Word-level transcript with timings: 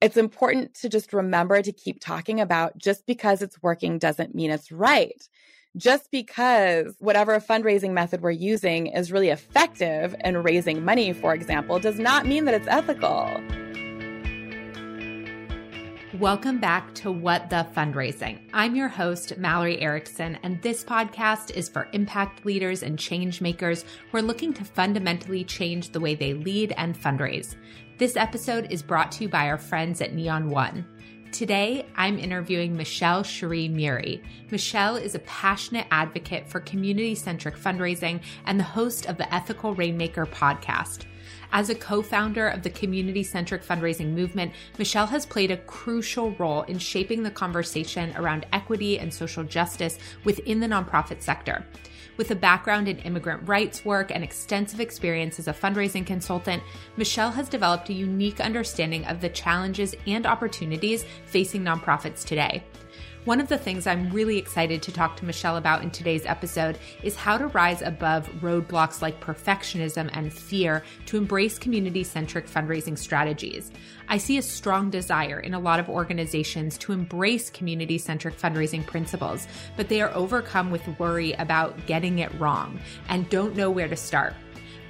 It's 0.00 0.16
important 0.16 0.72
to 0.72 0.88
just 0.88 1.12
remember 1.12 1.60
to 1.60 1.72
keep 1.72 2.00
talking 2.00 2.40
about 2.40 2.78
just 2.78 3.04
because 3.04 3.42
it's 3.42 3.62
working 3.62 3.98
doesn't 3.98 4.34
mean 4.34 4.50
it's 4.50 4.72
right. 4.72 5.28
Just 5.76 6.10
because 6.10 6.96
whatever 7.00 7.38
fundraising 7.38 7.90
method 7.90 8.22
we're 8.22 8.30
using 8.30 8.86
is 8.86 9.12
really 9.12 9.28
effective 9.28 10.16
in 10.24 10.42
raising 10.42 10.86
money, 10.86 11.12
for 11.12 11.34
example, 11.34 11.78
does 11.78 11.98
not 11.98 12.24
mean 12.24 12.46
that 12.46 12.54
it's 12.54 12.66
ethical. 12.66 13.28
Welcome 16.18 16.60
back 16.60 16.94
to 16.96 17.12
What 17.12 17.50
the 17.50 17.66
Fundraising. 17.76 18.40
I'm 18.52 18.74
your 18.74 18.88
host, 18.88 19.36
Mallory 19.36 19.80
Erickson, 19.80 20.38
and 20.42 20.60
this 20.62 20.82
podcast 20.82 21.54
is 21.54 21.68
for 21.68 21.88
impact 21.92 22.44
leaders 22.44 22.82
and 22.82 22.98
change 22.98 23.40
makers 23.40 23.84
who 24.10 24.18
are 24.18 24.22
looking 24.22 24.52
to 24.54 24.64
fundamentally 24.64 25.44
change 25.44 25.90
the 25.90 26.00
way 26.00 26.14
they 26.14 26.32
lead 26.32 26.72
and 26.78 26.98
fundraise. 26.98 27.54
This 28.00 28.16
episode 28.16 28.68
is 28.70 28.82
brought 28.82 29.12
to 29.12 29.24
you 29.24 29.28
by 29.28 29.50
our 29.50 29.58
friends 29.58 30.00
at 30.00 30.14
Neon 30.14 30.48
One. 30.48 30.86
Today, 31.32 31.84
I'm 31.96 32.18
interviewing 32.18 32.74
Michelle 32.74 33.22
Shireen 33.22 33.72
Muri. 33.72 34.22
Michelle 34.50 34.96
is 34.96 35.14
a 35.14 35.18
passionate 35.18 35.86
advocate 35.90 36.48
for 36.48 36.60
community 36.60 37.14
centric 37.14 37.58
fundraising 37.58 38.22
and 38.46 38.58
the 38.58 38.64
host 38.64 39.04
of 39.04 39.18
the 39.18 39.30
Ethical 39.34 39.74
Rainmaker 39.74 40.24
podcast. 40.24 41.04
As 41.52 41.68
a 41.68 41.74
co 41.74 42.00
founder 42.00 42.48
of 42.48 42.62
the 42.62 42.70
community 42.70 43.22
centric 43.22 43.62
fundraising 43.62 44.14
movement, 44.14 44.54
Michelle 44.78 45.08
has 45.08 45.26
played 45.26 45.50
a 45.50 45.58
crucial 45.58 46.30
role 46.38 46.62
in 46.62 46.78
shaping 46.78 47.22
the 47.22 47.30
conversation 47.30 48.16
around 48.16 48.46
equity 48.54 48.98
and 48.98 49.12
social 49.12 49.44
justice 49.44 49.98
within 50.24 50.58
the 50.58 50.66
nonprofit 50.66 51.20
sector. 51.20 51.66
With 52.20 52.32
a 52.32 52.36
background 52.36 52.86
in 52.86 52.98
immigrant 52.98 53.48
rights 53.48 53.82
work 53.82 54.10
and 54.14 54.22
extensive 54.22 54.78
experience 54.78 55.38
as 55.38 55.48
a 55.48 55.54
fundraising 55.54 56.04
consultant, 56.04 56.62
Michelle 56.98 57.30
has 57.30 57.48
developed 57.48 57.88
a 57.88 57.94
unique 57.94 58.40
understanding 58.40 59.06
of 59.06 59.22
the 59.22 59.30
challenges 59.30 59.94
and 60.06 60.26
opportunities 60.26 61.06
facing 61.24 61.62
nonprofits 61.62 62.22
today. 62.22 62.62
One 63.26 63.38
of 63.38 63.48
the 63.48 63.58
things 63.58 63.86
I'm 63.86 64.10
really 64.10 64.38
excited 64.38 64.80
to 64.80 64.92
talk 64.92 65.16
to 65.16 65.26
Michelle 65.26 65.58
about 65.58 65.82
in 65.82 65.90
today's 65.90 66.24
episode 66.24 66.78
is 67.02 67.16
how 67.16 67.36
to 67.36 67.48
rise 67.48 67.82
above 67.82 68.26
roadblocks 68.40 69.02
like 69.02 69.20
perfectionism 69.20 70.08
and 70.14 70.32
fear 70.32 70.82
to 71.04 71.18
embrace 71.18 71.58
community 71.58 72.02
centric 72.02 72.48
fundraising 72.48 72.96
strategies. 72.96 73.72
I 74.08 74.16
see 74.16 74.38
a 74.38 74.42
strong 74.42 74.88
desire 74.88 75.38
in 75.38 75.52
a 75.52 75.60
lot 75.60 75.80
of 75.80 75.90
organizations 75.90 76.78
to 76.78 76.92
embrace 76.92 77.50
community 77.50 77.98
centric 77.98 78.38
fundraising 78.38 78.86
principles, 78.86 79.46
but 79.76 79.90
they 79.90 80.00
are 80.00 80.14
overcome 80.14 80.70
with 80.70 80.98
worry 80.98 81.32
about 81.34 81.86
getting 81.86 82.20
it 82.20 82.32
wrong 82.40 82.80
and 83.10 83.28
don't 83.28 83.54
know 83.54 83.70
where 83.70 83.88
to 83.88 83.96
start. 83.96 84.32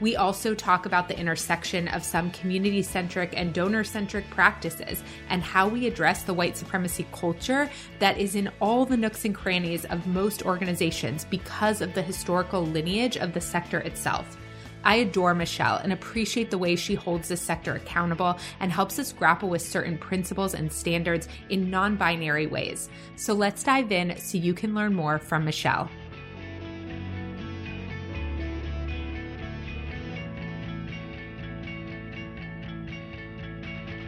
We 0.01 0.17
also 0.17 0.55
talk 0.55 0.87
about 0.87 1.09
the 1.09 1.19
intersection 1.19 1.89
of 1.89 2.03
some 2.05 2.31
community 2.31 2.83
centric 2.83 3.35
and 3.37 3.53
donor 3.53 3.85
centric 3.85 4.29
practices 4.31 5.03
and 5.29 5.43
how 5.43 5.69
we 5.69 5.87
address 5.87 6.23
the 6.23 6.35
white 6.35 6.57
supremacy 6.57 7.07
culture 7.13 7.71
that 7.99 8.19
is 8.19 8.35
in 8.35 8.51
all 8.61 8.87
the 8.87 8.97
nooks 8.97 9.25
and 9.25 9.35
crannies 9.35 9.85
of 9.85 10.07
most 10.07 10.45
organizations 10.45 11.25
because 11.27 11.83
of 11.83 11.93
the 11.95 12.03
historical 12.03 12.65
lineage 12.65 13.17
of 13.19 13.35
the 13.35 13.41
sector 13.41 13.81
itself. 13.81 14.39
I 14.83 14.97
adore 14.97 15.35
Michelle 15.35 15.77
and 15.77 15.93
appreciate 15.93 16.51
the 16.51 16.57
way 16.57 16.75
she 16.75 16.95
holds 16.95 17.29
this 17.29 17.43
sector 17.43 17.75
accountable 17.75 18.39
and 18.61 18.73
helps 18.73 18.99
us 18.99 19.13
grapple 19.13 19.51
with 19.51 19.61
certain 19.61 19.99
principles 19.99 20.55
and 20.55 20.73
standards 20.73 21.29
in 21.51 21.71
non 21.71 21.97
binary 21.97 22.47
ways. 22.47 22.89
So 23.17 23.35
let's 23.35 23.63
dive 23.63 23.93
in 23.93 24.17
so 24.17 24.39
you 24.39 24.55
can 24.55 24.75
learn 24.75 24.95
more 24.95 25.19
from 25.19 25.45
Michelle. 25.45 25.91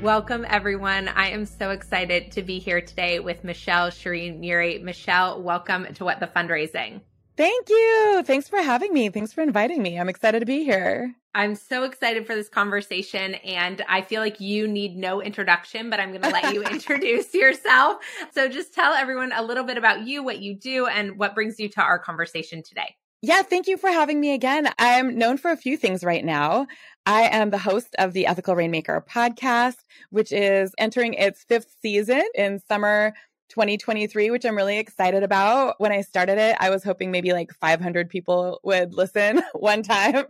Welcome, 0.03 0.45
everyone. 0.49 1.07
I 1.07 1.29
am 1.29 1.47
so 1.47 1.71
excited 1.71 2.33
to 2.33 2.43
be 2.43 2.59
here 2.59 2.81
today 2.81 3.21
with 3.21 3.45
Michelle 3.45 3.89
Shireen 3.89 4.41
Muri. 4.41 4.79
Michelle, 4.79 5.41
welcome 5.41 5.95
to 5.95 6.05
What 6.05 6.19
the 6.19 6.27
Fundraising. 6.27 7.03
Thank 7.37 7.69
you. 7.69 8.25
Thanks 8.25 8.49
for 8.49 8.61
having 8.61 8.93
me. 8.93 9.11
Thanks 9.11 9.33
for 9.33 9.43
inviting 9.43 9.81
me. 9.81 10.01
I'm 10.01 10.09
excited 10.09 10.41
to 10.41 10.45
be 10.45 10.65
here. 10.65 11.15
I'm 11.37 11.55
so 11.55 11.85
excited 11.85 12.27
for 12.27 12.35
this 12.35 12.49
conversation, 12.49 13.37
and 13.37 13.85
I 13.89 14.03
feel 14.03 14.21
like 14.21 14.41
you 14.41 14.67
need 14.67 14.97
no 14.97 15.23
introduction, 15.23 15.89
but 15.89 16.01
I'm 16.01 16.09
going 16.09 16.23
to 16.23 16.31
let 16.31 16.53
you 16.53 16.65
introduce 16.71 17.33
yourself. 17.33 17.99
So 18.33 18.49
just 18.49 18.75
tell 18.75 18.95
everyone 18.95 19.31
a 19.31 19.45
little 19.45 19.63
bit 19.63 19.79
about 19.79 20.05
you, 20.05 20.25
what 20.25 20.41
you 20.41 20.57
do, 20.57 20.89
and 20.89 21.17
what 21.17 21.37
brings 21.37 21.61
you 21.61 21.69
to 21.69 21.81
our 21.81 22.01
conversation 22.01 22.65
today. 22.65 22.97
Yeah, 23.25 23.43
thank 23.43 23.69
you 23.69 23.77
for 23.77 23.89
having 23.89 24.19
me 24.19 24.34
again. 24.34 24.69
I'm 24.81 25.17
known 25.17 25.37
for 25.37 25.53
a 25.53 25.57
few 25.57 25.77
things 25.77 26.03
right 26.03 26.25
now. 26.25 26.67
I 27.07 27.23
am 27.25 27.51
the 27.51 27.59
host 27.59 27.97
of 27.99 28.13
the 28.13 28.27
Ethical 28.27 28.55
Rainmaker 28.55 29.05
podcast, 29.09 29.79
which 30.11 30.31
is 30.31 30.73
entering 30.79 31.15
its 31.15 31.43
fifth 31.43 31.75
season 31.83 32.23
in 32.37 32.61
summer 32.69 33.13
2023, 33.49 34.31
which 34.31 34.45
I'm 34.45 34.57
really 34.57 34.79
excited 34.79 35.25
about. 35.25 35.75
When 35.79 35.91
I 35.91 36.03
started 36.03 36.39
it, 36.39 36.57
I 36.61 36.71
was 36.71 36.85
hoping 36.85 37.11
maybe 37.11 37.33
like 37.33 37.53
500 37.61 38.09
people 38.09 38.61
would 38.63 38.95
listen 38.95 39.43
one 39.55 39.83
time, 39.83 40.25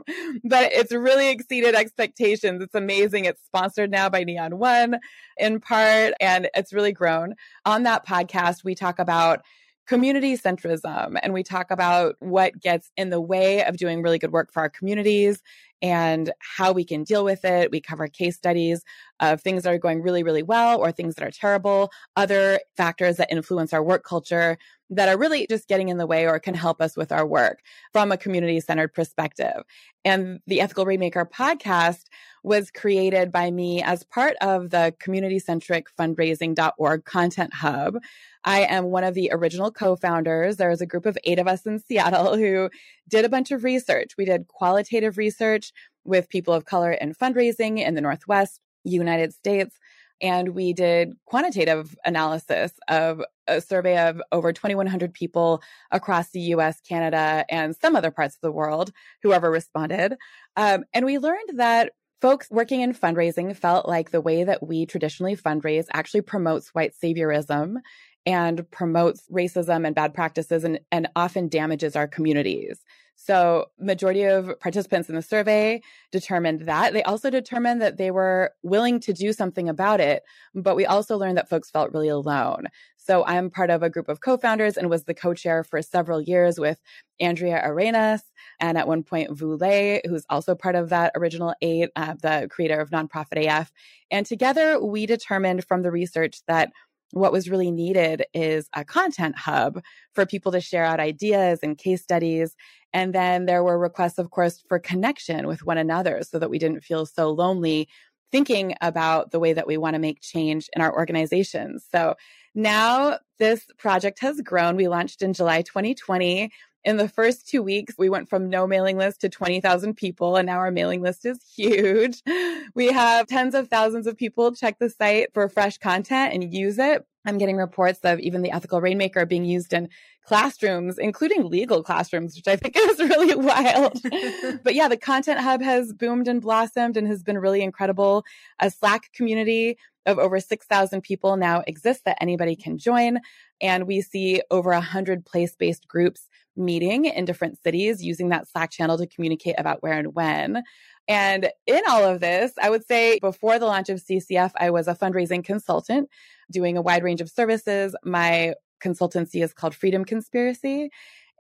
but 0.45 0.73
it's 0.73 0.93
really 0.93 1.29
exceeded 1.29 1.75
expectations. 1.75 2.63
It's 2.63 2.75
amazing. 2.75 3.27
It's 3.27 3.45
sponsored 3.45 3.91
now 3.91 4.09
by 4.09 4.25
Neon 4.25 4.59
One 4.59 4.99
in 5.37 5.61
part, 5.61 6.15
and 6.21 6.49
it's 6.55 6.73
really 6.73 6.93
grown. 6.93 7.35
On 7.67 7.83
that 7.83 8.07
podcast, 8.07 8.65
we 8.65 8.75
talk 8.75 8.99
about 8.99 9.43
community 9.87 10.39
centrism 10.39 11.19
and 11.23 11.33
we 11.33 11.43
talk 11.43 11.71
about 11.71 12.15
what 12.21 12.59
gets 12.61 12.93
in 12.97 13.11
the 13.11 13.21
way 13.21 13.65
of 13.65 13.77
doing 13.77 14.01
really 14.01 14.19
good 14.19 14.33
work 14.33 14.53
for 14.53 14.61
our 14.61 14.69
communities 14.69 15.43
and 15.83 16.33
how 16.39 16.73
we 16.73 16.85
can 16.85 17.03
deal 17.03 17.25
with 17.25 17.45
it. 17.45 17.71
We 17.71 17.81
cover 17.81 18.07
case 18.07 18.37
studies 18.37 18.83
of 19.21 19.41
things 19.43 19.65
that 19.65 19.75
are 19.75 19.79
going 19.79 20.01
really, 20.01 20.23
really 20.23 20.43
well 20.43 20.79
or 20.79 20.93
things 20.93 21.17
that 21.17 21.27
are 21.27 21.31
terrible, 21.31 21.91
other 22.17 22.61
factors 22.77 23.17
that 23.17 23.33
influence 23.33 23.73
our 23.73 23.83
work 23.83 24.05
culture 24.05 24.57
that 24.93 25.09
are 25.09 25.17
really 25.17 25.47
just 25.49 25.69
getting 25.69 25.89
in 25.89 25.97
the 25.97 26.07
way 26.07 26.27
or 26.27 26.39
can 26.39 26.55
help 26.55 26.81
us 26.81 26.97
with 26.97 27.11
our 27.13 27.27
work 27.27 27.61
from 27.93 28.13
a 28.13 28.17
community 28.19 28.61
centered 28.61 28.93
perspective. 28.93 29.63
And 30.05 30.41
the 30.47 30.61
Ethical 30.61 30.85
Rainmaker 30.85 31.25
podcast 31.25 32.05
was 32.45 32.71
created 32.71 33.33
by 33.33 33.51
me 33.51 33.83
as 33.83 34.03
part 34.05 34.35
of 34.43 34.71
the 34.71 34.95
community 34.99 35.39
centric 35.39 35.87
fundraising.org 35.99 37.05
content 37.05 37.55
hub. 37.55 37.97
I 38.45 38.61
am 38.63 38.87
one 38.87 39.05
of 39.05 39.15
the 39.15 39.31
original 39.33 39.71
co 39.71 39.97
founders. 39.97 40.57
There's 40.57 40.83
a 40.83 40.87
group 40.87 41.07
of 41.07 41.17
eight 41.25 41.39
of 41.39 41.49
us 41.49 41.65
in 41.65 41.79
Seattle 41.79 42.37
who 42.37 42.69
did 43.09 43.25
a 43.25 43.31
bunch 43.31 43.51
of 43.51 43.65
research. 43.65 44.13
We 44.19 44.27
did 44.27 44.49
qualitative 44.49 45.17
research 45.17 45.73
with 46.05 46.29
people 46.29 46.53
of 46.53 46.67
color 46.67 46.93
in 46.93 47.15
fundraising 47.15 47.79
in 47.79 47.95
the 47.95 48.01
Northwest 48.01 48.61
United 48.85 49.33
States. 49.33 49.79
And 50.21 50.51
we 50.51 50.73
did 50.73 51.15
quantitative 51.27 51.97
analysis 52.05 52.73
of 52.89 53.23
a 53.47 53.61
survey 53.61 54.09
of 54.09 54.23
over 54.31 54.53
2,100 54.53 55.13
people 55.13 55.63
across 55.91 56.31
the 56.31 56.41
US, 56.41 56.81
Canada, 56.81 57.45
and 57.49 57.75
some 57.75 57.97
other 57.97 58.11
parts 58.11 58.37
of 58.37 58.41
the 58.41 58.53
world, 58.53 58.93
whoever 59.23 59.51
responded. 59.51 60.17
Um, 60.57 60.85
and 60.93 61.05
we 61.05 61.19
learned 61.19 61.51
that 61.55 61.93
folks 62.21 62.49
working 62.51 62.81
in 62.81 62.95
fundraising 62.95 63.55
felt 63.57 63.89
like 63.89 64.11
the 64.11 64.21
way 64.21 64.45
that 64.45 64.65
we 64.65 64.87
traditionally 64.87 65.37
fundraise 65.37 65.87
actually 65.93 66.21
promotes 66.21 66.69
white 66.69 66.93
saviorism 67.03 67.79
and 68.25 68.71
promotes 68.71 69.25
racism 69.29 69.85
and 69.85 69.95
bad 69.95 70.15
practices 70.15 70.63
and, 70.63 70.79
and 70.93 71.09
often 71.17 71.49
damages 71.49 71.97
our 71.97 72.07
communities. 72.07 72.79
So 73.25 73.67
majority 73.79 74.25
of 74.25 74.59
participants 74.59 75.09
in 75.09 75.15
the 75.15 75.23
survey 75.23 75.81
determined 76.11 76.63
that. 76.63 76.93
They 76.93 77.05
also 77.05 77.31
determined 77.31 77.81
that 77.81 77.97
they 77.97 78.11
were 78.11 78.51
willing 78.65 78.99
to 78.99 79.13
do 79.13 79.33
something 79.33 79.69
about 79.69 80.01
it, 80.01 80.25
but 80.57 80.75
we 80.75 80.87
also 80.87 81.17
learned 81.17 81.39
that 81.39 81.49
folks 81.49 81.71
felt 81.71 81.93
really 81.93 82.09
alone. 82.09 82.67
So 82.97 83.25
I'm 83.25 83.49
part 83.49 83.71
of 83.71 83.85
a 83.85 83.91
group 83.91 84.09
of 84.09 84.21
co-founders 84.21 84.77
and 84.77 84.91
was 84.91 85.05
the 85.05 85.15
co-chair 85.15 85.63
for 85.63 85.83
several 85.83 86.21
years 86.21 86.59
with 86.59 86.81
Andrea 87.21 87.61
Arenas 87.65 88.23
and 88.59 88.77
at 88.77 88.89
one 88.89 89.05
point 89.05 89.37
Vu 89.37 89.55
Le, 89.55 90.01
who's 90.05 90.27
also 90.29 90.57
part 90.57 90.75
of 90.75 90.89
that 90.89 91.13
original 91.15 91.55
eight, 91.63 91.91
uh, 91.95 92.15
the 92.21 92.49
creator 92.51 92.81
of 92.81 92.91
Nonprofit 92.91 93.47
AF. 93.47 93.71
And 94.11 94.27
together 94.27 94.85
we 94.85 95.07
determined 95.07 95.65
from 95.65 95.83
the 95.83 95.93
research 95.93 96.41
that 96.49 96.73
what 97.13 97.33
was 97.33 97.49
really 97.49 97.71
needed 97.71 98.25
is 98.35 98.69
a 98.75 98.85
content 98.85 99.39
hub 99.39 99.81
for 100.15 100.27
people 100.27 100.51
to 100.53 100.61
share 100.61 100.85
out 100.85 100.99
ideas 100.99 101.61
and 101.63 101.79
case 101.79 102.03
studies. 102.03 102.57
And 102.93 103.15
then 103.15 103.47
there 103.47 103.63
were 103.63 103.79
requests, 103.79 104.19
of 104.19 104.31
course, 104.31 104.63
for 104.67 104.79
connection 104.79 105.47
with 105.47 105.65
one 105.65 105.79
another 105.79 106.23
so 106.23 106.39
that 106.39 106.51
we 106.51 106.59
didn't 106.59 106.83
feel 106.83 107.07
so 107.07 107.31
lonely 107.31 107.89
thinking 108.31 108.75
about 108.81 109.31
the 109.31 109.39
way 109.39 109.53
that 109.53 109.67
we 109.67 109.77
want 109.77 109.95
to 109.95 110.01
make 110.01 110.23
change 110.23 110.69
in 110.75 110.81
our 110.81 110.93
organizations. 110.93 111.87
So 111.93 112.15
now 112.55 113.19
this 113.39 113.67
project 113.79 114.21
has 114.21 114.41
grown. 114.41 114.77
We 114.77 114.89
launched 114.89 115.21
in 115.21 115.35
July 115.35 115.63
2020. 115.63 116.51
In 116.85 116.97
the 116.97 117.09
first 117.09 117.47
two 117.47 117.63
weeks, 117.63 117.95
we 117.97 118.09
went 118.09 118.29
from 118.29 118.51
no 118.51 118.67
mailing 118.67 118.97
list 118.97 119.21
to 119.21 119.29
20,000 119.29 119.95
people, 119.95 120.37
and 120.37 120.47
now 120.47 120.59
our 120.59 120.73
mailing 120.73 121.01
list 121.01 121.25
is 121.25 121.39
huge. 121.57 122.23
We 122.75 122.87
have 122.87 123.27
tens 123.27 123.55
of 123.55 123.69
thousands 123.69 124.07
of 124.07 124.17
people 124.17 124.55
check 124.55 124.79
the 124.79 124.89
site 124.89 125.35
for 125.35 125.47
fresh 125.49 125.77
content 125.77 126.33
and 126.33 126.55
use 126.55 126.79
it. 126.79 127.05
I'm 127.27 127.37
getting 127.37 127.57
reports 127.57 127.99
of 128.03 128.19
even 128.21 128.41
the 128.41 128.51
ethical 128.51 128.81
rainmaker 128.81 129.27
being 129.27 129.45
used 129.45 129.75
in 129.75 129.91
classrooms, 130.25 130.97
including 130.97 131.49
legal 131.49 131.83
classrooms, 131.83 132.35
which 132.35 132.49
I 132.49 132.57
think 132.57 132.77
is 132.79 132.99
really 132.99 133.35
wild. 133.35 134.01
but 134.65 134.75
yeah, 134.75 134.89
the 134.89 134.97
Content 134.97 135.41
Hub 135.41 135.61
has 135.61 135.93
boomed 135.93 136.29
and 136.29 136.41
blossomed 136.41 136.97
and 136.97 137.07
has 137.09 137.23
been 137.23 137.37
really 137.37 137.63
incredible. 137.63 138.25
A 138.61 138.71
Slack 138.71 139.13
community 139.13 139.77
of 140.07 140.19
over 140.19 140.41
6,000 140.41 141.03
people 141.03 141.37
now 141.37 141.63
exists 141.67 142.03
that 142.07 142.19
anybody 142.21 142.57
can 142.57 142.79
join. 142.79 143.19
And 143.61 143.87
we 143.87 144.01
see 144.01 144.43
over 144.51 144.71
100 144.71 145.27
place 145.27 145.55
based 145.55 145.87
groups 145.87 146.29
meeting 146.57 147.07
in 147.07 147.25
different 147.25 147.59
cities 147.63 148.03
using 148.03 148.29
that 148.29 148.49
Slack 148.49 148.71
channel 148.71 148.99
to 148.99 149.07
communicate 149.07 149.57
about 149.59 149.83
where 149.83 149.99
and 149.99 150.15
when. 150.15 150.63
And 151.09 151.51
in 151.67 151.81
all 151.89 152.05
of 152.05 152.21
this, 152.21 152.53
I 152.61 152.71
would 152.71 152.87
say 152.87 153.19
before 153.21 153.59
the 153.59 153.67
launch 153.67 153.89
of 153.89 154.03
CCF, 154.03 154.53
I 154.57 154.71
was 154.71 154.87
a 154.89 154.95
fundraising 154.95 155.45
consultant 155.45 156.09
doing 156.51 156.77
a 156.77 156.83
wide 156.83 157.03
range 157.03 157.21
of 157.21 157.31
services. 157.31 157.97
My 158.05 158.55
consultancy 158.83 159.43
is 159.43 159.53
called 159.53 159.75
Freedom 159.75 160.05
Conspiracy. 160.05 160.91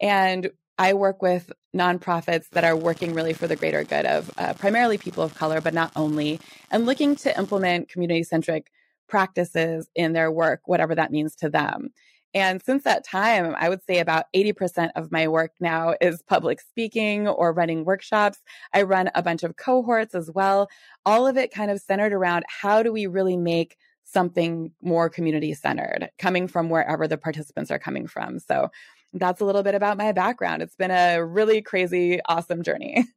And 0.00 0.50
I 0.78 0.94
work 0.94 1.22
with 1.22 1.52
nonprofits 1.76 2.48
that 2.50 2.64
are 2.64 2.76
working 2.76 3.14
really 3.14 3.34
for 3.34 3.46
the 3.46 3.56
greater 3.56 3.84
good 3.84 4.06
of 4.06 4.30
uh, 4.36 4.54
primarily 4.54 4.98
people 4.98 5.22
of 5.22 5.34
color, 5.34 5.60
but 5.60 5.74
not 5.74 5.92
only, 5.94 6.40
and 6.70 6.86
looking 6.86 7.14
to 7.16 7.38
implement 7.38 7.88
community 7.88 8.22
centric 8.24 8.70
practices 9.08 9.88
in 9.94 10.12
their 10.12 10.30
work, 10.32 10.62
whatever 10.64 10.94
that 10.94 11.10
means 11.10 11.36
to 11.36 11.50
them. 11.50 11.90
And 12.34 12.62
since 12.62 12.84
that 12.84 13.04
time, 13.04 13.54
I 13.58 13.68
would 13.68 13.84
say 13.84 13.98
about 13.98 14.26
80% 14.34 14.90
of 14.96 15.12
my 15.12 15.28
work 15.28 15.52
now 15.60 15.94
is 16.00 16.22
public 16.22 16.60
speaking 16.60 17.28
or 17.28 17.52
running 17.52 17.84
workshops. 17.84 18.38
I 18.72 18.82
run 18.82 19.10
a 19.14 19.22
bunch 19.22 19.42
of 19.42 19.56
cohorts 19.56 20.14
as 20.14 20.30
well. 20.30 20.68
All 21.04 21.26
of 21.26 21.36
it 21.36 21.52
kind 21.52 21.70
of 21.70 21.80
centered 21.80 22.12
around 22.12 22.44
how 22.48 22.82
do 22.82 22.92
we 22.92 23.06
really 23.06 23.36
make 23.36 23.76
something 24.04 24.72
more 24.82 25.08
community 25.08 25.54
centered, 25.54 26.10
coming 26.18 26.48
from 26.48 26.68
wherever 26.68 27.06
the 27.06 27.18
participants 27.18 27.70
are 27.70 27.78
coming 27.78 28.06
from. 28.06 28.38
So 28.38 28.70
that's 29.12 29.40
a 29.40 29.44
little 29.44 29.62
bit 29.62 29.74
about 29.74 29.98
my 29.98 30.12
background. 30.12 30.62
It's 30.62 30.76
been 30.76 30.90
a 30.90 31.24
really 31.24 31.62
crazy, 31.62 32.20
awesome 32.26 32.62
journey. 32.62 33.04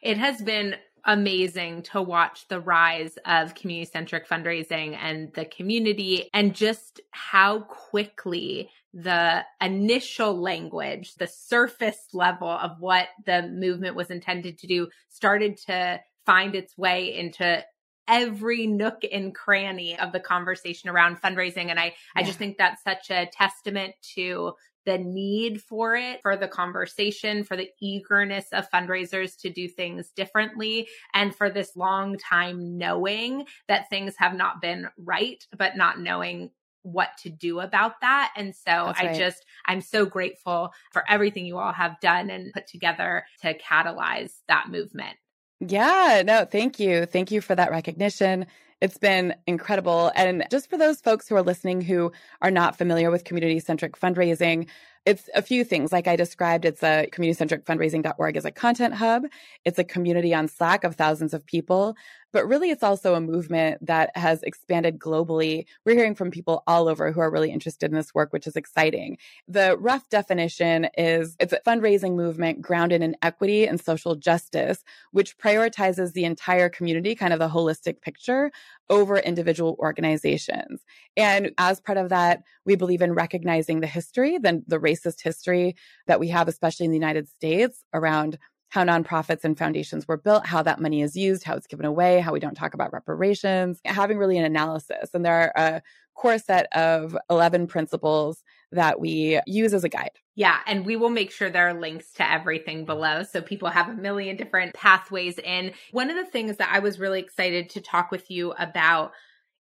It 0.00 0.16
has 0.16 0.40
been 0.40 0.76
amazing 1.04 1.82
to 1.82 2.02
watch 2.02 2.46
the 2.48 2.60
rise 2.60 3.18
of 3.24 3.54
community 3.54 3.90
centric 3.90 4.28
fundraising 4.28 4.96
and 5.00 5.32
the 5.34 5.44
community 5.44 6.28
and 6.32 6.54
just 6.54 7.00
how 7.10 7.60
quickly 7.60 8.70
the 8.94 9.44
initial 9.60 10.40
language, 10.40 11.14
the 11.16 11.26
surface 11.26 12.08
level 12.12 12.48
of 12.48 12.80
what 12.80 13.08
the 13.26 13.42
movement 13.48 13.94
was 13.94 14.10
intended 14.10 14.58
to 14.58 14.66
do 14.66 14.88
started 15.08 15.56
to 15.56 16.00
find 16.24 16.54
its 16.54 16.76
way 16.76 17.14
into 17.16 17.64
every 18.08 18.66
nook 18.66 19.02
and 19.12 19.34
cranny 19.34 19.98
of 19.98 20.12
the 20.12 20.20
conversation 20.20 20.88
around 20.88 21.20
fundraising. 21.20 21.66
And 21.68 21.78
I, 21.78 21.84
yeah. 21.84 21.92
I 22.16 22.22
just 22.22 22.38
think 22.38 22.56
that's 22.56 22.82
such 22.82 23.10
a 23.10 23.28
testament 23.32 23.94
to 24.14 24.52
the 24.88 24.96
need 24.96 25.60
for 25.60 25.94
it, 25.96 26.22
for 26.22 26.34
the 26.34 26.48
conversation, 26.48 27.44
for 27.44 27.58
the 27.58 27.68
eagerness 27.78 28.46
of 28.54 28.70
fundraisers 28.70 29.38
to 29.38 29.50
do 29.50 29.68
things 29.68 30.12
differently, 30.16 30.88
and 31.12 31.34
for 31.34 31.50
this 31.50 31.76
long 31.76 32.16
time 32.16 32.78
knowing 32.78 33.44
that 33.68 33.90
things 33.90 34.14
have 34.16 34.32
not 34.32 34.62
been 34.62 34.88
right, 34.96 35.46
but 35.58 35.76
not 35.76 36.00
knowing 36.00 36.50
what 36.84 37.10
to 37.18 37.28
do 37.28 37.60
about 37.60 38.00
that. 38.00 38.32
And 38.34 38.54
so 38.54 38.62
That's 38.86 39.00
I 39.00 39.04
right. 39.04 39.16
just, 39.18 39.44
I'm 39.66 39.82
so 39.82 40.06
grateful 40.06 40.72
for 40.90 41.04
everything 41.06 41.44
you 41.44 41.58
all 41.58 41.72
have 41.72 42.00
done 42.00 42.30
and 42.30 42.50
put 42.54 42.66
together 42.66 43.26
to 43.42 43.58
catalyze 43.58 44.38
that 44.48 44.70
movement. 44.70 45.18
Yeah, 45.60 46.22
no, 46.24 46.46
thank 46.46 46.80
you. 46.80 47.04
Thank 47.04 47.30
you 47.30 47.42
for 47.42 47.54
that 47.54 47.70
recognition. 47.70 48.46
It's 48.80 48.98
been 48.98 49.34
incredible. 49.46 50.12
And 50.14 50.46
just 50.50 50.70
for 50.70 50.78
those 50.78 51.00
folks 51.00 51.28
who 51.28 51.34
are 51.34 51.42
listening 51.42 51.80
who 51.80 52.12
are 52.42 52.50
not 52.50 52.78
familiar 52.78 53.10
with 53.10 53.24
community 53.24 53.58
centric 53.58 53.98
fundraising, 53.98 54.68
it's 55.08 55.30
a 55.34 55.40
few 55.40 55.64
things. 55.64 55.90
Like 55.90 56.06
I 56.06 56.16
described, 56.16 56.66
it's 56.66 56.82
a 56.82 57.06
community 57.10 57.38
centric 57.38 57.64
fundraising.org 57.64 58.36
is 58.36 58.44
a 58.44 58.50
content 58.50 58.92
hub. 58.92 59.22
It's 59.64 59.78
a 59.78 59.84
community 59.84 60.34
on 60.34 60.48
Slack 60.48 60.84
of 60.84 60.96
thousands 60.96 61.32
of 61.32 61.46
people. 61.46 61.96
But 62.30 62.46
really, 62.46 62.68
it's 62.70 62.82
also 62.82 63.14
a 63.14 63.20
movement 63.20 63.86
that 63.86 64.10
has 64.14 64.42
expanded 64.42 64.98
globally. 64.98 65.64
We're 65.86 65.96
hearing 65.96 66.14
from 66.14 66.30
people 66.30 66.62
all 66.66 66.86
over 66.86 67.10
who 67.10 67.20
are 67.20 67.30
really 67.30 67.50
interested 67.50 67.90
in 67.90 67.96
this 67.96 68.14
work, 68.14 68.34
which 68.34 68.46
is 68.46 68.54
exciting. 68.54 69.16
The 69.46 69.78
rough 69.78 70.06
definition 70.10 70.88
is 70.98 71.36
it's 71.40 71.54
a 71.54 71.60
fundraising 71.66 72.14
movement 72.14 72.60
grounded 72.60 73.02
in 73.02 73.16
equity 73.22 73.66
and 73.66 73.80
social 73.80 74.14
justice, 74.14 74.84
which 75.12 75.38
prioritizes 75.38 76.12
the 76.12 76.26
entire 76.26 76.68
community, 76.68 77.14
kind 77.14 77.32
of 77.32 77.38
the 77.38 77.48
holistic 77.48 78.02
picture 78.02 78.50
over 78.90 79.18
individual 79.18 79.76
organizations. 79.78 80.82
And 81.16 81.52
as 81.58 81.80
part 81.80 81.98
of 81.98 82.08
that, 82.08 82.42
we 82.64 82.76
believe 82.76 83.02
in 83.02 83.12
recognizing 83.12 83.80
the 83.80 83.86
history, 83.86 84.38
then 84.38 84.64
the 84.66 84.78
racist 84.78 85.22
history 85.22 85.76
that 86.06 86.20
we 86.20 86.28
have, 86.28 86.48
especially 86.48 86.86
in 86.86 86.92
the 86.92 86.98
United 86.98 87.28
States 87.28 87.84
around 87.92 88.38
how 88.70 88.84
nonprofits 88.84 89.44
and 89.44 89.56
foundations 89.56 90.06
were 90.06 90.18
built, 90.18 90.46
how 90.46 90.62
that 90.62 90.80
money 90.80 91.00
is 91.02 91.16
used, 91.16 91.44
how 91.44 91.54
it's 91.54 91.66
given 91.66 91.86
away, 91.86 92.20
how 92.20 92.32
we 92.32 92.40
don't 92.40 92.54
talk 92.54 92.74
about 92.74 92.92
reparations, 92.92 93.80
having 93.84 94.18
really 94.18 94.36
an 94.36 94.44
analysis. 94.44 95.10
And 95.14 95.24
there 95.24 95.52
are 95.56 95.74
a 95.74 95.82
core 96.14 96.38
set 96.38 96.66
of 96.76 97.16
11 97.30 97.66
principles 97.66 98.42
that 98.72 99.00
we 99.00 99.40
use 99.46 99.72
as 99.72 99.84
a 99.84 99.88
guide. 99.88 100.10
Yeah, 100.38 100.60
and 100.68 100.86
we 100.86 100.94
will 100.94 101.10
make 101.10 101.32
sure 101.32 101.50
there 101.50 101.66
are 101.66 101.74
links 101.74 102.12
to 102.12 102.32
everything 102.32 102.84
below 102.84 103.24
so 103.24 103.42
people 103.42 103.70
have 103.70 103.88
a 103.88 103.94
million 103.94 104.36
different 104.36 104.72
pathways 104.72 105.36
in. 105.36 105.72
One 105.90 106.10
of 106.10 106.16
the 106.16 106.30
things 106.30 106.58
that 106.58 106.70
I 106.72 106.78
was 106.78 107.00
really 107.00 107.18
excited 107.18 107.70
to 107.70 107.80
talk 107.80 108.12
with 108.12 108.30
you 108.30 108.52
about 108.52 109.10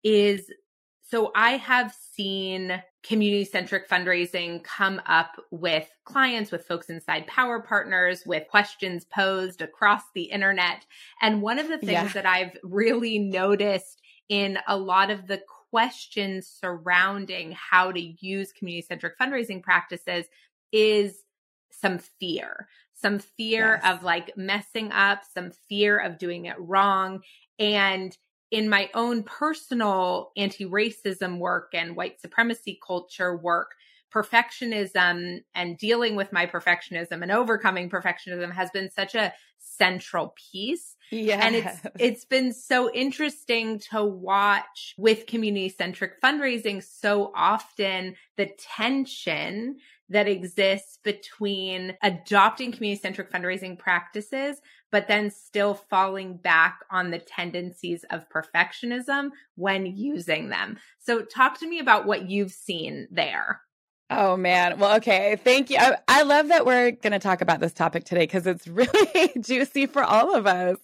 is 0.02 0.50
so 1.02 1.30
I 1.34 1.58
have 1.58 1.94
seen 2.14 2.82
community 3.02 3.44
centric 3.44 3.86
fundraising 3.86 4.64
come 4.64 5.02
up 5.04 5.32
with 5.50 5.86
clients, 6.06 6.50
with 6.50 6.64
folks 6.64 6.88
inside 6.88 7.26
Power 7.26 7.60
Partners, 7.60 8.22
with 8.24 8.48
questions 8.48 9.04
posed 9.04 9.60
across 9.60 10.00
the 10.14 10.22
internet. 10.22 10.86
And 11.20 11.42
one 11.42 11.58
of 11.58 11.69
the 11.69 11.76
things 11.76 11.91
yeah. 11.91 12.12
that 12.14 12.24
I've 12.24 12.56
really 12.62 13.19
noticed 13.19 14.00
in 14.31 14.56
a 14.67 14.79
lot 14.79 15.10
of 15.10 15.26
the 15.26 15.43
questions 15.70 16.46
surrounding 16.46 17.52
how 17.52 17.93
to 17.93 18.00
use 18.00 18.52
community 18.52 18.86
centric 18.86 19.19
fundraising 19.19 19.62
practices 19.62 20.24
is 20.72 21.22
some 21.70 21.98
fear, 21.98 22.69
some 22.94 23.19
fear 23.19 23.81
yes. 23.82 23.94
of 23.94 24.02
like 24.02 24.36
messing 24.36 24.93
up, 24.93 25.22
some 25.32 25.50
fear 25.69 25.98
of 25.98 26.19
doing 26.19 26.46
it 26.46 26.56
wrong. 26.58 27.20
And 27.58 28.17
in 28.50 28.69
my 28.69 28.91
own 28.94 29.22
personal 29.22 30.31
anti 30.36 30.67
racism 30.67 31.38
work 31.38 31.70
and 31.74 31.96
white 31.96 32.20
supremacy 32.20 32.79
culture 32.86 33.36
work, 33.36 33.70
perfectionism 34.12 35.38
and 35.55 35.79
dealing 35.79 36.17
with 36.17 36.32
my 36.32 36.46
perfectionism 36.46 37.22
and 37.22 37.32
overcoming 37.32 37.88
perfectionism 37.88 38.52
has 38.52 38.70
been 38.70 38.91
such 38.91 39.14
a 39.14 39.32
central 39.58 40.34
piece. 40.52 40.96
Yeah. 41.10 41.44
And 41.46 41.56
it's 41.56 41.81
it's 41.98 42.24
been 42.24 42.52
so 42.52 42.93
interesting 42.93 43.79
to 43.91 44.05
watch 44.05 44.94
with 44.98 45.26
community 45.26 45.70
centric 45.70 46.20
fundraising 46.20 46.82
so 46.82 47.32
often 47.34 48.17
the 48.36 48.50
tension 48.58 49.79
that 50.12 50.28
exists 50.28 50.98
between 51.02 51.96
adopting 52.02 52.72
community 52.72 53.00
centric 53.00 53.31
fundraising 53.31 53.78
practices, 53.78 54.60
but 54.90 55.08
then 55.08 55.31
still 55.31 55.74
falling 55.74 56.36
back 56.36 56.81
on 56.90 57.10
the 57.10 57.19
tendencies 57.19 58.04
of 58.10 58.28
perfectionism 58.28 59.31
when 59.56 59.86
using 59.86 60.48
them. 60.48 60.78
So, 60.98 61.22
talk 61.22 61.58
to 61.60 61.69
me 61.69 61.78
about 61.78 62.06
what 62.06 62.31
you've 62.31 62.52
seen 62.52 63.08
there. 63.10 63.62
Oh 64.14 64.36
man. 64.36 64.78
Well, 64.78 64.96
okay. 64.96 65.36
Thank 65.42 65.70
you. 65.70 65.78
I, 65.81 65.96
I 66.06 66.22
love 66.22 66.48
that 66.48 66.66
we're 66.66 66.90
going 66.90 67.14
to 67.14 67.19
talk 67.19 67.40
about 67.40 67.60
this 67.60 67.72
topic 67.72 68.04
today 68.04 68.24
because 68.24 68.46
it's 68.46 68.69
really 68.69 69.32
juicy 69.40 69.86
for 69.86 70.04
all 70.04 70.34
of 70.34 70.46
us. 70.46 70.76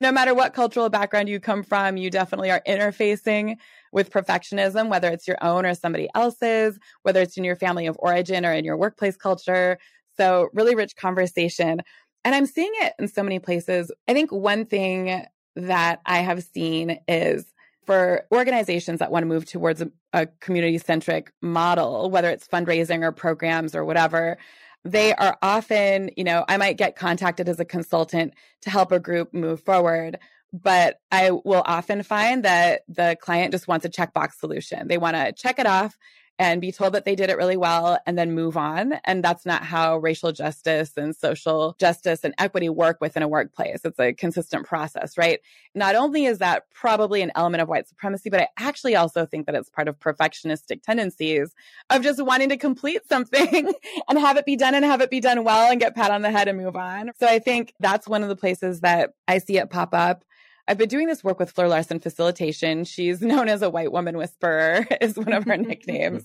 No 0.00 0.10
matter 0.10 0.34
what 0.34 0.52
cultural 0.52 0.88
background 0.88 1.28
you 1.28 1.38
come 1.38 1.62
from, 1.62 1.96
you 1.96 2.10
definitely 2.10 2.50
are 2.50 2.60
interfacing 2.66 3.56
with 3.92 4.10
perfectionism, 4.10 4.88
whether 4.88 5.10
it's 5.10 5.28
your 5.28 5.42
own 5.42 5.66
or 5.66 5.74
somebody 5.74 6.08
else's, 6.14 6.78
whether 7.02 7.20
it's 7.20 7.36
in 7.36 7.44
your 7.44 7.56
family 7.56 7.86
of 7.86 7.96
origin 8.00 8.44
or 8.44 8.52
in 8.52 8.64
your 8.64 8.76
workplace 8.76 9.16
culture. 9.16 9.78
So, 10.16 10.48
really 10.52 10.74
rich 10.74 10.96
conversation. 10.96 11.82
And 12.24 12.34
I'm 12.34 12.46
seeing 12.46 12.72
it 12.76 12.94
in 12.98 13.08
so 13.08 13.22
many 13.22 13.38
places. 13.38 13.90
I 14.08 14.12
think 14.12 14.30
one 14.30 14.66
thing 14.66 15.24
that 15.56 16.00
I 16.06 16.18
have 16.18 16.42
seen 16.42 16.98
is 17.08 17.44
for 17.84 18.26
organizations 18.32 19.00
that 19.00 19.10
want 19.10 19.24
to 19.24 19.28
move 19.28 19.44
towards 19.44 19.82
a, 19.82 19.90
a 20.12 20.26
community 20.40 20.78
centric 20.78 21.32
model, 21.42 22.10
whether 22.10 22.30
it's 22.30 22.46
fundraising 22.46 23.02
or 23.02 23.12
programs 23.12 23.74
or 23.74 23.84
whatever, 23.84 24.38
they 24.84 25.14
are 25.14 25.36
often, 25.42 26.10
you 26.16 26.24
know, 26.24 26.44
I 26.48 26.56
might 26.56 26.76
get 26.76 26.96
contacted 26.96 27.48
as 27.48 27.60
a 27.60 27.64
consultant 27.64 28.34
to 28.62 28.70
help 28.70 28.92
a 28.92 28.98
group 28.98 29.32
move 29.32 29.60
forward. 29.60 30.18
But 30.52 30.98
I 31.10 31.30
will 31.30 31.62
often 31.64 32.02
find 32.02 32.44
that 32.44 32.82
the 32.88 33.16
client 33.20 33.52
just 33.52 33.68
wants 33.68 33.86
a 33.86 33.90
checkbox 33.90 34.34
solution. 34.34 34.88
They 34.88 34.98
want 34.98 35.16
to 35.16 35.32
check 35.32 35.58
it 35.58 35.66
off 35.66 35.96
and 36.38 36.60
be 36.60 36.72
told 36.72 36.94
that 36.94 37.04
they 37.04 37.14
did 37.14 37.30
it 37.30 37.36
really 37.36 37.56
well 37.56 37.98
and 38.06 38.18
then 38.18 38.32
move 38.32 38.56
on. 38.56 38.94
And 39.04 39.22
that's 39.22 39.46
not 39.46 39.62
how 39.62 39.98
racial 39.98 40.32
justice 40.32 40.92
and 40.96 41.14
social 41.14 41.76
justice 41.78 42.24
and 42.24 42.34
equity 42.38 42.68
work 42.68 42.98
within 43.00 43.22
a 43.22 43.28
workplace. 43.28 43.80
It's 43.84 43.98
a 43.98 44.12
consistent 44.12 44.66
process, 44.66 45.16
right? 45.18 45.40
Not 45.74 45.94
only 45.94 46.24
is 46.24 46.38
that 46.38 46.64
probably 46.74 47.22
an 47.22 47.32
element 47.34 47.62
of 47.62 47.68
white 47.68 47.86
supremacy, 47.86 48.30
but 48.30 48.40
I 48.40 48.48
actually 48.58 48.96
also 48.96 49.26
think 49.26 49.46
that 49.46 49.54
it's 49.54 49.70
part 49.70 49.88
of 49.88 50.00
perfectionistic 50.00 50.82
tendencies 50.82 51.54
of 51.90 52.02
just 52.02 52.24
wanting 52.24 52.48
to 52.48 52.56
complete 52.56 53.06
something 53.08 53.72
and 54.08 54.18
have 54.18 54.36
it 54.36 54.46
be 54.46 54.56
done 54.56 54.74
and 54.74 54.84
have 54.84 55.00
it 55.00 55.10
be 55.10 55.20
done 55.20 55.44
well 55.44 55.70
and 55.70 55.80
get 55.80 55.94
pat 55.94 56.10
on 56.10 56.22
the 56.22 56.30
head 56.30 56.48
and 56.48 56.58
move 56.58 56.76
on. 56.76 57.12
So 57.20 57.26
I 57.26 57.38
think 57.38 57.74
that's 57.78 58.08
one 58.08 58.22
of 58.22 58.28
the 58.28 58.36
places 58.36 58.80
that 58.80 59.12
I 59.28 59.38
see 59.38 59.58
it 59.58 59.70
pop 59.70 59.94
up. 59.94 60.24
I've 60.68 60.78
been 60.78 60.88
doing 60.88 61.08
this 61.08 61.24
work 61.24 61.40
with 61.40 61.50
Fleur 61.50 61.68
Larsen 61.68 61.98
Facilitation. 61.98 62.84
She's 62.84 63.20
known 63.22 63.48
as 63.48 63.62
a 63.62 63.70
white 63.70 63.92
woman 63.92 64.16
whisperer, 64.16 64.86
is 65.00 65.16
one 65.16 65.32
of 65.32 65.44
her 65.44 65.56
nicknames. 65.56 66.24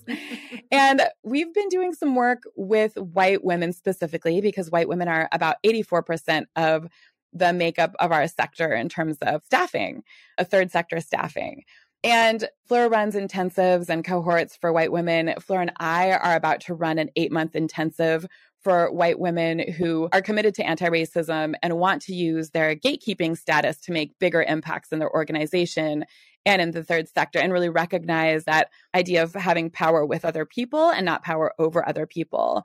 And 0.70 1.02
we've 1.22 1.52
been 1.52 1.68
doing 1.68 1.92
some 1.92 2.14
work 2.14 2.42
with 2.56 2.96
white 2.96 3.44
women 3.44 3.72
specifically 3.72 4.40
because 4.40 4.70
white 4.70 4.88
women 4.88 5.08
are 5.08 5.28
about 5.32 5.56
84% 5.64 6.46
of 6.56 6.88
the 7.32 7.52
makeup 7.52 7.94
of 7.98 8.12
our 8.12 8.26
sector 8.26 8.72
in 8.72 8.88
terms 8.88 9.18
of 9.20 9.44
staffing, 9.44 10.02
a 10.38 10.44
third 10.44 10.70
sector 10.70 11.00
staffing. 11.00 11.64
And 12.04 12.48
Fleur 12.66 12.88
runs 12.88 13.16
intensives 13.16 13.88
and 13.88 14.04
cohorts 14.04 14.56
for 14.56 14.72
white 14.72 14.92
women. 14.92 15.34
Fleur 15.40 15.62
and 15.62 15.72
I 15.78 16.12
are 16.12 16.36
about 16.36 16.60
to 16.62 16.74
run 16.74 16.98
an 16.98 17.10
eight 17.16 17.32
month 17.32 17.56
intensive 17.56 18.26
for 18.68 18.92
white 18.92 19.18
women 19.18 19.60
who 19.60 20.10
are 20.12 20.20
committed 20.20 20.54
to 20.54 20.62
anti 20.62 20.90
racism 20.90 21.54
and 21.62 21.78
want 21.78 22.02
to 22.02 22.14
use 22.14 22.50
their 22.50 22.76
gatekeeping 22.76 23.34
status 23.34 23.78
to 23.78 23.92
make 23.92 24.18
bigger 24.18 24.42
impacts 24.42 24.92
in 24.92 24.98
their 24.98 25.10
organization 25.10 26.04
and 26.44 26.60
in 26.60 26.72
the 26.72 26.84
third 26.84 27.08
sector 27.08 27.38
and 27.38 27.50
really 27.50 27.70
recognize 27.70 28.44
that 28.44 28.68
idea 28.94 29.22
of 29.22 29.32
having 29.32 29.70
power 29.70 30.04
with 30.04 30.22
other 30.22 30.44
people 30.44 30.90
and 30.90 31.06
not 31.06 31.24
power 31.24 31.54
over 31.58 31.88
other 31.88 32.06
people. 32.06 32.62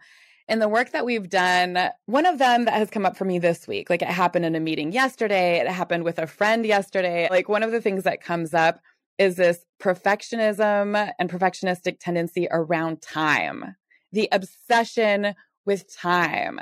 In 0.50 0.60
the 0.60 0.68
work 0.68 0.92
that 0.92 1.06
we've 1.06 1.30
done, 1.30 1.80
one 2.06 2.26
of 2.26 2.38
them 2.38 2.66
that 2.66 2.74
has 2.74 2.90
come 2.90 3.06
up 3.06 3.16
for 3.16 3.24
me 3.24 3.40
this 3.40 3.66
week, 3.66 3.90
like 3.90 4.02
it 4.02 4.10
happened 4.10 4.44
in 4.44 4.56
a 4.56 4.60
meeting 4.60 4.92
yesterday, 4.92 5.62
it 5.62 5.70
happened 5.70 6.04
with 6.04 6.20
a 6.20 6.28
friend 6.28 6.66
yesterday. 6.66 7.30
Like 7.32 7.48
one 7.48 7.64
of 7.64 7.72
the 7.72 7.80
things 7.80 8.04
that 8.04 8.22
comes 8.22 8.54
up 8.54 8.82
is 9.18 9.38
this 9.38 9.64
perfectionism 9.82 11.14
and 11.18 11.30
perfectionistic 11.30 11.96
tendency 12.02 12.50
around 12.52 13.02
time, 13.02 13.78
the 14.12 14.28
obsession 14.34 15.34
with 15.66 15.94
time. 15.94 16.60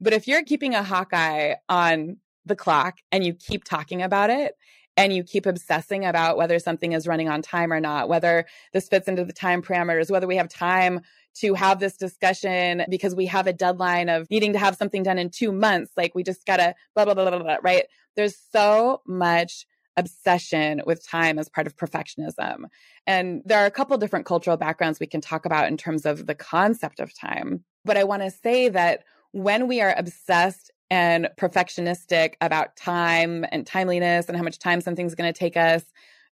But 0.00 0.12
if 0.12 0.26
you're 0.26 0.44
keeping 0.44 0.74
a 0.74 0.82
hawkeye 0.82 1.54
on 1.68 2.16
the 2.44 2.56
clock 2.56 2.98
and 3.10 3.24
you 3.24 3.34
keep 3.34 3.64
talking 3.64 4.02
about 4.02 4.30
it 4.30 4.56
and 4.96 5.12
you 5.12 5.22
keep 5.22 5.46
obsessing 5.46 6.04
about 6.04 6.36
whether 6.36 6.58
something 6.58 6.92
is 6.92 7.06
running 7.06 7.28
on 7.28 7.40
time 7.40 7.72
or 7.72 7.80
not, 7.80 8.08
whether 8.08 8.44
this 8.72 8.88
fits 8.88 9.08
into 9.08 9.24
the 9.24 9.32
time 9.32 9.62
parameters, 9.62 10.10
whether 10.10 10.26
we 10.26 10.36
have 10.36 10.48
time 10.48 11.00
to 11.34 11.54
have 11.54 11.78
this 11.80 11.96
discussion 11.96 12.84
because 12.90 13.14
we 13.14 13.26
have 13.26 13.46
a 13.46 13.52
deadline 13.52 14.08
of 14.08 14.28
needing 14.30 14.52
to 14.52 14.58
have 14.58 14.76
something 14.76 15.02
done 15.02 15.18
in 15.18 15.30
two 15.30 15.52
months. 15.52 15.92
Like 15.96 16.14
we 16.14 16.22
just 16.22 16.44
gotta 16.46 16.74
blah, 16.94 17.04
blah, 17.04 17.14
blah, 17.14 17.30
blah, 17.30 17.38
blah, 17.38 17.56
right? 17.62 17.84
There's 18.16 18.36
so 18.50 19.00
much 19.06 19.66
obsession 19.96 20.82
with 20.86 21.06
time 21.06 21.38
as 21.38 21.48
part 21.48 21.66
of 21.66 21.76
perfectionism. 21.76 22.64
And 23.06 23.42
there 23.44 23.58
are 23.58 23.66
a 23.66 23.70
couple 23.70 23.96
different 23.98 24.26
cultural 24.26 24.56
backgrounds 24.56 25.00
we 25.00 25.06
can 25.06 25.20
talk 25.20 25.44
about 25.44 25.68
in 25.68 25.76
terms 25.76 26.06
of 26.06 26.26
the 26.26 26.34
concept 26.34 27.00
of 27.00 27.16
time. 27.16 27.64
But 27.84 27.96
I 27.96 28.04
want 28.04 28.22
to 28.22 28.30
say 28.30 28.68
that 28.68 29.04
when 29.32 29.66
we 29.66 29.80
are 29.80 29.94
obsessed 29.96 30.70
and 30.90 31.28
perfectionistic 31.38 32.34
about 32.40 32.76
time 32.76 33.46
and 33.50 33.66
timeliness 33.66 34.28
and 34.28 34.36
how 34.36 34.42
much 34.42 34.58
time 34.58 34.80
something's 34.80 35.14
going 35.14 35.32
to 35.32 35.38
take 35.38 35.56
us, 35.56 35.84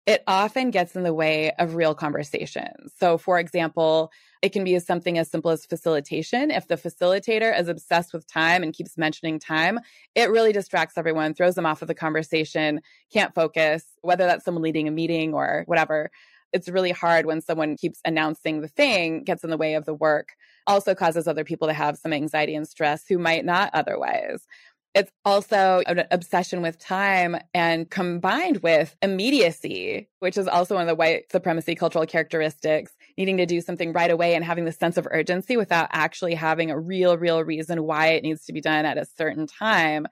it 0.06 0.24
often 0.26 0.70
gets 0.70 0.96
in 0.96 1.02
the 1.02 1.14
way 1.14 1.52
of 1.58 1.74
real 1.74 1.94
conversations. 1.94 2.92
So, 2.98 3.18
for 3.18 3.38
example, 3.38 4.10
it 4.42 4.50
can 4.50 4.64
be 4.64 4.78
something 4.78 5.18
as 5.18 5.30
simple 5.30 5.50
as 5.50 5.66
facilitation. 5.66 6.50
If 6.50 6.68
the 6.68 6.76
facilitator 6.76 7.58
is 7.58 7.68
obsessed 7.68 8.12
with 8.12 8.26
time 8.26 8.62
and 8.62 8.72
keeps 8.72 8.96
mentioning 8.96 9.38
time, 9.38 9.80
it 10.14 10.30
really 10.30 10.52
distracts 10.52 10.96
everyone, 10.96 11.34
throws 11.34 11.54
them 11.54 11.66
off 11.66 11.82
of 11.82 11.88
the 11.88 11.94
conversation, 11.94 12.80
can't 13.12 13.34
focus, 13.34 13.84
whether 14.02 14.26
that's 14.26 14.44
someone 14.44 14.62
leading 14.62 14.88
a 14.88 14.92
meeting 14.92 15.34
or 15.34 15.64
whatever. 15.66 16.10
It's 16.52 16.68
really 16.68 16.92
hard 16.92 17.26
when 17.26 17.42
someone 17.42 17.76
keeps 17.76 18.00
announcing 18.04 18.60
the 18.60 18.68
thing, 18.68 19.24
gets 19.24 19.44
in 19.44 19.50
the 19.50 19.58
way 19.58 19.74
of 19.74 19.84
the 19.84 19.94
work, 19.94 20.30
also 20.66 20.94
causes 20.94 21.28
other 21.28 21.44
people 21.44 21.68
to 21.68 21.74
have 21.74 21.98
some 21.98 22.12
anxiety 22.12 22.54
and 22.54 22.66
stress 22.66 23.04
who 23.06 23.18
might 23.18 23.44
not 23.44 23.70
otherwise. 23.74 24.46
It's 24.94 25.12
also 25.24 25.82
an 25.86 26.04
obsession 26.10 26.62
with 26.62 26.78
time 26.78 27.36
and 27.52 27.90
combined 27.90 28.62
with 28.62 28.96
immediacy, 29.02 30.08
which 30.20 30.38
is 30.38 30.48
also 30.48 30.74
one 30.74 30.82
of 30.82 30.88
the 30.88 30.94
white 30.94 31.30
supremacy 31.30 31.74
cultural 31.74 32.06
characteristics, 32.06 32.96
needing 33.18 33.36
to 33.38 33.46
do 33.46 33.60
something 33.60 33.92
right 33.92 34.12
away 34.12 34.34
and 34.34 34.44
having 34.44 34.64
the 34.64 34.72
sense 34.72 34.96
of 34.96 35.08
urgency 35.10 35.56
without 35.56 35.88
actually 35.92 36.34
having 36.34 36.70
a 36.70 36.78
real, 36.78 37.18
real 37.18 37.42
reason 37.42 37.82
why 37.82 38.10
it 38.10 38.22
needs 38.22 38.44
to 38.44 38.52
be 38.52 38.60
done 38.60 38.86
at 38.86 38.96
a 38.96 39.04
certain 39.04 39.46
time 39.46 40.06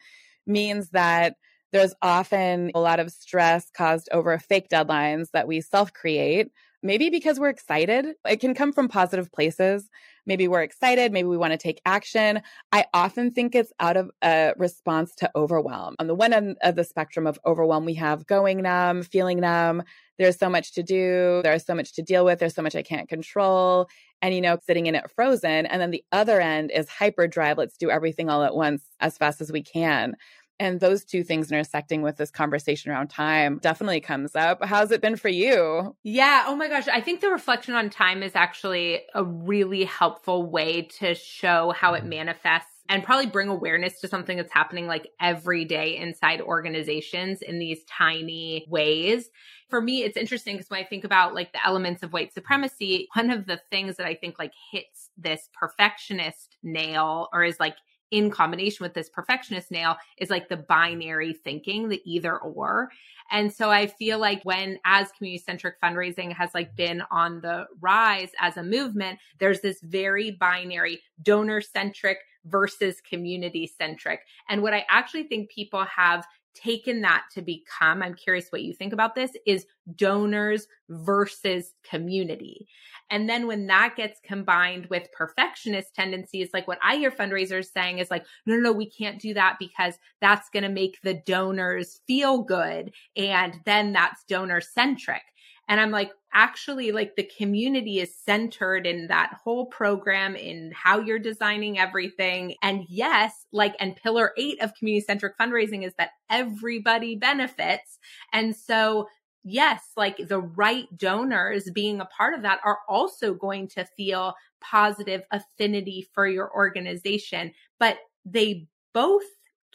means 0.45 0.91
that 0.91 1.37
there's 1.73 1.95
often 2.03 2.73
a 2.75 2.81
lot 2.81 2.99
of 2.99 3.13
stress 3.13 3.71
caused 3.71 4.09
over 4.13 4.37
fake 4.39 4.69
deadlines 4.69 5.31
that 5.33 5.47
we 5.47 5.61
self 5.61 5.93
create 5.93 6.51
maybe 6.87 7.11
because 7.11 7.39
we're 7.39 7.49
excited. 7.49 8.07
It 8.29 8.41
can 8.41 8.55
come 8.55 8.73
from 8.73 8.89
positive 8.89 9.31
places. 9.33 9.89
Maybe 10.25 10.49
we're 10.49 10.63
excited. 10.63 11.13
Maybe 11.13 11.29
we 11.29 11.37
want 11.37 11.53
to 11.53 11.59
take 11.59 11.81
action. 11.85 12.43
I 12.73 12.87
often 12.93 13.31
think 13.31 13.55
it's 13.55 13.73
out 13.79 13.97
of 13.97 14.11
a 14.23 14.55
response 14.57 15.15
to 15.17 15.31
overwhelm. 15.37 15.95
On 16.01 16.07
the 16.07 16.15
one 16.15 16.33
end 16.33 16.57
of 16.63 16.75
the 16.75 16.85
spectrum 16.85 17.27
of 17.27 17.39
overwhelm, 17.47 17.85
we 17.85 17.95
have 17.95 18.27
going 18.27 18.63
numb, 18.63 19.03
feeling 19.03 19.41
numb. 19.41 19.83
There's 20.19 20.39
so 20.39 20.49
much 20.49 20.73
to 20.75 20.83
do. 20.83 21.41
There's 21.45 21.65
so 21.65 21.75
much 21.75 21.93
to 21.95 22.03
deal 22.03 22.25
with. 22.25 22.39
There's 22.39 22.55
so 22.55 22.63
much 22.63 22.75
I 22.75 22.83
can't 22.83 23.09
control. 23.09 23.89
And, 24.23 24.35
you 24.35 24.41
know, 24.41 24.59
sitting 24.67 24.87
in 24.87 24.95
it 24.95 25.11
frozen. 25.15 25.67
And 25.67 25.81
then 25.81 25.91
the 25.91 26.05
other 26.11 26.41
end 26.41 26.71
is 26.73 26.89
hyperdrive. 26.89 27.59
Let's 27.59 27.77
do 27.77 27.91
everything 27.91 28.31
all 28.31 28.43
at 28.43 28.57
once 28.57 28.83
as 28.99 29.19
fast 29.19 29.41
as 29.41 29.53
we 29.53 29.63
can. 29.63 30.17
And 30.59 30.81
those 30.81 31.05
two 31.05 31.23
things 31.23 31.51
intersecting 31.53 32.03
with 32.03 32.17
this 32.17 32.31
conversation 32.31 32.91
around 32.91 33.09
time 33.09 33.59
definitely 33.59 34.01
comes 34.01 34.35
up. 34.35 34.65
How's 34.65 34.91
it 34.91 35.01
been 35.01 35.17
for 35.17 35.29
you? 35.29 35.95
Yeah. 36.03 36.45
Oh 36.47 36.57
my 36.57 36.69
gosh. 36.69 36.89
I 36.89 37.01
think 37.01 37.21
the 37.21 37.31
reflection 37.31 37.75
on 37.75 37.91
time 37.91 38.23
is 38.23 38.35
actually 38.35 39.01
a 39.15 39.23
really 39.23 39.85
helpful 39.85 40.51
way 40.51 40.83
to 40.99 41.15
show 41.15 41.73
how 41.77 41.95
it 41.95 42.05
manifests 42.05 42.71
and 42.89 43.03
probably 43.03 43.27
bring 43.27 43.49
awareness 43.49 44.01
to 44.01 44.09
something 44.09 44.37
that's 44.37 44.53
happening 44.53 44.87
like 44.87 45.09
every 45.21 45.65
day 45.65 45.97
inside 45.97 46.41
organizations 46.41 47.43
in 47.43 47.59
these 47.59 47.83
tiny 47.85 48.65
ways. 48.69 49.29
For 49.69 49.81
me, 49.81 50.05
it's 50.05 50.17
interesting 50.17 50.57
because 50.57 50.71
when 50.71 50.81
I 50.81 50.85
think 50.85 51.05
about 51.05 51.35
like 51.35 51.53
the 51.53 51.67
elements 51.67 52.03
of 52.03 52.13
white 52.13 52.33
supremacy, 52.33 53.09
one 53.15 53.31
of 53.31 53.47
the 53.47 53.61
things 53.71 53.97
that 53.97 54.07
I 54.07 54.15
think 54.15 54.39
like 54.39 54.53
hits 54.71 55.11
this 55.17 55.49
perfectionist 55.59 56.57
nail 56.63 57.29
or 57.33 57.43
is 57.43 57.59
like 57.59 57.77
in 58.11 58.31
combination 58.31 58.85
with 58.85 58.95
this 58.95 59.09
perfectionist 59.09 59.71
nail 59.71 59.97
is 60.19 60.31
like 60.31 60.49
the 60.49 60.57
binary 60.57 61.33
thinking, 61.33 61.89
the 61.89 62.03
either 62.05 62.39
or. 62.39 62.91
And 63.31 63.53
so 63.53 63.71
I 63.71 63.87
feel 63.89 64.19
like 64.19 64.41
when 64.45 64.79
as 64.85 65.11
community 65.13 65.43
centric 65.45 65.81
fundraising 65.81 66.33
has 66.33 66.51
like 66.55 66.77
been 66.77 67.03
on 67.11 67.41
the 67.41 67.67
rise 67.81 68.31
as 68.41 68.57
a 68.57 68.63
movement, 68.63 69.19
there's 69.39 69.61
this 69.61 69.81
very 69.83 70.31
binary 70.31 71.01
donor 71.23 71.61
centric 71.61 72.19
versus 72.45 73.01
community 73.01 73.67
centric. 73.67 74.21
And 74.49 74.63
what 74.63 74.75
I 74.75 74.87
actually 74.89 75.25
think 75.25 75.51
people 75.51 75.85
have 75.85 76.25
taken 76.57 77.03
that 77.03 77.25
to 77.35 77.43
become, 77.43 78.03
I'm 78.03 78.15
curious 78.15 78.49
what 78.51 78.63
you 78.63 78.73
think 78.73 78.93
about 78.93 79.15
this, 79.15 79.33
is 79.47 79.67
donors 79.95 80.67
versus 80.89 81.75
community. 81.89 82.67
And 83.11 83.29
then 83.29 83.47
when 83.47 83.67
that 83.69 83.95
gets 83.97 84.19
combined 84.25 84.87
with 84.87 85.13
perfectionist 85.13 85.95
tendencies, 85.95 86.51
like 86.53 86.67
what 86.67 86.79
I 86.83 86.97
hear 86.97 87.11
fundraisers 87.11 87.67
saying 87.73 87.99
is 87.99 88.11
like, 88.11 88.27
no, 88.47 88.57
no, 88.57 88.63
no, 88.63 88.73
we 88.73 88.91
can't 88.91 89.21
do 89.21 89.35
that 89.35 89.57
because 89.61 89.95
that's 90.21 90.49
going 90.51 90.65
to 90.65 90.69
make 90.69 90.99
the 91.03 91.15
donors 91.15 92.01
feel 92.07 92.43
good. 92.43 92.93
And 93.17 93.55
then 93.65 93.93
that's 93.93 94.25
donor 94.25 94.61
centric. 94.61 95.23
And 95.69 95.81
I'm 95.81 95.91
like, 95.91 96.13
actually, 96.33 96.93
like 96.93 97.17
the 97.17 97.29
community 97.37 98.01
is 98.01 98.15
centered 98.15 98.87
in 98.87 99.09
that 99.09 99.39
whole 99.43 99.67
program, 99.67 100.37
in 100.37 100.73
how 100.75 101.01
you're 101.01 101.19
designing 101.19 101.79
everything. 101.79 102.55
And 102.63 102.85
yes, 102.89 103.47
like, 103.53 103.75
and 103.81 103.97
pillar 103.97 104.33
eight 104.37 104.61
of 104.63 104.75
community 104.75 105.05
centric 105.05 105.39
fundraising 105.39 105.85
is 105.87 105.95
that 105.99 106.11
everybody 106.31 107.17
benefits. 107.17 107.99
And 108.33 108.55
so 108.55 109.09
yes, 109.47 109.93
like 109.97 110.17
the 110.29 110.41
right 110.41 110.87
donors 110.99 111.71
being 111.71 112.01
a 112.01 112.07
part 112.07 112.35
of 112.35 112.43
that 112.43 112.61
are 112.65 112.81
also 112.89 113.33
going 113.33 113.69
to 113.69 113.85
feel 113.97 114.35
positive 114.61 115.23
affinity 115.31 116.07
for 116.13 116.27
your 116.27 116.53
organization, 116.53 117.53
but 117.79 117.99
they 118.25 118.67
both 118.93 119.23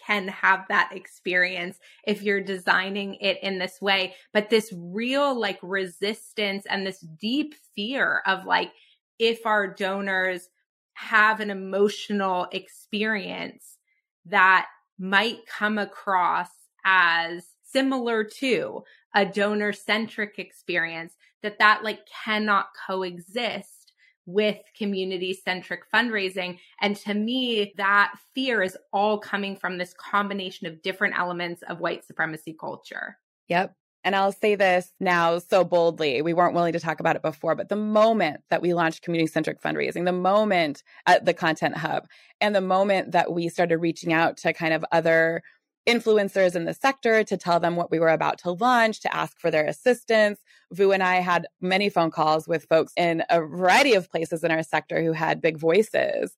can 0.06 0.28
have 0.28 0.66
that 0.70 0.92
experience 0.94 1.80
if 2.06 2.22
you're 2.22 2.42
designing 2.42 3.16
it 3.16 3.38
in 3.42 3.60
this 3.60 3.80
way. 3.82 4.16
But 4.34 4.50
this 4.50 4.74
real 4.76 5.40
like 5.40 5.60
resistance 5.62 6.66
and 6.70 6.86
this 6.86 7.00
deep 7.00 7.56
fear 7.76 8.22
of 8.26 8.46
like, 8.46 8.72
if 9.20 9.46
our 9.46 9.68
donors 9.68 10.50
have 10.94 11.40
an 11.40 11.50
emotional 11.50 12.48
experience 12.52 13.78
that 14.26 14.68
might 15.00 15.40
come 15.48 15.78
across 15.78 16.50
as 16.86 17.46
similar 17.64 18.24
to 18.24 18.84
a 19.16 19.26
donor 19.26 19.74
centric 19.74 20.38
experience 20.38 21.16
that 21.44 21.60
that 21.60 21.84
like 21.84 22.00
cannot 22.26 22.68
coexist 22.88 23.81
with 24.26 24.58
community 24.78 25.34
centric 25.34 25.82
fundraising. 25.92 26.60
And 26.82 26.96
to 26.98 27.14
me, 27.14 27.74
that 27.78 28.14
fear 28.34 28.62
is 28.62 28.78
all 28.94 29.20
coming 29.20 29.56
from 29.56 29.78
this 29.78 29.94
combination 29.94 30.68
of 30.68 30.82
different 30.82 31.18
elements 31.18 31.64
of 31.64 31.80
white 31.80 32.06
supremacy 32.06 32.56
culture. 32.60 33.18
Yep. 33.48 33.76
And 34.04 34.16
I'll 34.16 34.32
say 34.32 34.56
this 34.56 34.92
now 35.00 35.38
so 35.38 35.64
boldly. 35.64 36.22
We 36.22 36.34
weren't 36.34 36.56
willing 36.56 36.74
to 36.74 36.80
talk 36.80 37.00
about 37.00 37.16
it 37.16 37.22
before, 37.22 37.54
but 37.56 37.70
the 37.70 37.76
moment 37.76 38.42
that 38.50 38.62
we 38.62 38.74
launched 38.74 39.04
community 39.04 39.32
centric 39.32 39.62
fundraising, 39.62 40.06
the 40.06 40.12
moment 40.12 40.82
at 41.06 41.26
the 41.26 41.36
Content 41.36 41.78
Hub, 41.78 42.08
and 42.40 42.56
the 42.56 42.62
moment 42.62 43.12
that 43.12 43.32
we 43.32 43.48
started 43.48 43.78
reaching 43.78 44.12
out 44.12 44.38
to 44.38 44.54
kind 44.54 44.74
of 44.74 44.84
other 44.92 45.44
influencers 45.88 46.56
in 46.56 46.66
the 46.66 46.74
sector 46.74 47.24
to 47.24 47.38
tell 47.38 47.60
them 47.60 47.76
what 47.76 47.92
we 47.92 48.00
were 48.00 48.10
about 48.10 48.38
to 48.40 48.52
launch, 48.52 49.00
to 49.02 49.16
ask 49.16 49.40
for 49.40 49.50
their 49.50 49.66
assistance. 49.66 50.40
Vu 50.72 50.92
and 50.92 51.04
I 51.04 51.16
had 51.16 51.48
many 51.60 51.90
phone 51.90 52.12
calls 52.12 52.48
with 52.48 52.66
folks 52.66 52.94
in 52.96 53.24
a 53.30 53.42
variety 53.42 53.94
of 53.94 54.10
places 54.10 54.44
in 54.44 54.52
our 54.52 54.64
sector 54.64 55.04
who 55.04 55.12
had 55.12 55.42
big 55.42 55.58
voices. 55.58 56.36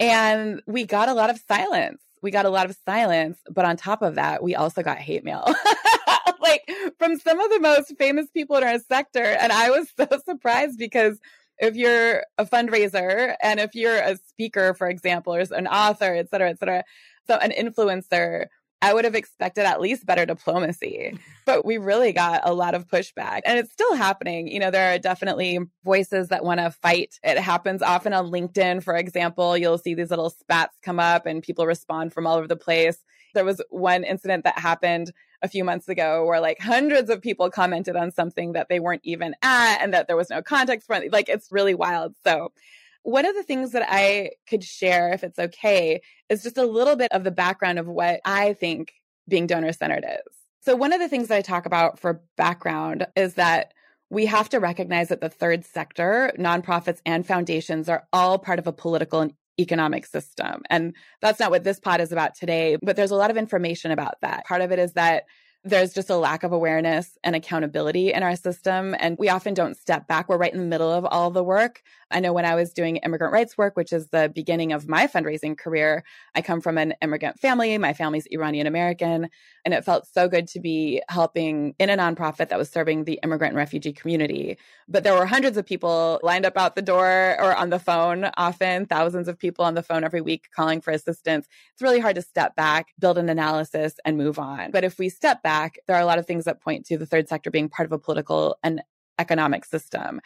And 0.00 0.62
we 0.66 0.84
got 0.84 1.08
a 1.08 1.14
lot 1.14 1.30
of 1.30 1.40
silence. 1.48 2.02
We 2.22 2.30
got 2.30 2.46
a 2.46 2.50
lot 2.50 2.70
of 2.70 2.76
silence. 2.86 3.38
But 3.50 3.64
on 3.64 3.76
top 3.76 4.02
of 4.02 4.14
that, 4.14 4.42
we 4.42 4.54
also 4.54 4.82
got 4.82 4.98
hate 4.98 5.24
mail. 5.24 5.44
like 6.40 6.70
from 6.98 7.18
some 7.18 7.40
of 7.40 7.50
the 7.50 7.60
most 7.60 7.96
famous 7.98 8.30
people 8.30 8.56
in 8.56 8.64
our 8.64 8.78
sector. 8.78 9.24
And 9.24 9.52
I 9.52 9.70
was 9.70 9.92
so 9.96 10.06
surprised 10.24 10.78
because 10.78 11.18
if 11.58 11.74
you're 11.74 12.24
a 12.38 12.44
fundraiser 12.44 13.34
and 13.42 13.58
if 13.58 13.74
you're 13.74 13.96
a 13.96 14.16
speaker, 14.16 14.74
for 14.74 14.88
example, 14.88 15.34
or 15.34 15.40
an 15.50 15.66
author, 15.66 16.14
et 16.14 16.30
cetera, 16.30 16.50
et 16.50 16.58
cetera, 16.58 16.84
so 17.26 17.36
an 17.36 17.50
influencer, 17.50 18.46
I 18.80 18.94
would 18.94 19.04
have 19.04 19.16
expected 19.16 19.64
at 19.64 19.80
least 19.80 20.06
better 20.06 20.24
diplomacy, 20.24 21.18
but 21.46 21.64
we 21.64 21.78
really 21.78 22.12
got 22.12 22.42
a 22.44 22.54
lot 22.54 22.74
of 22.74 22.86
pushback 22.86 23.40
and 23.44 23.58
it's 23.58 23.72
still 23.72 23.96
happening. 23.96 24.46
You 24.46 24.60
know, 24.60 24.70
there 24.70 24.94
are 24.94 24.98
definitely 24.98 25.58
voices 25.84 26.28
that 26.28 26.44
want 26.44 26.60
to 26.60 26.70
fight. 26.70 27.18
It 27.24 27.38
happens 27.38 27.82
often 27.82 28.12
on 28.12 28.30
LinkedIn, 28.30 28.84
for 28.84 28.96
example. 28.96 29.56
You'll 29.56 29.78
see 29.78 29.94
these 29.94 30.10
little 30.10 30.30
spats 30.30 30.76
come 30.82 31.00
up 31.00 31.26
and 31.26 31.42
people 31.42 31.66
respond 31.66 32.12
from 32.12 32.26
all 32.26 32.36
over 32.36 32.46
the 32.46 32.56
place. 32.56 32.98
There 33.34 33.44
was 33.44 33.60
one 33.70 34.04
incident 34.04 34.44
that 34.44 34.58
happened 34.58 35.12
a 35.42 35.48
few 35.48 35.64
months 35.64 35.88
ago 35.88 36.24
where 36.24 36.40
like 36.40 36.60
hundreds 36.60 37.10
of 37.10 37.22
people 37.22 37.50
commented 37.50 37.96
on 37.96 38.10
something 38.10 38.52
that 38.52 38.68
they 38.68 38.80
weren't 38.80 39.02
even 39.04 39.34
at 39.42 39.78
and 39.80 39.92
that 39.92 40.06
there 40.06 40.16
was 40.16 40.30
no 40.30 40.42
context 40.42 40.86
for. 40.86 41.00
Like 41.10 41.28
it's 41.28 41.50
really 41.50 41.74
wild. 41.74 42.14
So 42.24 42.52
one 43.02 43.26
of 43.26 43.34
the 43.34 43.42
things 43.42 43.72
that 43.72 43.86
I 43.88 44.32
could 44.48 44.64
share, 44.64 45.12
if 45.12 45.24
it's 45.24 45.38
okay, 45.38 46.00
is 46.28 46.42
just 46.42 46.58
a 46.58 46.66
little 46.66 46.96
bit 46.96 47.12
of 47.12 47.24
the 47.24 47.30
background 47.30 47.78
of 47.78 47.86
what 47.86 48.20
I 48.24 48.52
think 48.54 48.92
being 49.28 49.46
donor 49.46 49.72
centered 49.72 50.04
is. 50.04 50.34
So, 50.60 50.76
one 50.76 50.92
of 50.92 51.00
the 51.00 51.08
things 51.08 51.28
that 51.28 51.36
I 51.36 51.42
talk 51.42 51.66
about 51.66 51.98
for 51.98 52.22
background 52.36 53.06
is 53.16 53.34
that 53.34 53.72
we 54.10 54.26
have 54.26 54.48
to 54.50 54.58
recognize 54.58 55.08
that 55.08 55.20
the 55.20 55.28
third 55.28 55.64
sector, 55.64 56.32
nonprofits 56.38 57.00
and 57.04 57.26
foundations, 57.26 57.88
are 57.88 58.06
all 58.12 58.38
part 58.38 58.58
of 58.58 58.66
a 58.66 58.72
political 58.72 59.20
and 59.20 59.34
economic 59.60 60.06
system. 60.06 60.62
And 60.70 60.94
that's 61.20 61.40
not 61.40 61.50
what 61.50 61.64
this 61.64 61.80
pod 61.80 62.00
is 62.00 62.12
about 62.12 62.34
today, 62.34 62.76
but 62.82 62.96
there's 62.96 63.10
a 63.10 63.16
lot 63.16 63.30
of 63.30 63.36
information 63.36 63.90
about 63.90 64.14
that. 64.22 64.46
Part 64.46 64.62
of 64.62 64.72
it 64.72 64.78
is 64.78 64.92
that 64.94 65.24
there's 65.64 65.92
just 65.92 66.08
a 66.08 66.16
lack 66.16 66.44
of 66.44 66.52
awareness 66.52 67.18
and 67.24 67.34
accountability 67.34 68.12
in 68.12 68.22
our 68.22 68.36
system. 68.36 68.94
And 68.98 69.18
we 69.18 69.28
often 69.28 69.54
don't 69.54 69.76
step 69.76 70.06
back. 70.06 70.28
We're 70.28 70.38
right 70.38 70.52
in 70.52 70.60
the 70.60 70.66
middle 70.66 70.90
of 70.90 71.04
all 71.04 71.30
the 71.30 71.42
work. 71.42 71.82
I 72.10 72.20
know 72.20 72.32
when 72.32 72.44
I 72.44 72.54
was 72.54 72.72
doing 72.72 72.96
immigrant 72.96 73.32
rights 73.32 73.58
work, 73.58 73.76
which 73.76 73.92
is 73.92 74.08
the 74.08 74.30
beginning 74.32 74.72
of 74.72 74.88
my 74.88 75.06
fundraising 75.06 75.58
career, 75.58 76.04
I 76.34 76.42
come 76.42 76.60
from 76.60 76.78
an 76.78 76.94
immigrant 77.02 77.38
family. 77.40 77.76
My 77.76 77.92
family's 77.92 78.26
Iranian 78.30 78.66
American. 78.66 79.28
And 79.64 79.74
it 79.74 79.84
felt 79.84 80.06
so 80.06 80.28
good 80.28 80.46
to 80.48 80.60
be 80.60 81.02
helping 81.08 81.74
in 81.78 81.90
a 81.90 81.96
nonprofit 81.96 82.48
that 82.48 82.58
was 82.58 82.70
serving 82.70 83.04
the 83.04 83.20
immigrant 83.24 83.52
and 83.52 83.58
refugee 83.58 83.92
community. 83.92 84.58
But 84.88 85.02
there 85.04 85.14
were 85.14 85.26
hundreds 85.26 85.56
of 85.56 85.66
people 85.66 86.20
lined 86.22 86.46
up 86.46 86.56
out 86.56 86.76
the 86.76 86.82
door 86.82 87.36
or 87.38 87.54
on 87.54 87.70
the 87.70 87.78
phone, 87.78 88.30
often 88.36 88.86
thousands 88.86 89.28
of 89.28 89.38
people 89.38 89.64
on 89.64 89.74
the 89.74 89.82
phone 89.82 90.04
every 90.04 90.20
week 90.20 90.48
calling 90.54 90.80
for 90.80 90.92
assistance. 90.92 91.46
It's 91.72 91.82
really 91.82 92.00
hard 92.00 92.14
to 92.14 92.22
step 92.22 92.54
back, 92.56 92.94
build 92.98 93.18
an 93.18 93.28
analysis, 93.28 93.94
and 94.04 94.16
move 94.16 94.38
on. 94.38 94.70
But 94.70 94.84
if 94.84 94.98
we 94.98 95.08
step 95.08 95.42
back, 95.42 95.47
there 95.86 95.96
are 95.96 96.02
a 96.02 96.06
lot 96.06 96.18
of 96.18 96.26
things 96.26 96.44
that 96.44 96.60
point 96.60 96.86
to 96.86 96.98
the 96.98 97.06
third 97.06 97.28
sector 97.28 97.50
being 97.50 97.68
part 97.68 97.86
of 97.86 97.92
a 97.92 97.98
political 97.98 98.56
and 98.62 98.82
economic 99.18 99.64
system. 99.64 100.20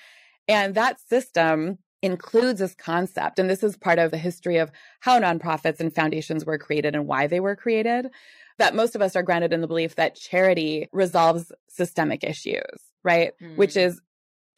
And 0.48 0.74
that 0.74 1.00
system 1.00 1.78
includes 2.02 2.58
this 2.58 2.74
concept. 2.74 3.38
And 3.38 3.48
this 3.48 3.62
is 3.62 3.76
part 3.76 3.98
of 3.98 4.10
the 4.10 4.18
history 4.18 4.58
of 4.58 4.70
how 5.00 5.20
nonprofits 5.20 5.80
and 5.80 5.94
foundations 5.94 6.44
were 6.44 6.58
created 6.58 6.94
and 6.94 7.06
why 7.06 7.26
they 7.26 7.40
were 7.40 7.56
created. 7.56 8.08
That 8.58 8.74
most 8.74 8.94
of 8.94 9.02
us 9.02 9.16
are 9.16 9.22
grounded 9.22 9.52
in 9.52 9.60
the 9.60 9.66
belief 9.66 9.94
that 9.94 10.14
charity 10.14 10.88
resolves 10.92 11.52
systemic 11.68 12.22
issues, 12.22 12.62
right? 13.02 13.32
Mm. 13.40 13.56
Which 13.56 13.76
is 13.76 14.00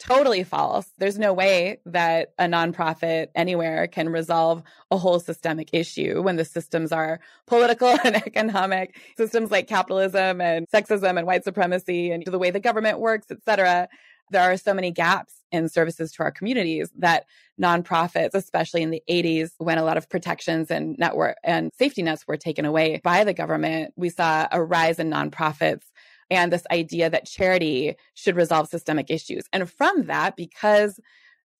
totally 0.05 0.45
false. 0.45 0.90
There's 0.99 1.19
no 1.19 1.33
way 1.33 1.81
that 1.87 2.35
a 2.38 2.45
nonprofit 2.45 3.29
anywhere 3.35 3.87
can 3.87 4.11
resolve 4.11 4.62
a 4.90 4.99
whole 4.99 5.19
systemic 5.19 5.71
issue 5.73 6.21
when 6.21 6.37
the 6.37 6.45
systems 6.45 6.93
are 6.93 7.21
political 7.47 7.97
and 8.05 8.17
economic 8.17 8.97
systems 9.17 9.51
like 9.51 9.67
capitalism 9.67 10.40
and 10.40 10.69
sexism 10.69 11.17
and 11.17 11.27
white 11.27 11.45
supremacy 11.45 12.11
and 12.11 12.25
the 12.27 12.38
way 12.38 12.51
the 12.51 12.61
government 12.61 12.99
works, 12.99 13.31
etc. 13.31 13.88
there 14.31 14.43
are 14.43 14.57
so 14.59 14.75
many 14.75 14.90
gaps 14.90 15.35
in 15.51 15.69
services 15.69 16.12
to 16.12 16.23
our 16.23 16.31
communities 16.31 16.90
that 16.99 17.25
nonprofits, 17.61 18.35
especially 18.35 18.83
in 18.83 18.90
the 18.90 19.03
80s, 19.09 19.53
when 19.59 19.79
a 19.79 19.85
lot 19.85 19.97
of 19.97 20.09
protections 20.11 20.71
and 20.71 20.99
network 20.99 21.37
and 21.45 21.71
safety 21.79 22.03
nets 22.03 22.27
were 22.27 22.37
taken 22.37 22.64
away 22.64 23.01
by 23.03 23.25
the 23.25 23.33
government, 23.33 23.95
we 23.97 24.11
saw 24.11 24.49
a 24.51 24.62
rise 24.62 24.99
in 24.99 25.11
nonprofits 25.11 25.85
and 26.35 26.53
this 26.53 26.64
idea 26.70 27.09
that 27.11 27.27
charity 27.27 27.97
should 28.14 28.37
resolve 28.37 28.68
systemic 28.68 29.11
issues. 29.11 29.44
And 29.53 29.70
from 29.70 30.07
that, 30.07 30.37
because 30.37 30.99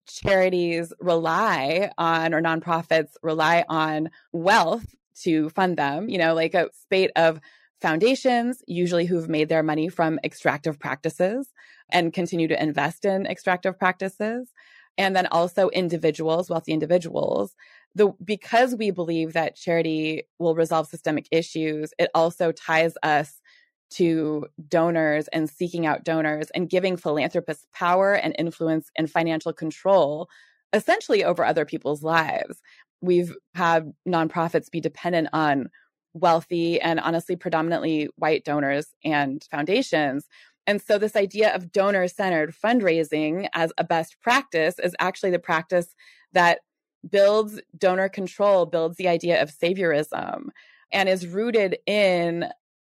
charities 0.06 0.92
rely 1.00 1.90
on 1.96 2.34
or 2.34 2.42
nonprofits 2.42 3.12
rely 3.22 3.64
on 3.68 4.10
wealth 4.32 4.94
to 5.22 5.48
fund 5.50 5.76
them, 5.76 6.08
you 6.08 6.18
know, 6.18 6.34
like 6.34 6.54
a 6.54 6.68
spate 6.82 7.10
of 7.16 7.40
foundations, 7.80 8.62
usually 8.66 9.06
who've 9.06 9.28
made 9.28 9.48
their 9.48 9.62
money 9.62 9.88
from 9.88 10.18
extractive 10.24 10.78
practices 10.78 11.52
and 11.90 12.12
continue 12.12 12.48
to 12.48 12.62
invest 12.62 13.04
in 13.04 13.26
extractive 13.26 13.78
practices. 13.78 14.50
And 14.96 15.16
then 15.16 15.26
also 15.26 15.70
individuals, 15.70 16.48
wealthy 16.48 16.72
individuals. 16.72 17.54
The, 17.96 18.12
because 18.24 18.76
we 18.76 18.90
believe 18.90 19.32
that 19.32 19.56
charity 19.56 20.24
will 20.38 20.54
resolve 20.54 20.87
systemic 20.87 21.26
issues, 21.32 21.92
it 21.98 22.10
also 22.14 22.52
ties 22.52 22.94
us 23.02 23.40
to 23.90 24.46
donors 24.68 25.28
and 25.28 25.48
seeking 25.48 25.86
out 25.86 26.04
donors 26.04 26.48
and 26.54 26.70
giving 26.70 26.96
philanthropists 26.96 27.66
power 27.72 28.14
and 28.14 28.34
influence 28.38 28.90
and 28.96 29.10
financial 29.10 29.52
control 29.52 30.28
essentially 30.72 31.24
over 31.24 31.44
other 31.44 31.64
people's 31.64 32.02
lives. 32.02 32.60
We've 33.00 33.34
had 33.54 33.92
nonprofits 34.06 34.70
be 34.70 34.80
dependent 34.80 35.28
on 35.32 35.68
wealthy 36.14 36.80
and 36.80 37.00
honestly 37.00 37.36
predominantly 37.36 38.08
white 38.16 38.44
donors 38.44 38.86
and 39.04 39.44
foundations. 39.50 40.28
And 40.66 40.80
so, 40.80 40.98
this 40.98 41.16
idea 41.16 41.54
of 41.54 41.72
donor 41.72 42.08
centered 42.08 42.54
fundraising 42.54 43.48
as 43.52 43.72
a 43.76 43.84
best 43.84 44.16
practice 44.22 44.78
is 44.78 44.94
actually 44.98 45.30
the 45.30 45.38
practice 45.38 45.94
that 46.32 46.60
builds 47.08 47.60
donor 47.76 48.08
control, 48.08 48.64
builds 48.64 48.96
the 48.96 49.08
idea 49.08 49.42
of 49.42 49.50
saviorism, 49.50 50.46
and 50.90 51.08
is 51.08 51.26
rooted 51.26 51.76
in 51.86 52.48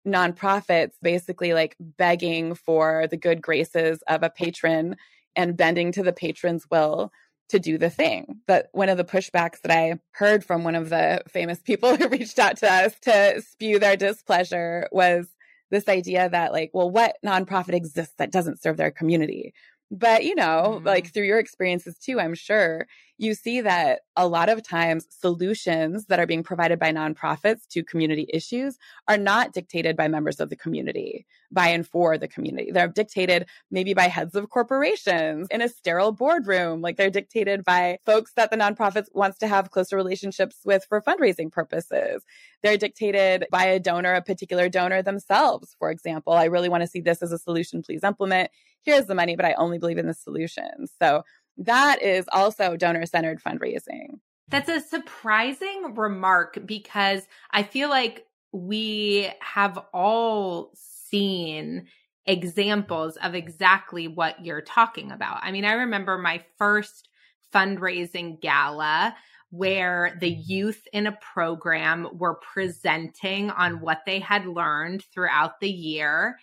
nonprofits 0.07 0.93
basically 1.03 1.53
like 1.53 1.77
begging 1.79 2.55
for 2.55 3.07
the 3.11 3.17
good 3.17 3.43
graces 3.43 4.03
of 4.09 4.23
a 4.23 4.31
patron 4.31 4.97
and 5.37 5.57
bending 5.57 5.93
to 5.93 6.03
the 6.03 6.13
patron's 6.13 6.67
will 6.71 7.13
to 7.51 7.59
do 7.59 7.77
the 7.79 7.91
thing. 7.91 8.41
But 8.47 8.69
one 8.73 8.89
of 8.89 8.97
the 8.97 9.05
pushbacks 9.05 9.61
that 9.63 9.71
I 9.71 9.99
heard 10.13 10.45
from 10.45 10.65
one 10.65 10.75
of 10.75 10.89
the 10.89 11.23
famous 11.29 11.61
people 11.61 11.97
who 11.97 12.09
reached 12.09 12.39
out 12.39 12.57
to 12.59 12.73
us 12.73 12.95
to 13.03 13.43
spew 13.43 13.79
their 13.79 13.97
displeasure 13.97 14.89
was 14.93 15.29
this 15.71 15.89
idea 15.89 16.29
that, 16.29 16.53
like, 16.53 16.71
well, 16.73 16.91
what 16.91 17.17
nonprofit 17.25 17.75
exists 17.75 18.15
that 18.19 18.33
doesn't 18.33 18.61
serve 18.61 18.77
their 18.77 18.91
community? 18.91 19.53
But, 19.91 20.25
you 20.25 20.35
know, 20.35 20.77
mm-hmm. 20.77 20.87
like 20.87 21.13
through 21.13 21.25
your 21.25 21.39
experiences 21.39 21.99
too, 21.99 22.21
I'm 22.21 22.35
sure 22.35 22.87
you 23.19 23.35
see 23.35 23.61
that 23.61 24.01
a 24.17 24.27
lot 24.27 24.49
of 24.49 24.67
times 24.67 25.07
solutions 25.11 26.07
that 26.07 26.19
are 26.19 26.27
being 26.27 26.43
provided 26.43 26.79
by 26.79 26.91
nonprofits 26.91 27.67
to 27.69 27.83
community 27.83 28.27
issues 28.33 28.79
are 29.09 29.19
not 29.19 29.53
dictated 29.53 29.95
by 29.95 30.09
members 30.09 30.41
of 30.41 30.49
the 30.49 30.57
community, 30.57 31.27
by 31.53 31.69
and 31.69 31.87
for 31.87 32.17
the 32.17 32.29
community. 32.29 32.71
They're 32.71 32.89
dictated 32.89 33.47
maybe 33.71 33.93
by 33.93 34.05
heads 34.05 34.35
of 34.37 34.49
corporations 34.49 35.49
in 35.51 35.61
a 35.61 35.69
sterile 35.69 36.13
boardroom. 36.13 36.81
Like 36.81 36.97
they're 36.97 37.11
dictated 37.11 37.63
by 37.63 37.99
folks 38.07 38.33
that 38.37 38.51
the 38.51 38.57
nonprofits 38.57 39.09
wants 39.13 39.37
to 39.39 39.49
have 39.49 39.71
closer 39.71 39.97
relationships 39.97 40.61
with 40.65 40.87
for 40.89 41.03
fundraising 41.03 41.53
purposes. 41.53 42.25
They're 42.63 42.79
dictated 42.79 43.47
by 43.51 43.65
a 43.65 43.81
donor, 43.81 44.15
a 44.15 44.23
particular 44.23 44.71
donor 44.71 45.03
themselves. 45.03 45.77
For 45.79 45.91
example, 45.91 46.33
I 46.33 46.45
really 46.45 46.71
want 46.71 46.85
to 46.85 46.89
see 46.89 47.01
this 47.01 47.23
as 47.23 47.33
a 47.33 47.39
solution. 47.39 47.83
Please 47.83 48.03
implement. 48.03 48.51
Here's 48.83 49.07
the 49.07 49.15
money, 49.15 49.37
but 49.37 49.45
I 49.45 49.55
only 49.55 49.79
believe 49.79 49.99
in 49.99 50.07
the 50.07 50.15
solution. 50.15 50.87
So 51.01 51.23
that 51.59 52.03
is 52.03 52.27
also 52.33 52.77
donor 52.77 53.07
centered 53.07 53.43
fundraising. 53.43 54.21
That's 54.49 54.69
a 54.69 54.81
surprising 54.81 55.95
remark 55.95 56.59
because 56.67 57.23
I 57.51 57.63
feel 57.63 57.89
like 57.89 58.27
we 58.53 59.31
have 59.41 59.79
all 59.93 60.73
seen 60.75 61.87
examples 62.27 63.17
of 63.17 63.35
exactly 63.35 64.09
what 64.09 64.45
you're 64.45 64.61
talking 64.61 65.13
about. 65.13 65.41
I 65.43 65.53
mean, 65.53 65.65
I 65.65 65.73
remember 65.73 66.19
my 66.19 66.45
first 66.59 67.09
fundraising 67.55 68.41
gala 68.41 69.15
where 69.51 70.17
the 70.21 70.31
youth 70.31 70.87
in 70.93 71.07
a 71.07 71.19
program 71.35 72.07
were 72.13 72.37
presenting 72.37 73.51
on 73.51 73.81
what 73.81 74.03
they 74.07 74.21
had 74.21 74.47
learned 74.47 75.05
throughout 75.13 75.59
the 75.61 75.71
year. 75.71 76.39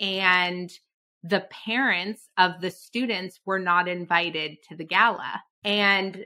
And 0.00 0.72
the 1.22 1.46
parents 1.50 2.28
of 2.36 2.60
the 2.60 2.70
students 2.70 3.40
were 3.44 3.58
not 3.58 3.88
invited 3.88 4.56
to 4.68 4.76
the 4.76 4.84
gala. 4.84 5.42
And 5.64 6.24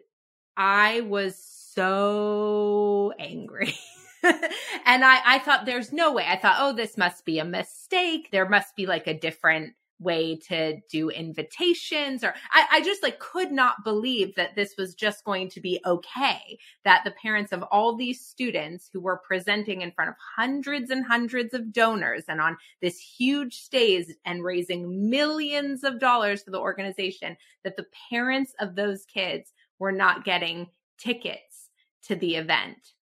I 0.56 1.02
was 1.02 1.37
so 1.37 3.12
angry. 3.18 3.74
and 4.22 5.04
I, 5.04 5.20
I 5.24 5.38
thought 5.40 5.66
there's 5.66 5.92
no 5.92 6.12
way. 6.12 6.24
I 6.26 6.38
thought, 6.38 6.56
oh, 6.59 6.72
this 6.72 6.96
must 6.96 7.24
be 7.24 7.38
a 7.38 7.44
mistake. 7.44 8.30
There 8.32 8.48
must 8.48 8.74
be 8.74 8.87
like 8.87 9.06
a 9.06 9.18
different 9.18 9.74
way 9.98 10.37
to 10.37 10.78
do 10.90 11.09
invitations 11.09 12.22
or 12.22 12.35
I, 12.52 12.66
I, 12.72 12.80
just 12.82 13.02
like 13.02 13.18
could 13.18 13.50
not 13.50 13.82
believe 13.82 14.35
that 14.35 14.54
this 14.54 14.74
was 14.76 14.94
just 14.94 15.24
going 15.24 15.48
to 15.50 15.61
be 15.61 15.80
okay 15.87 16.59
that 16.85 17.02
the 17.04 17.12
parents 17.12 17.50
of 17.50 17.62
all 17.64 17.96
these 17.96 18.20
students 18.20 18.90
who 18.92 19.00
were 19.00 19.22
presenting 19.26 19.80
in 19.80 19.92
front 19.92 20.11
of 20.11 20.16
hundreds 20.37 20.90
and 20.90 21.04
hundreds 21.04 21.54
of 21.54 21.72
donors 21.72 22.24
and 22.28 22.42
on 22.42 22.59
this 22.82 22.98
huge 22.98 23.54
stage 23.54 24.06
and 24.26 24.44
raising 24.44 25.09
millions 25.09 25.82
of 25.82 25.98
dollars 25.98 26.42
for 26.42 26.50
the 26.50 26.61
organization 26.61 27.37
that 27.64 27.76
the 27.76 27.87
parents 28.11 28.54
of 28.61 28.74
those 28.74 29.06
kids 29.06 29.52
were 29.78 29.92
not 29.92 30.24
getting 30.24 30.66
tickets 30.98 31.70
to 32.02 32.14
the 32.16 32.37
event. 32.37 32.92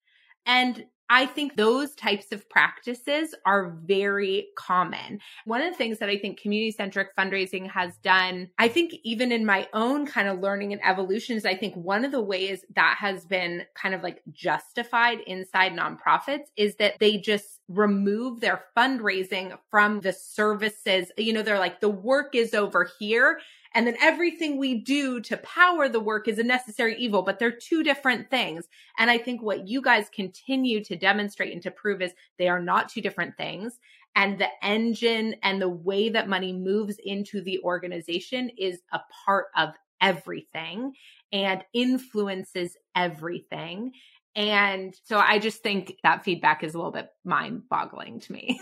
And 0.45 0.85
I 1.09 1.25
think 1.25 1.55
those 1.55 1.93
types 1.93 2.31
of 2.31 2.49
practices 2.49 3.35
are 3.45 3.77
very 3.85 4.47
common. 4.55 5.19
One 5.45 5.61
of 5.61 5.71
the 5.71 5.77
things 5.77 5.99
that 5.99 6.09
I 6.09 6.17
think 6.17 6.39
community 6.39 6.71
centric 6.71 7.15
fundraising 7.15 7.69
has 7.69 7.97
done, 7.97 8.49
I 8.57 8.67
think 8.67 8.93
even 9.03 9.31
in 9.31 9.45
my 9.45 9.67
own 9.73 10.07
kind 10.07 10.27
of 10.27 10.39
learning 10.39 10.73
and 10.73 10.81
evolution 10.83 11.37
is 11.37 11.45
I 11.45 11.55
think 11.55 11.75
one 11.75 12.05
of 12.05 12.11
the 12.11 12.21
ways 12.21 12.65
that 12.75 12.97
has 12.99 13.25
been 13.25 13.65
kind 13.75 13.93
of 13.93 14.01
like 14.01 14.21
justified 14.31 15.19
inside 15.27 15.73
nonprofits 15.73 16.47
is 16.57 16.75
that 16.77 16.97
they 16.99 17.17
just 17.17 17.59
remove 17.67 18.41
their 18.41 18.63
fundraising 18.75 19.57
from 19.69 20.01
the 20.01 20.13
services. 20.13 21.11
You 21.17 21.33
know, 21.33 21.41
they're 21.41 21.59
like, 21.59 21.81
the 21.81 21.89
work 21.89 22.35
is 22.35 22.53
over 22.53 22.89
here 22.99 23.39
and 23.75 23.85
then 23.85 23.97
everything 24.01 24.57
we 24.57 24.75
do 24.75 25.19
to 25.19 25.35
power 25.37 25.89
the 25.89 25.99
work 25.99 26.29
is 26.29 26.39
a 26.39 26.43
necessary 26.43 26.95
evil, 26.97 27.21
but 27.21 27.39
they're 27.39 27.51
two 27.51 27.83
different 27.83 28.29
things. 28.31 28.69
And 28.97 29.11
I 29.11 29.17
think 29.17 29.43
what 29.43 29.67
you 29.67 29.81
guys 29.81 30.09
continue 30.09 30.81
to 30.85 30.95
demonstrate 30.95 31.51
and 31.51 31.61
to 31.63 31.71
prove 31.71 32.01
is 32.01 32.13
they 32.39 32.47
are 32.47 32.61
not 32.61 32.87
two 32.87 33.01
different 33.01 33.35
things. 33.35 33.77
And 34.15 34.39
the 34.39 34.47
engine 34.63 35.35
and 35.43 35.61
the 35.61 35.67
way 35.69 36.07
that 36.07 36.29
money 36.29 36.53
moves 36.53 36.97
into 37.03 37.41
the 37.41 37.59
organization 37.63 38.49
is 38.57 38.79
a 38.93 39.01
part 39.25 39.47
of 39.57 39.73
everything 40.01 40.93
and 41.33 41.61
influences 41.73 42.77
everything. 42.95 43.91
And 44.37 44.95
so 45.03 45.17
I 45.17 45.37
just 45.37 45.63
think 45.63 45.97
that 46.03 46.23
feedback 46.23 46.63
is 46.63 46.75
a 46.75 46.77
little 46.77 46.93
bit 46.93 47.09
mind 47.25 47.63
boggling 47.69 48.21
to 48.21 48.31
me. 48.31 48.61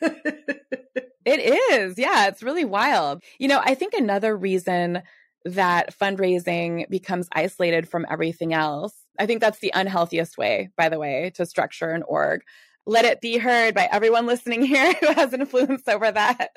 It 1.24 1.40
is. 1.40 1.98
Yeah, 1.98 2.28
it's 2.28 2.42
really 2.42 2.64
wild. 2.64 3.22
You 3.38 3.48
know, 3.48 3.60
I 3.62 3.74
think 3.74 3.94
another 3.94 4.36
reason 4.36 5.02
that 5.44 5.94
fundraising 5.98 6.88
becomes 6.88 7.28
isolated 7.32 7.88
from 7.88 8.06
everything 8.10 8.52
else, 8.52 8.94
I 9.18 9.26
think 9.26 9.40
that's 9.40 9.60
the 9.60 9.72
unhealthiest 9.74 10.36
way, 10.38 10.70
by 10.76 10.88
the 10.88 10.98
way, 10.98 11.30
to 11.36 11.46
structure 11.46 11.90
an 11.90 12.02
org. 12.02 12.42
Let 12.86 13.04
it 13.04 13.20
be 13.20 13.36
heard 13.38 13.74
by 13.74 13.88
everyone 13.90 14.26
listening 14.26 14.62
here 14.66 14.92
who 14.94 15.12
has 15.12 15.32
influence 15.32 15.86
over 15.86 16.10
that. 16.10 16.50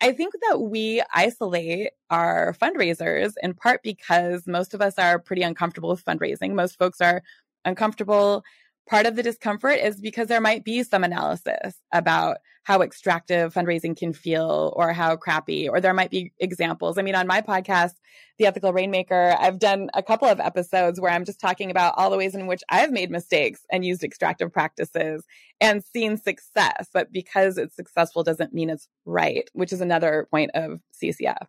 I 0.00 0.12
think 0.12 0.34
that 0.48 0.60
we 0.60 1.02
isolate 1.14 1.90
our 2.10 2.54
fundraisers 2.60 3.34
in 3.42 3.54
part 3.54 3.82
because 3.82 4.46
most 4.46 4.74
of 4.74 4.80
us 4.80 4.94
are 4.98 5.18
pretty 5.18 5.42
uncomfortable 5.42 5.90
with 5.90 6.04
fundraising. 6.04 6.54
Most 6.54 6.78
folks 6.78 7.00
are 7.00 7.22
uncomfortable 7.64 8.42
Part 8.88 9.06
of 9.06 9.16
the 9.16 9.22
discomfort 9.22 9.78
is 9.78 10.00
because 10.00 10.28
there 10.28 10.40
might 10.40 10.64
be 10.64 10.82
some 10.82 11.04
analysis 11.04 11.74
about 11.92 12.38
how 12.64 12.80
extractive 12.80 13.52
fundraising 13.52 13.96
can 13.96 14.12
feel 14.12 14.72
or 14.74 14.92
how 14.92 15.16
crappy, 15.16 15.68
or 15.68 15.80
there 15.80 15.94
might 15.94 16.10
be 16.10 16.32
examples. 16.38 16.96
I 16.96 17.02
mean, 17.02 17.14
on 17.14 17.26
my 17.26 17.42
podcast, 17.42 17.92
The 18.38 18.46
Ethical 18.46 18.72
Rainmaker, 18.72 19.36
I've 19.38 19.58
done 19.58 19.90
a 19.94 20.02
couple 20.02 20.28
of 20.28 20.40
episodes 20.40 20.98
where 20.98 21.12
I'm 21.12 21.26
just 21.26 21.40
talking 21.40 21.70
about 21.70 21.94
all 21.96 22.10
the 22.10 22.16
ways 22.16 22.34
in 22.34 22.46
which 22.46 22.62
I've 22.70 22.90
made 22.90 23.10
mistakes 23.10 23.60
and 23.70 23.84
used 23.84 24.02
extractive 24.02 24.50
practices 24.50 25.24
and 25.60 25.84
seen 25.84 26.16
success. 26.16 26.88
But 26.92 27.12
because 27.12 27.58
it's 27.58 27.76
successful 27.76 28.22
doesn't 28.22 28.54
mean 28.54 28.70
it's 28.70 28.88
right, 29.04 29.48
which 29.52 29.72
is 29.72 29.82
another 29.82 30.26
point 30.30 30.50
of 30.54 30.80
CCF. 31.02 31.46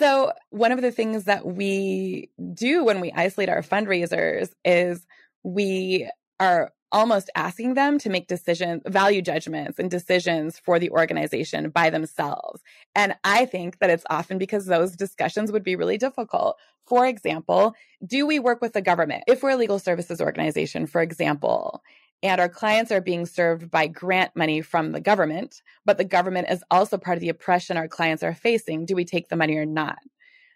So, 0.00 0.32
one 0.50 0.70
of 0.70 0.80
the 0.80 0.92
things 0.92 1.24
that 1.24 1.44
we 1.44 2.30
do 2.54 2.84
when 2.84 3.00
we 3.00 3.12
isolate 3.12 3.48
our 3.48 3.62
fundraisers 3.62 4.50
is 4.64 5.04
we 5.42 6.08
are 6.40 6.72
almost 6.90 7.30
asking 7.34 7.74
them 7.74 7.98
to 7.98 8.08
make 8.08 8.28
decisions, 8.28 8.82
value 8.86 9.20
judgments 9.20 9.78
and 9.78 9.90
decisions 9.90 10.58
for 10.58 10.78
the 10.78 10.90
organization 10.90 11.68
by 11.70 11.90
themselves. 11.90 12.62
And 12.94 13.14
I 13.24 13.44
think 13.44 13.78
that 13.78 13.90
it's 13.90 14.06
often 14.08 14.38
because 14.38 14.66
those 14.66 14.96
discussions 14.96 15.52
would 15.52 15.62
be 15.62 15.76
really 15.76 15.98
difficult. 15.98 16.56
For 16.86 17.06
example, 17.06 17.74
do 18.06 18.26
we 18.26 18.38
work 18.38 18.62
with 18.62 18.72
the 18.72 18.80
government? 18.80 19.24
If 19.26 19.42
we're 19.42 19.50
a 19.50 19.56
legal 19.56 19.78
services 19.78 20.20
organization, 20.20 20.86
for 20.86 21.02
example, 21.02 21.82
and 22.22 22.40
our 22.40 22.48
clients 22.48 22.90
are 22.90 23.00
being 23.00 23.26
served 23.26 23.70
by 23.70 23.86
grant 23.86 24.34
money 24.34 24.60
from 24.60 24.92
the 24.92 25.00
government, 25.00 25.62
but 25.84 25.98
the 25.98 26.04
government 26.04 26.48
is 26.50 26.64
also 26.70 26.96
part 26.96 27.16
of 27.16 27.20
the 27.20 27.28
oppression 27.28 27.76
our 27.76 27.86
clients 27.86 28.22
are 28.22 28.34
facing, 28.34 28.86
do 28.86 28.96
we 28.96 29.04
take 29.04 29.28
the 29.28 29.36
money 29.36 29.56
or 29.56 29.66
not? 29.66 29.98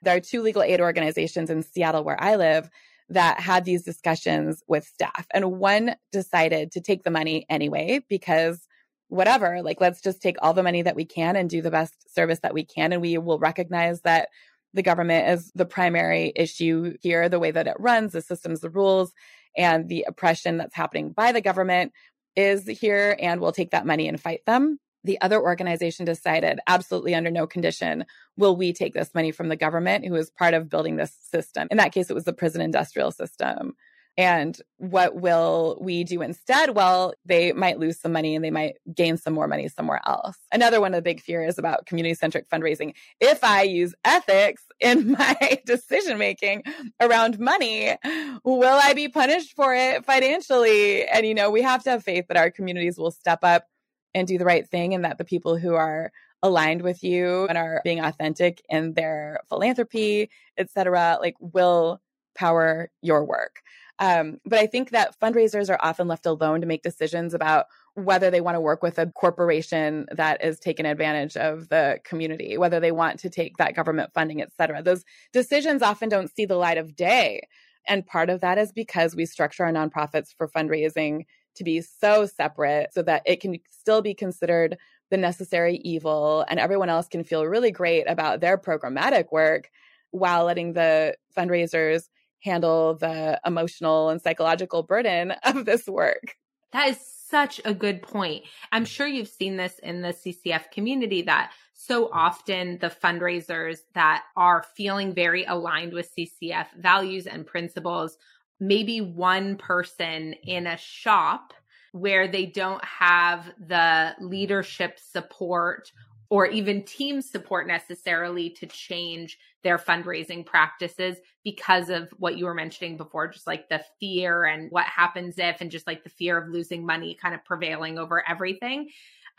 There 0.02 0.16
are 0.16 0.20
two 0.20 0.42
legal 0.42 0.62
aid 0.62 0.80
organizations 0.80 1.50
in 1.50 1.62
Seattle 1.62 2.02
where 2.02 2.20
I 2.20 2.34
live 2.34 2.68
that 3.12 3.40
had 3.40 3.64
these 3.64 3.82
discussions 3.82 4.62
with 4.66 4.86
staff. 4.86 5.26
And 5.32 5.52
one 5.52 5.96
decided 6.10 6.72
to 6.72 6.80
take 6.80 7.02
the 7.02 7.10
money 7.10 7.46
anyway 7.48 8.04
because 8.08 8.66
whatever, 9.08 9.62
like 9.62 9.80
let's 9.80 10.00
just 10.00 10.22
take 10.22 10.36
all 10.40 10.54
the 10.54 10.62
money 10.62 10.82
that 10.82 10.96
we 10.96 11.04
can 11.04 11.36
and 11.36 11.48
do 11.50 11.60
the 11.60 11.70
best 11.70 12.14
service 12.14 12.40
that 12.40 12.54
we 12.54 12.64
can. 12.64 12.92
And 12.92 13.02
we 13.02 13.18
will 13.18 13.38
recognize 13.38 14.00
that 14.02 14.28
the 14.74 14.82
government 14.82 15.28
is 15.28 15.52
the 15.54 15.66
primary 15.66 16.32
issue 16.34 16.96
here, 17.02 17.28
the 17.28 17.38
way 17.38 17.50
that 17.50 17.66
it 17.66 17.76
runs, 17.78 18.12
the 18.12 18.22
systems, 18.22 18.60
the 18.60 18.70
rules, 18.70 19.12
and 19.56 19.88
the 19.88 20.06
oppression 20.08 20.56
that's 20.56 20.74
happening 20.74 21.10
by 21.10 21.32
the 21.32 21.42
government 21.42 21.92
is 22.34 22.66
here. 22.66 23.14
And 23.20 23.40
we'll 23.40 23.52
take 23.52 23.72
that 23.72 23.86
money 23.86 24.08
and 24.08 24.18
fight 24.18 24.40
them 24.46 24.78
the 25.04 25.20
other 25.20 25.40
organization 25.40 26.04
decided 26.04 26.60
absolutely 26.66 27.14
under 27.14 27.30
no 27.30 27.46
condition 27.46 28.04
will 28.36 28.56
we 28.56 28.72
take 28.72 28.94
this 28.94 29.14
money 29.14 29.32
from 29.32 29.48
the 29.48 29.56
government 29.56 30.06
who 30.06 30.14
is 30.14 30.30
part 30.30 30.54
of 30.54 30.68
building 30.68 30.96
this 30.96 31.16
system. 31.30 31.68
In 31.70 31.78
that 31.78 31.92
case, 31.92 32.10
it 32.10 32.14
was 32.14 32.24
the 32.24 32.32
prison 32.32 32.60
industrial 32.60 33.10
system. 33.10 33.74
And 34.18 34.58
what 34.76 35.16
will 35.16 35.78
we 35.80 36.04
do 36.04 36.20
instead? 36.20 36.70
Well, 36.70 37.14
they 37.24 37.52
might 37.52 37.78
lose 37.78 37.98
some 37.98 38.12
money 38.12 38.36
and 38.36 38.44
they 38.44 38.50
might 38.50 38.74
gain 38.94 39.16
some 39.16 39.32
more 39.32 39.48
money 39.48 39.68
somewhere 39.68 40.00
else. 40.06 40.36
Another 40.52 40.82
one 40.82 40.92
of 40.92 40.98
the 40.98 41.02
big 41.02 41.22
fears 41.22 41.58
about 41.58 41.86
community 41.86 42.14
centric 42.14 42.48
fundraising. 42.48 42.94
If 43.20 43.42
I 43.42 43.62
use 43.62 43.94
ethics 44.04 44.64
in 44.80 45.12
my 45.18 45.60
decision 45.64 46.18
making 46.18 46.64
around 47.00 47.38
money, 47.38 47.96
will 48.44 48.78
I 48.82 48.92
be 48.92 49.08
punished 49.08 49.56
for 49.56 49.74
it 49.74 50.04
financially? 50.04 51.06
And, 51.06 51.26
you 51.26 51.34
know, 51.34 51.50
we 51.50 51.62
have 51.62 51.82
to 51.84 51.90
have 51.90 52.04
faith 52.04 52.26
that 52.28 52.36
our 52.36 52.50
communities 52.50 52.98
will 52.98 53.12
step 53.12 53.38
up 53.42 53.66
and 54.14 54.28
do 54.28 54.38
the 54.38 54.44
right 54.44 54.68
thing 54.68 54.94
and 54.94 55.04
that 55.04 55.18
the 55.18 55.24
people 55.24 55.56
who 55.56 55.74
are 55.74 56.12
aligned 56.42 56.82
with 56.82 57.02
you 57.02 57.46
and 57.46 57.56
are 57.56 57.80
being 57.84 58.00
authentic 58.00 58.62
in 58.68 58.94
their 58.94 59.40
philanthropy, 59.48 60.28
etc., 60.58 61.18
like 61.20 61.36
will 61.40 62.00
power 62.34 62.90
your 63.00 63.24
work. 63.24 63.60
Um, 63.98 64.38
but 64.44 64.58
I 64.58 64.66
think 64.66 64.90
that 64.90 65.18
fundraisers 65.20 65.70
are 65.70 65.78
often 65.80 66.08
left 66.08 66.26
alone 66.26 66.60
to 66.60 66.66
make 66.66 66.82
decisions 66.82 67.34
about 67.34 67.66
whether 67.94 68.30
they 68.30 68.40
want 68.40 68.56
to 68.56 68.60
work 68.60 68.82
with 68.82 68.98
a 68.98 69.06
corporation 69.12 70.06
that 70.10 70.42
is 70.42 70.58
taking 70.58 70.86
advantage 70.86 71.36
of 71.36 71.68
the 71.68 72.00
community, 72.04 72.56
whether 72.56 72.80
they 72.80 72.90
want 72.90 73.20
to 73.20 73.30
take 73.30 73.58
that 73.58 73.74
government 73.74 74.10
funding, 74.14 74.40
et 74.40 74.50
cetera. 74.56 74.82
Those 74.82 75.04
decisions 75.32 75.82
often 75.82 76.08
don't 76.08 76.34
see 76.34 76.46
the 76.46 76.56
light 76.56 76.78
of 76.78 76.96
day. 76.96 77.42
And 77.86 78.06
part 78.06 78.30
of 78.30 78.40
that 78.40 78.58
is 78.58 78.72
because 78.72 79.14
we 79.14 79.26
structure 79.26 79.64
our 79.64 79.72
nonprofits 79.72 80.28
for 80.36 80.48
fundraising 80.48 81.26
to 81.56 81.64
be 81.64 81.80
so 81.80 82.26
separate 82.26 82.92
so 82.92 83.02
that 83.02 83.22
it 83.26 83.40
can 83.40 83.56
still 83.70 84.02
be 84.02 84.14
considered 84.14 84.76
the 85.10 85.16
necessary 85.16 85.76
evil 85.84 86.44
and 86.48 86.58
everyone 86.58 86.88
else 86.88 87.06
can 87.06 87.22
feel 87.22 87.46
really 87.46 87.70
great 87.70 88.04
about 88.08 88.40
their 88.40 88.56
programmatic 88.56 89.30
work 89.30 89.70
while 90.10 90.44
letting 90.44 90.72
the 90.72 91.14
fundraisers 91.36 92.04
handle 92.42 92.94
the 92.94 93.40
emotional 93.46 94.08
and 94.08 94.20
psychological 94.20 94.82
burden 94.82 95.32
of 95.44 95.64
this 95.64 95.86
work. 95.86 96.36
That 96.72 96.88
is 96.88 96.98
such 97.28 97.60
a 97.64 97.74
good 97.74 98.02
point. 98.02 98.44
I'm 98.72 98.84
sure 98.84 99.06
you've 99.06 99.28
seen 99.28 99.56
this 99.56 99.78
in 99.78 100.02
the 100.02 100.08
CCF 100.12 100.70
community 100.70 101.22
that 101.22 101.52
so 101.74 102.10
often 102.12 102.78
the 102.78 102.90
fundraisers 102.90 103.78
that 103.94 104.24
are 104.36 104.64
feeling 104.76 105.14
very 105.14 105.44
aligned 105.44 105.92
with 105.92 106.14
CCF 106.16 106.66
values 106.78 107.26
and 107.26 107.46
principles 107.46 108.16
maybe 108.62 109.00
one 109.00 109.56
person 109.56 110.34
in 110.44 110.68
a 110.68 110.76
shop 110.76 111.52
where 111.90 112.28
they 112.28 112.46
don't 112.46 112.82
have 112.84 113.52
the 113.58 114.14
leadership 114.20 115.00
support 115.00 115.90
or 116.30 116.46
even 116.46 116.84
team 116.84 117.20
support 117.20 117.66
necessarily 117.66 118.48
to 118.48 118.66
change 118.66 119.36
their 119.64 119.76
fundraising 119.76 120.46
practices 120.46 121.18
because 121.44 121.90
of 121.90 122.08
what 122.18 122.38
you 122.38 122.46
were 122.46 122.54
mentioning 122.54 122.96
before, 122.96 123.26
just 123.28 123.48
like 123.48 123.68
the 123.68 123.84
fear 123.98 124.44
and 124.44 124.70
what 124.70 124.86
happens 124.86 125.34
if, 125.38 125.60
and 125.60 125.70
just 125.70 125.86
like 125.88 126.04
the 126.04 126.10
fear 126.10 126.38
of 126.38 126.48
losing 126.48 126.86
money 126.86 127.18
kind 127.20 127.34
of 127.34 127.44
prevailing 127.44 127.98
over 127.98 128.26
everything. 128.28 128.88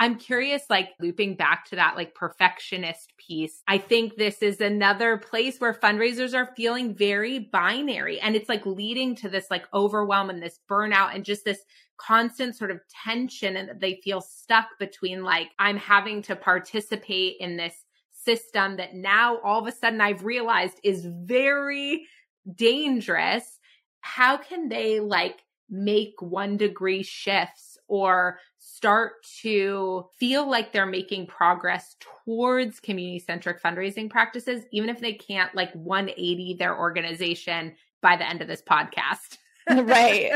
I'm 0.03 0.15
curious, 0.15 0.63
like 0.69 0.89
looping 0.99 1.35
back 1.35 1.63
to 1.69 1.77
that 1.77 1.95
like 1.95 2.13
perfectionist 2.13 3.13
piece. 3.15 3.63
I 3.69 3.77
think 3.77 4.17
this 4.17 4.41
is 4.41 4.59
another 4.59 5.17
place 5.17 5.59
where 5.59 5.73
fundraisers 5.73 6.33
are 6.35 6.53
feeling 6.57 6.93
very 6.93 7.39
binary 7.39 8.19
and 8.19 8.35
it's 8.35 8.49
like 8.49 8.65
leading 8.65 9.15
to 9.15 9.29
this 9.29 9.45
like 9.49 9.65
overwhelm 9.73 10.29
and 10.29 10.43
this 10.43 10.59
burnout 10.69 11.15
and 11.15 11.23
just 11.23 11.45
this 11.45 11.61
constant 11.95 12.53
sort 12.53 12.69
of 12.69 12.81
tension 13.05 13.55
and 13.55 13.79
they 13.79 14.01
feel 14.03 14.19
stuck 14.19 14.67
between 14.77 15.23
like, 15.23 15.51
I'm 15.57 15.77
having 15.77 16.21
to 16.23 16.35
participate 16.35 17.37
in 17.39 17.55
this 17.55 17.85
system 18.11 18.75
that 18.75 18.95
now 18.95 19.37
all 19.37 19.61
of 19.61 19.67
a 19.67 19.71
sudden 19.71 20.01
I've 20.01 20.25
realized 20.25 20.81
is 20.83 21.05
very 21.05 22.07
dangerous. 22.53 23.57
How 24.01 24.35
can 24.35 24.67
they 24.67 24.99
like 24.99 25.39
make 25.69 26.15
one 26.19 26.57
degree 26.57 27.03
shifts 27.03 27.77
or 27.87 28.39
start 28.65 29.23
to 29.41 30.05
feel 30.17 30.49
like 30.49 30.71
they're 30.71 30.85
making 30.85 31.27
progress 31.27 31.97
towards 32.25 32.79
community 32.79 33.19
centric 33.19 33.61
fundraising 33.61 34.09
practices, 34.09 34.63
even 34.71 34.89
if 34.89 35.01
they 35.01 35.13
can't 35.13 35.53
like 35.53 35.73
180 35.73 36.55
their 36.57 36.77
organization 36.77 37.75
by 38.01 38.15
the 38.15 38.27
end 38.27 38.41
of 38.41 38.47
this 38.47 38.61
podcast. 38.61 39.37
right. 39.69 40.31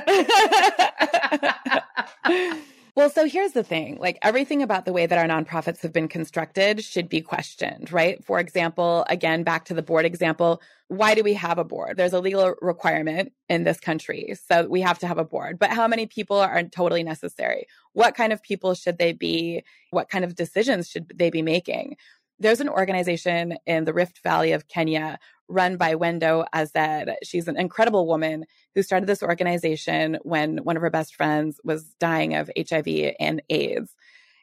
Well, 2.97 3.11
so 3.11 3.27
here's 3.27 3.51
the 3.51 3.61
thing 3.61 3.99
like 3.99 4.17
everything 4.23 4.63
about 4.63 4.85
the 4.85 4.91
way 4.91 5.05
that 5.05 5.19
our 5.19 5.27
nonprofits 5.27 5.83
have 5.83 5.93
been 5.93 6.07
constructed 6.07 6.83
should 6.83 7.07
be 7.07 7.21
questioned, 7.21 7.91
right? 7.91 8.25
For 8.25 8.39
example, 8.39 9.05
again, 9.07 9.43
back 9.43 9.65
to 9.65 9.75
the 9.75 9.83
board 9.83 10.03
example, 10.03 10.63
why 10.87 11.13
do 11.13 11.21
we 11.21 11.35
have 11.35 11.59
a 11.59 11.63
board? 11.63 11.95
There's 11.95 12.13
a 12.13 12.19
legal 12.19 12.55
requirement 12.59 13.33
in 13.49 13.65
this 13.65 13.79
country. 13.79 14.33
So 14.47 14.65
we 14.65 14.81
have 14.81 14.97
to 14.99 15.07
have 15.07 15.19
a 15.19 15.23
board. 15.23 15.59
But 15.59 15.69
how 15.69 15.87
many 15.87 16.07
people 16.07 16.37
are 16.37 16.63
totally 16.63 17.03
necessary? 17.03 17.67
What 17.93 18.15
kind 18.15 18.33
of 18.33 18.41
people 18.41 18.73
should 18.73 18.97
they 18.97 19.13
be? 19.13 19.63
What 19.91 20.09
kind 20.09 20.25
of 20.25 20.33
decisions 20.33 20.89
should 20.89 21.11
they 21.13 21.29
be 21.29 21.43
making? 21.43 21.97
There's 22.39 22.61
an 22.61 22.69
organization 22.69 23.57
in 23.65 23.85
the 23.85 23.93
Rift 23.93 24.21
Valley 24.23 24.51
of 24.51 24.67
Kenya 24.67 25.17
run 25.47 25.75
by 25.77 25.95
Wendo 25.95 26.45
Aszed. 26.53 27.15
She's 27.23 27.47
an 27.47 27.57
incredible 27.57 28.05
woman 28.05 28.45
who 28.75 28.83
started 28.83 29.07
this 29.07 29.23
organization 29.23 30.19
when 30.21 30.57
one 30.57 30.75
of 30.75 30.81
her 30.83 30.91
best 30.91 31.15
friends 31.15 31.59
was 31.63 31.95
dying 31.99 32.35
of 32.35 32.51
HIV 32.55 33.15
and 33.19 33.41
AIDS. 33.49 33.95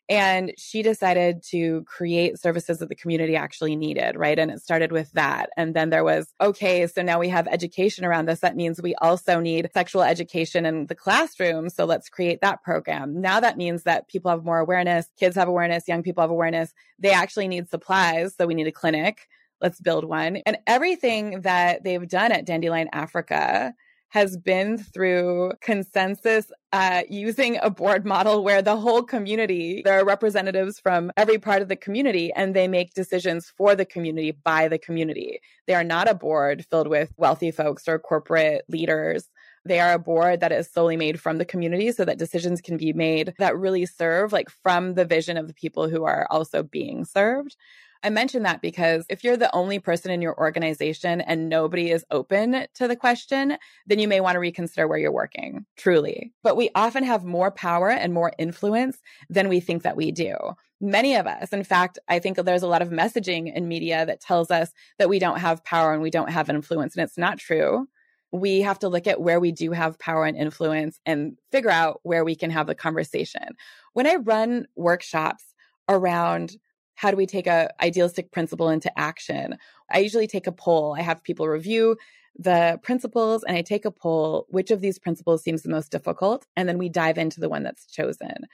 And 0.09 0.53
she 0.59 0.83
decided 0.83 1.43
to 1.51 1.83
create 1.85 2.39
services 2.39 2.79
that 2.79 2.91
the 2.91 2.95
community 2.95 3.37
actually 3.37 3.75
needed, 3.75 4.17
right? 4.17 4.39
And 4.39 4.51
it 4.51 4.61
started 4.61 4.93
with 4.93 5.11
that. 5.13 5.49
And 5.57 5.75
then 5.75 5.89
there 5.89 6.05
was, 6.05 6.35
okay, 6.41 6.87
so 6.87 7.01
now 7.01 7.19
we 7.19 7.31
have 7.31 7.47
education 7.47 8.05
around 8.05 8.27
this. 8.27 8.41
That 8.41 8.57
means 8.57 8.83
we 8.83 8.95
also 8.97 9.41
need 9.41 9.71
sexual 9.73 10.03
education 10.03 10.67
in 10.67 10.87
the 10.87 10.95
classroom. 10.95 11.71
So 11.71 11.87
let's 11.87 12.11
create 12.11 12.43
that 12.43 12.63
program. 12.63 13.21
Now 13.21 13.41
that 13.41 13.57
means 13.57 13.85
that 13.85 14.09
people 14.09 14.31
have 14.31 14.45
more 14.45 14.59
awareness, 14.59 15.09
kids 15.19 15.37
have 15.37 15.49
awareness, 15.49 15.89
young 15.89 16.03
people 16.03 16.23
have 16.23 16.31
awareness. 16.31 16.75
They 16.99 17.13
actually 17.13 17.49
need 17.49 17.71
supplies. 17.71 18.35
So 18.37 18.47
we 18.47 18.55
need 18.55 18.67
a 18.67 18.73
clinic 18.73 19.27
let's 19.61 19.81
build 19.81 20.05
one. 20.05 20.37
And 20.45 20.59
everything 20.67 21.41
that 21.41 21.83
they've 21.85 22.07
done 22.07 22.33
at 22.33 22.45
Dandelion 22.45 22.89
Africa 22.93 23.75
has 24.15 24.37
been 24.37 24.79
through 24.79 25.51
consensus 25.61 26.53
uh, 26.73 27.03
using 27.11 27.59
a 27.61 27.69
board 27.69 28.07
model 28.07 28.45
where 28.45 28.63
the 28.63 28.77
whole 28.77 29.03
community, 29.03 29.83
there 29.85 29.99
are 29.99 30.05
representatives 30.05 30.79
from 30.79 31.11
every 31.17 31.37
part 31.37 31.63
of 31.63 31.67
the 31.67 31.75
community, 31.75 32.33
and 32.33 32.55
they 32.55 32.69
make 32.69 32.95
decisions 32.95 33.53
for 33.57 33.75
the 33.75 33.85
community 33.85 34.31
by 34.31 34.69
the 34.69 34.79
community. 34.79 35.41
They 35.67 35.75
are 35.75 35.83
not 35.83 36.09
a 36.09 36.15
board 36.15 36.65
filled 36.71 36.87
with 36.87 37.13
wealthy 37.17 37.51
folks 37.51 37.89
or 37.89 37.99
corporate 37.99 38.63
leaders. 38.69 39.29
They 39.65 39.81
are 39.81 39.95
a 39.95 39.99
board 39.99 40.39
that 40.41 40.53
is 40.53 40.71
solely 40.71 40.97
made 40.97 41.21
from 41.21 41.39
the 41.39 41.45
community 41.45 41.91
so 41.91 42.05
that 42.05 42.17
decisions 42.17 42.61
can 42.61 42.77
be 42.77 42.93
made 42.93 43.35
that 43.41 43.59
really 43.59 43.85
serve 43.85 44.33
like 44.33 44.49
from 44.49 44.95
the 44.95 45.05
vision 45.05 45.37
of 45.37 45.49
the 45.49 45.55
people 45.55 45.89
who 45.89 46.05
are 46.05 46.29
also 46.31 46.63
being 46.63 47.05
served. 47.05 47.57
I 48.05 48.11
mention 48.11 48.43
that 48.43 48.61
because 48.61 49.07
if 49.09 49.25
you're 49.25 49.39
the 49.39 49.55
only 49.55 49.79
person 49.79 50.11
in 50.11 50.21
your 50.21 50.39
organization 50.39 51.23
and 51.23 51.49
nobody 51.49 51.91
is 51.91 52.05
open 52.11 52.67
to 52.75 52.87
the 52.87 52.97
question, 52.97 53.57
then 53.87 53.99
you 53.99 54.07
may 54.07 54.21
want 54.21 54.35
to 54.35 54.41
reconsider 54.41 54.87
where 54.87 54.99
you're 54.99 55.11
working, 55.11 55.65
truly. 55.79 56.33
But 56.43 56.57
we 56.57 56.69
often 56.75 57.03
have 57.03 57.25
more 57.25 57.51
power 57.51 57.89
and 57.89 58.13
more 58.13 58.33
influence 58.39 58.99
than 59.31 59.49
we 59.49 59.59
think 59.59 59.83
that 59.83 59.97
we 59.97 60.13
do. 60.13 60.37
Many 60.83 61.17
of 61.17 61.27
us, 61.27 61.49
in 61.51 61.65
fact, 61.65 61.99
I 62.07 62.19
think 62.19 62.37
there's 62.37 62.63
a 62.63 62.69
lot 62.69 62.83
of 62.83 62.91
messaging 62.91 63.55
in 63.55 63.69
media 63.69 64.05
that 64.05 64.21
tells 64.21 64.51
us 64.51 64.71
that 64.99 65.09
we 65.09 65.19
don't 65.19 65.41
have 65.41 65.65
power 65.65 65.95
and 65.95 66.03
we 66.03 66.11
don't 66.11 66.31
have 66.31 66.51
influence, 66.51 66.95
and 66.95 67.05
it's 67.05 67.19
not 67.19 67.39
true 67.39 67.89
we 68.33 68.63
have 68.63 68.81
to 68.81 68.89
look 68.89 69.07
at 69.07 69.21
where 69.21 69.39
we 69.39 69.53
do 69.53 69.71
have 69.71 69.97
power 70.01 70.25
and 70.25 70.37
influence 70.37 70.99
and 71.07 71.39
figure 71.53 71.71
out 71.71 72.01
where 72.03 72.25
we 72.25 72.35
can 72.35 72.51
have 72.51 72.67
the 72.67 72.75
conversation. 72.75 73.45
When 73.93 74.09
I 74.09 74.17
run 74.17 74.67
workshops 74.75 75.45
around 75.89 76.57
how 76.95 77.11
do 77.11 77.17
we 77.17 77.27
take 77.27 77.47
a 77.47 77.71
idealistic 77.83 78.31
principle 78.31 78.69
into 78.69 78.97
action? 78.99 79.57
I 79.91 79.99
usually 79.99 80.27
take 80.27 80.47
a 80.47 80.53
poll. 80.53 80.95
I 80.99 81.03
have 81.03 81.23
people 81.23 81.49
review 81.49 81.97
the 82.37 82.81
principles 82.83 83.45
and 83.45 83.57
I 83.57 83.63
take 83.63 83.85
a 83.85 83.91
poll 83.91 84.47
which 84.49 84.71
of 84.71 84.81
these 84.81 84.99
principles 84.99 85.43
seems 85.43 85.63
the 85.63 85.71
most 85.71 85.93
difficult 85.93 86.47
and 86.57 86.69
then 86.69 86.79
we 86.79 86.89
dive 86.89 87.17
into 87.17 87.41
the 87.41 87.49
one 87.49 87.63
that's 87.63 87.87
chosen. 87.87 88.47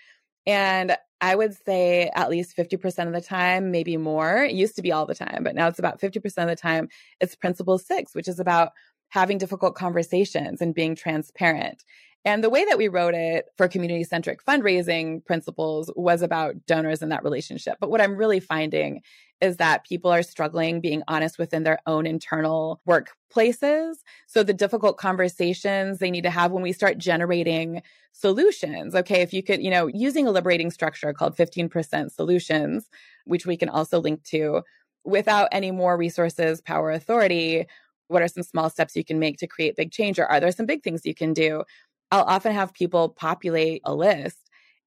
And 0.46 0.96
I 1.20 1.34
would 1.34 1.54
say 1.66 2.10
at 2.14 2.30
least 2.30 2.56
50% 2.56 3.06
of 3.06 3.12
the 3.12 3.20
time, 3.20 3.70
maybe 3.70 3.96
more. 3.96 4.44
It 4.44 4.52
used 4.52 4.76
to 4.76 4.82
be 4.82 4.92
all 4.92 5.06
the 5.06 5.14
time, 5.14 5.42
but 5.44 5.54
now 5.54 5.68
it's 5.68 5.78
about 5.78 6.00
50% 6.00 6.24
of 6.38 6.48
the 6.48 6.56
time. 6.56 6.88
It's 7.20 7.34
principle 7.34 7.78
6, 7.78 8.14
which 8.14 8.28
is 8.28 8.40
about 8.40 8.70
having 9.10 9.38
difficult 9.38 9.74
conversations 9.74 10.60
and 10.60 10.74
being 10.74 10.94
transparent. 10.94 11.84
And 12.24 12.44
the 12.44 12.50
way 12.50 12.66
that 12.66 12.76
we 12.76 12.88
wrote 12.88 13.14
it 13.14 13.46
for 13.56 13.66
community 13.66 14.04
centric 14.04 14.44
fundraising 14.44 15.24
principles 15.24 15.90
was 15.96 16.20
about 16.20 16.54
donors 16.66 17.00
and 17.00 17.10
that 17.12 17.24
relationship. 17.24 17.78
But 17.80 17.90
what 17.90 18.02
I'm 18.02 18.16
really 18.16 18.40
finding 18.40 19.00
is 19.40 19.56
that 19.56 19.86
people 19.86 20.10
are 20.10 20.22
struggling 20.22 20.82
being 20.82 21.02
honest 21.08 21.38
within 21.38 21.62
their 21.62 21.78
own 21.86 22.06
internal 22.06 22.82
workplaces. 22.86 23.94
So 24.26 24.42
the 24.42 24.52
difficult 24.52 24.98
conversations 24.98 25.98
they 25.98 26.10
need 26.10 26.24
to 26.24 26.30
have 26.30 26.52
when 26.52 26.62
we 26.62 26.72
start 26.72 26.98
generating 26.98 27.80
solutions. 28.12 28.94
Okay, 28.94 29.22
if 29.22 29.32
you 29.32 29.42
could, 29.42 29.62
you 29.62 29.70
know, 29.70 29.86
using 29.86 30.26
a 30.26 30.30
liberating 30.30 30.70
structure 30.70 31.14
called 31.14 31.36
15% 31.36 32.10
solutions, 32.10 32.90
which 33.24 33.46
we 33.46 33.56
can 33.56 33.70
also 33.70 33.98
link 33.98 34.22
to 34.24 34.60
without 35.04 35.48
any 35.52 35.70
more 35.70 35.96
resources, 35.96 36.60
power, 36.60 36.90
authority, 36.90 37.66
what 38.08 38.22
are 38.22 38.28
some 38.28 38.42
small 38.42 38.68
steps 38.68 38.96
you 38.96 39.04
can 39.04 39.18
make 39.18 39.38
to 39.38 39.46
create 39.46 39.76
big 39.76 39.92
change? 39.92 40.18
Or 40.18 40.26
are 40.26 40.40
there 40.40 40.52
some 40.52 40.66
big 40.66 40.82
things 40.82 41.06
you 41.06 41.14
can 41.14 41.32
do? 41.32 41.62
I'll 42.10 42.24
often 42.24 42.52
have 42.52 42.74
people 42.74 43.10
populate 43.10 43.82
a 43.84 43.94
list. 43.94 44.38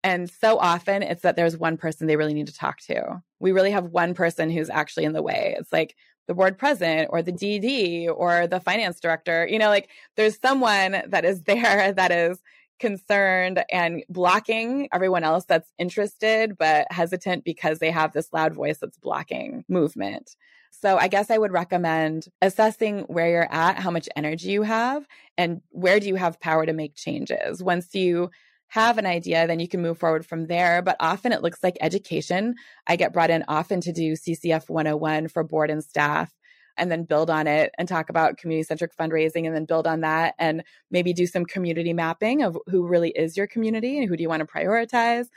And 0.04 0.30
so 0.30 0.58
often 0.58 1.02
it's 1.02 1.22
that 1.22 1.36
there's 1.36 1.58
one 1.58 1.78
person 1.78 2.08
they 2.08 2.18
really 2.18 2.34
need 2.34 2.48
to 2.48 2.54
talk 2.54 2.80
to. 2.82 3.22
We 3.40 3.54
really 3.54 3.72
have 3.72 3.86
one 3.86 4.14
person 4.14 4.50
who's 4.50 4.70
actually 4.70 5.06
in 5.06 5.14
the 5.14 5.22
way. 5.22 5.56
It's 5.58 5.72
like 5.72 5.96
the 6.28 6.34
board 6.34 6.58
president 6.58 7.10
or 7.12 7.22
the 7.22 7.32
DD 7.32 8.10
or 8.14 8.48
the 8.48 8.60
finance 8.60 9.00
director. 9.00 9.48
You 9.48 9.60
know, 9.60 9.70
like 9.70 9.90
there's 10.16 10.40
someone 10.40 11.04
that 11.08 11.26
is 11.26 11.44
there 11.44 11.94
that 11.94 12.12
is 12.12 12.40
concerned 12.80 13.64
and 13.72 14.04
blocking 14.10 14.90
everyone 14.92 15.24
else 15.24 15.46
that's 15.46 15.72
interested 15.78 16.58
but 16.58 16.86
hesitant 16.92 17.46
because 17.46 17.80
they 17.80 17.92
have 17.92 18.12
this 18.12 18.34
loud 18.34 18.54
voice 18.54 18.80
that's 18.80 18.98
blocking 18.98 19.64
movement. 19.70 20.36
So 20.82 20.98
I 20.98 21.08
guess 21.08 21.32
I 21.32 21.38
would 21.38 21.52
recommend 21.52 22.28
assessing 22.42 23.02
where 23.02 23.30
you're 23.30 23.54
at, 23.54 23.80
how 23.80 23.92
much 23.92 24.10
energy 24.16 24.50
you 24.50 24.64
have, 24.64 25.08
and 25.38 25.62
where 25.70 26.00
do 26.00 26.08
you 26.08 26.16
have 26.16 26.40
power 26.40 26.66
to 26.66 26.74
make 26.74 26.96
changes. 26.96 27.64
Once 27.64 27.94
you 27.96 28.30
have 28.68 28.98
an 28.98 29.06
idea, 29.06 29.46
then 29.46 29.60
you 29.60 29.68
can 29.68 29.82
move 29.82 30.00
forward 30.00 30.26
from 30.26 30.48
there. 30.48 30.82
But 30.82 30.98
often 31.00 31.32
it 31.32 31.44
looks 31.44 31.64
like 31.64 31.78
education. 31.80 32.56
I 32.88 32.96
get 32.96 33.14
brought 33.14 33.30
in 33.30 33.46
often 33.48 33.82
to 33.82 33.94
do 33.94 34.14
CCF 34.14 34.68
101 34.68 35.28
for 35.28 35.44
board 35.44 35.70
and 35.70 35.84
staff 35.84 36.34
and 36.76 36.92
then 36.92 37.04
build 37.04 37.30
on 37.30 37.46
it 37.46 37.72
and 37.78 37.88
talk 37.88 38.10
about 38.10 38.38
community 38.38 38.64
centric 38.64 38.98
fundraising 38.98 39.46
and 39.46 39.56
then 39.56 39.66
build 39.66 39.86
on 39.86 40.02
that 40.02 40.34
and 40.40 40.64
maybe 40.90 41.14
do 41.14 41.28
some 41.28 41.46
community 41.46 41.94
mapping 41.94 42.42
of 42.42 42.58
who 42.66 42.88
really 42.88 43.12
is 43.12 43.38
your 43.38 43.48
community 43.48 44.00
and 44.00 44.10
who 44.10 44.18
do 44.18 44.24
you 44.24 44.30
want 44.30 44.40
to 44.42 44.52
prioritize 44.52 45.28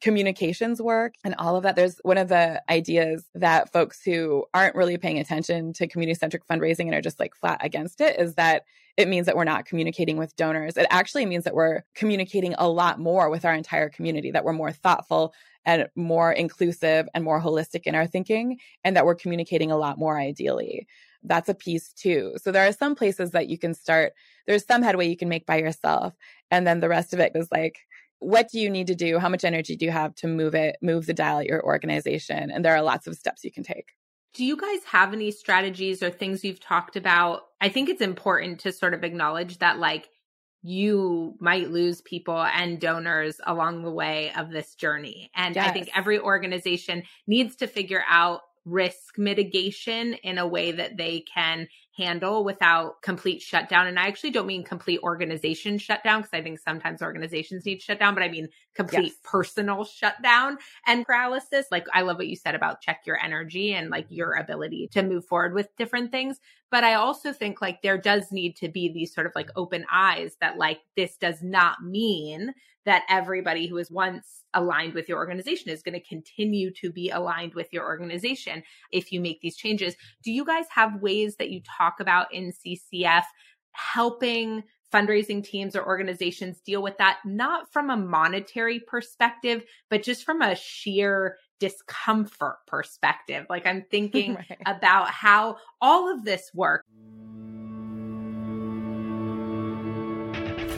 communications 0.00 0.80
work 0.80 1.14
and 1.24 1.34
all 1.38 1.56
of 1.56 1.62
that. 1.64 1.76
There's 1.76 2.00
one 2.04 2.18
of 2.18 2.28
the 2.28 2.62
ideas 2.70 3.26
that 3.34 3.72
folks 3.72 4.02
who 4.02 4.44
aren't 4.54 4.76
really 4.76 4.96
paying 4.96 5.18
attention 5.18 5.72
to 5.74 5.86
community 5.86 6.18
centric 6.18 6.46
fundraising 6.46 6.86
and 6.86 6.94
are 6.94 7.00
just 7.00 7.20
like 7.20 7.34
flat 7.34 7.58
against 7.64 8.00
it 8.00 8.18
is 8.18 8.34
that 8.34 8.64
it 8.96 9.08
means 9.08 9.26
that 9.26 9.36
we're 9.36 9.44
not 9.44 9.66
communicating 9.66 10.16
with 10.16 10.36
donors. 10.36 10.76
It 10.76 10.86
actually 10.90 11.26
means 11.26 11.44
that 11.44 11.54
we're 11.54 11.82
communicating 11.94 12.54
a 12.58 12.68
lot 12.68 12.98
more 12.98 13.30
with 13.30 13.44
our 13.44 13.54
entire 13.54 13.88
community, 13.88 14.30
that 14.30 14.44
we're 14.44 14.52
more 14.52 14.72
thoughtful 14.72 15.34
and 15.64 15.88
more 15.94 16.32
inclusive 16.32 17.08
and 17.14 17.24
more 17.24 17.40
holistic 17.40 17.82
in 17.84 17.94
our 17.94 18.06
thinking, 18.06 18.58
and 18.84 18.96
that 18.96 19.06
we're 19.06 19.14
communicating 19.14 19.70
a 19.70 19.76
lot 19.76 19.98
more 19.98 20.18
ideally. 20.18 20.86
That's 21.22 21.48
a 21.48 21.54
piece 21.54 21.92
too. 21.92 22.34
So 22.42 22.50
there 22.50 22.66
are 22.66 22.72
some 22.72 22.94
places 22.94 23.32
that 23.32 23.48
you 23.48 23.58
can 23.58 23.74
start. 23.74 24.12
There's 24.46 24.66
some 24.66 24.82
headway 24.82 25.08
you 25.08 25.16
can 25.16 25.28
make 25.28 25.46
by 25.46 25.58
yourself. 25.58 26.14
And 26.50 26.66
then 26.66 26.80
the 26.80 26.88
rest 26.88 27.12
of 27.12 27.20
it 27.20 27.32
is 27.34 27.48
like, 27.52 27.78
what 28.20 28.48
do 28.50 28.60
you 28.60 28.70
need 28.70 28.86
to 28.86 28.94
do? 28.94 29.18
How 29.18 29.28
much 29.28 29.44
energy 29.44 29.76
do 29.76 29.84
you 29.84 29.90
have 29.90 30.14
to 30.16 30.28
move 30.28 30.54
it, 30.54 30.76
move 30.80 31.06
the 31.06 31.14
dial 31.14 31.40
at 31.40 31.46
your 31.46 31.64
organization? 31.64 32.50
And 32.50 32.64
there 32.64 32.74
are 32.74 32.82
lots 32.82 33.06
of 33.06 33.16
steps 33.16 33.44
you 33.44 33.50
can 33.50 33.64
take. 33.64 33.92
Do 34.34 34.44
you 34.44 34.56
guys 34.56 34.84
have 34.84 35.12
any 35.12 35.32
strategies 35.32 36.02
or 36.02 36.10
things 36.10 36.44
you've 36.44 36.60
talked 36.60 36.94
about? 36.94 37.42
I 37.60 37.68
think 37.68 37.88
it's 37.88 38.00
important 38.00 38.60
to 38.60 38.72
sort 38.72 38.94
of 38.94 39.02
acknowledge 39.02 39.58
that, 39.58 39.78
like, 39.78 40.08
you 40.62 41.36
might 41.40 41.70
lose 41.70 42.02
people 42.02 42.40
and 42.40 42.78
donors 42.78 43.40
along 43.46 43.82
the 43.82 43.90
way 43.90 44.30
of 44.36 44.50
this 44.50 44.74
journey. 44.74 45.30
And 45.34 45.56
yes. 45.56 45.68
I 45.68 45.72
think 45.72 45.88
every 45.96 46.20
organization 46.20 47.02
needs 47.26 47.56
to 47.56 47.66
figure 47.66 48.04
out 48.08 48.42
risk 48.64 49.18
mitigation 49.18 50.14
in 50.14 50.38
a 50.38 50.46
way 50.46 50.72
that 50.72 50.96
they 50.96 51.20
can 51.20 51.66
handle 51.96 52.44
without 52.44 53.02
complete 53.02 53.42
shutdown. 53.42 53.86
And 53.86 53.98
I 53.98 54.06
actually 54.06 54.30
don't 54.30 54.46
mean 54.46 54.62
complete 54.62 55.00
organization 55.02 55.76
shutdown 55.76 56.20
because 56.20 56.32
I 56.32 56.42
think 56.42 56.58
sometimes 56.58 57.02
organizations 57.02 57.66
need 57.66 57.82
shutdown, 57.82 58.14
but 58.14 58.22
I 58.22 58.28
mean 58.28 58.48
complete 58.74 59.12
yes. 59.12 59.18
personal 59.24 59.84
shutdown 59.84 60.58
and 60.86 61.04
paralysis. 61.04 61.66
Like 61.70 61.86
I 61.92 62.02
love 62.02 62.16
what 62.16 62.28
you 62.28 62.36
said 62.36 62.54
about 62.54 62.80
check 62.80 63.00
your 63.06 63.18
energy 63.22 63.74
and 63.74 63.90
like 63.90 64.06
your 64.08 64.34
ability 64.34 64.88
to 64.92 65.02
move 65.02 65.24
forward 65.24 65.54
with 65.54 65.74
different 65.76 66.10
things. 66.10 66.38
But 66.70 66.84
I 66.84 66.94
also 66.94 67.32
think 67.32 67.60
like 67.60 67.82
there 67.82 67.98
does 67.98 68.30
need 68.30 68.56
to 68.56 68.68
be 68.68 68.92
these 68.92 69.12
sort 69.14 69.26
of 69.26 69.32
like 69.34 69.50
open 69.56 69.84
eyes 69.92 70.36
that 70.40 70.58
like 70.58 70.80
this 70.96 71.16
does 71.16 71.42
not 71.42 71.82
mean 71.82 72.54
that 72.84 73.02
everybody 73.08 73.66
who 73.66 73.74
was 73.74 73.90
once 73.90 74.39
aligned 74.54 74.94
with 74.94 75.08
your 75.08 75.18
organization 75.18 75.70
is 75.70 75.82
going 75.82 75.98
to 75.98 76.08
continue 76.08 76.72
to 76.72 76.90
be 76.90 77.10
aligned 77.10 77.54
with 77.54 77.68
your 77.72 77.84
organization 77.84 78.62
if 78.92 79.12
you 79.12 79.20
make 79.20 79.40
these 79.40 79.56
changes. 79.56 79.94
Do 80.22 80.32
you 80.32 80.44
guys 80.44 80.66
have 80.70 81.00
ways 81.00 81.36
that 81.36 81.50
you 81.50 81.60
talk 81.78 82.00
about 82.00 82.32
in 82.32 82.52
CCF 82.52 83.24
helping 83.72 84.64
fundraising 84.92 85.44
teams 85.44 85.76
or 85.76 85.86
organizations 85.86 86.60
deal 86.60 86.82
with 86.82 86.98
that, 86.98 87.18
not 87.24 87.72
from 87.72 87.90
a 87.90 87.96
monetary 87.96 88.80
perspective, 88.80 89.62
but 89.88 90.02
just 90.02 90.24
from 90.24 90.42
a 90.42 90.56
sheer 90.56 91.36
discomfort 91.60 92.56
perspective? 92.66 93.46
Like 93.48 93.66
I'm 93.66 93.84
thinking 93.90 94.34
right. 94.50 94.58
about 94.66 95.10
how 95.10 95.56
all 95.80 96.12
of 96.12 96.24
this 96.24 96.50
work. 96.54 96.84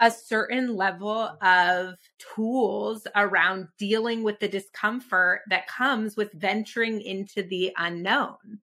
a 0.00 0.10
certain 0.10 0.76
level 0.76 1.36
of 1.40 1.94
tools 2.34 3.06
around 3.14 3.68
dealing 3.78 4.22
with 4.22 4.40
the 4.40 4.48
discomfort 4.48 5.42
that 5.48 5.66
comes 5.66 6.16
with 6.16 6.32
venturing 6.32 7.00
into 7.00 7.42
the 7.42 7.72
unknown. 7.76 8.60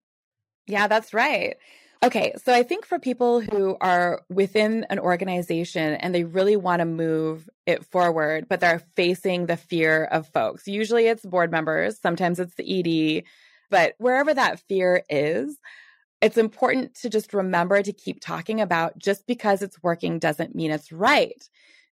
Yeah, 0.67 0.87
that's 0.87 1.13
right. 1.13 1.57
Okay, 2.03 2.33
so 2.43 2.51
I 2.51 2.63
think 2.63 2.85
for 2.85 2.97
people 2.97 3.41
who 3.41 3.77
are 3.79 4.23
within 4.27 4.87
an 4.89 4.97
organization 4.97 5.93
and 5.95 6.15
they 6.15 6.23
really 6.23 6.55
want 6.55 6.79
to 6.79 6.85
move 6.85 7.47
it 7.67 7.85
forward, 7.85 8.47
but 8.49 8.59
they're 8.59 8.81
facing 8.95 9.45
the 9.45 9.57
fear 9.57 10.05
of 10.05 10.27
folks, 10.27 10.67
usually 10.67 11.05
it's 11.05 11.23
board 11.23 11.51
members, 11.51 11.99
sometimes 11.99 12.39
it's 12.39 12.55
the 12.55 13.19
ED, 13.19 13.23
but 13.69 13.93
wherever 13.99 14.33
that 14.33 14.59
fear 14.61 15.03
is, 15.09 15.59
it's 16.21 16.37
important 16.37 16.93
to 16.95 17.09
just 17.09 17.33
remember 17.33 17.81
to 17.81 17.91
keep 17.91 18.21
talking 18.21 18.61
about 18.61 18.97
just 18.97 19.25
because 19.25 19.61
it's 19.61 19.81
working 19.81 20.19
doesn't 20.19 20.55
mean 20.55 20.71
it's 20.71 20.91
right. 20.91 21.43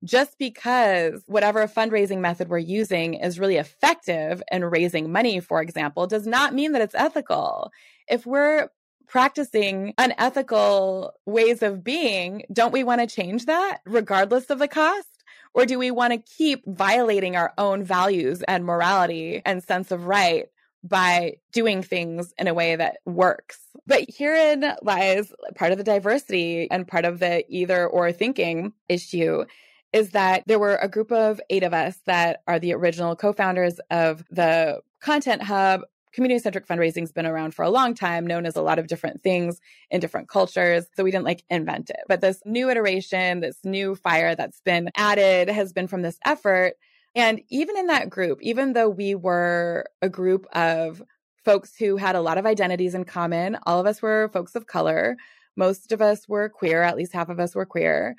Just 0.05 0.39
because 0.39 1.23
whatever 1.27 1.67
fundraising 1.67 2.19
method 2.19 2.49
we're 2.49 2.59
using 2.59 3.15
is 3.15 3.41
really 3.41 3.57
effective 3.57 4.43
in 4.53 4.65
raising 4.65 5.11
money, 5.11 5.41
for 5.41 5.61
example, 5.61 6.07
does 6.07 6.27
not 6.27 6.55
mean 6.55 6.73
that 6.73 6.83
it's 6.83 6.95
ethical. 6.95 7.73
If 8.07 8.25
we're 8.25 8.69
practicing 9.09 9.95
unethical 9.99 11.15
ways 11.27 11.63
of 11.63 11.83
being, 11.83 12.45
don't 12.53 12.73
we 12.73 12.85
want 12.85 13.01
to 13.01 13.07
change 13.07 13.47
that 13.47 13.79
regardless 13.87 14.51
of 14.51 14.59
the 14.59 14.69
cost? 14.69 15.09
Or 15.55 15.65
do 15.65 15.79
we 15.79 15.91
want 15.91 16.13
to 16.13 16.19
keep 16.37 16.63
violating 16.67 17.35
our 17.35 17.53
own 17.59 17.83
values 17.83 18.43
and 18.47 18.65
morality 18.65 19.43
and 19.45 19.65
sense 19.65 19.91
of 19.91 20.05
right 20.05 20.47
by 20.83 21.35
doing 21.53 21.83
things 21.83 22.33
in 22.39 22.49
a 22.49 22.55
way 22.55 22.77
that 22.77 22.99
works. 23.05 23.59
But 23.87 24.07
herein 24.09 24.65
lies 24.83 25.33
part 25.55 25.73
of 25.73 25.79
the 25.79 25.85
diversity 25.85 26.71
and 26.71 26.87
part 26.87 27.05
of 27.05 27.19
the 27.19 27.45
either 27.49 27.87
or 27.87 28.13
thinking 28.13 28.73
issue 28.89 29.45
is 29.93 30.11
that 30.11 30.43
there 30.47 30.59
were 30.59 30.77
a 30.77 30.89
group 30.89 31.11
of 31.11 31.41
eight 31.51 31.63
of 31.63 31.73
us 31.73 31.99
that 32.07 32.43
are 32.47 32.59
the 32.59 32.75
original 32.75 33.17
co 33.17 33.33
founders 33.33 33.81
of 33.91 34.25
the 34.31 34.81
Content 35.01 35.43
Hub. 35.43 35.83
Community 36.13 36.39
centric 36.41 36.67
fundraising 36.67 37.01
has 37.01 37.13
been 37.13 37.27
around 37.27 37.55
for 37.55 37.65
a 37.65 37.71
long 37.71 37.95
time, 37.95 38.27
known 38.27 38.47
as 38.47 38.57
a 38.57 38.63
lot 38.63 38.79
of 38.79 38.87
different 38.89 39.23
things 39.23 39.61
in 39.91 40.01
different 40.01 40.29
cultures. 40.29 40.87
So 40.97 41.05
we 41.05 41.11
didn't 41.11 41.27
like 41.27 41.45
invent 41.51 41.91
it. 41.91 42.01
But 42.09 42.21
this 42.21 42.41
new 42.45 42.71
iteration, 42.71 43.41
this 43.41 43.59
new 43.63 43.95
fire 43.95 44.35
that's 44.35 44.61
been 44.63 44.91
added 44.97 45.49
has 45.49 45.73
been 45.73 45.87
from 45.87 46.03
this 46.03 46.19
effort 46.25 46.75
and 47.19 47.41
even 47.51 47.77
in 47.77 47.89
that 47.89 48.09
group, 48.09 48.39
even 48.43 48.75
though 48.75 48.89
we 48.89 49.17
were 49.17 49.87
a 50.01 50.09
group 50.09 50.47
of 50.53 51.03
folks 51.45 51.75
who 51.77 51.97
had 51.97 52.15
a 52.15 52.21
lot 52.21 52.39
of 52.39 52.47
identities 52.47 52.95
in 52.95 53.05
common, 53.05 53.59
all 53.67 53.81
of 53.81 53.87
us 53.87 54.01
were 54.01 54.31
folks 54.33 54.55
of 54.55 54.69
color. 54.69 55.17
Most 55.57 55.91
of 55.91 56.01
us 56.01 56.29
were 56.29 56.49
queer, 56.49 56.83
at 56.83 56.97
least 56.97 57.13
half 57.13 57.29
of 57.29 57.41
us 57.41 57.57
were 57.57 57.67
queer. 57.67 58.15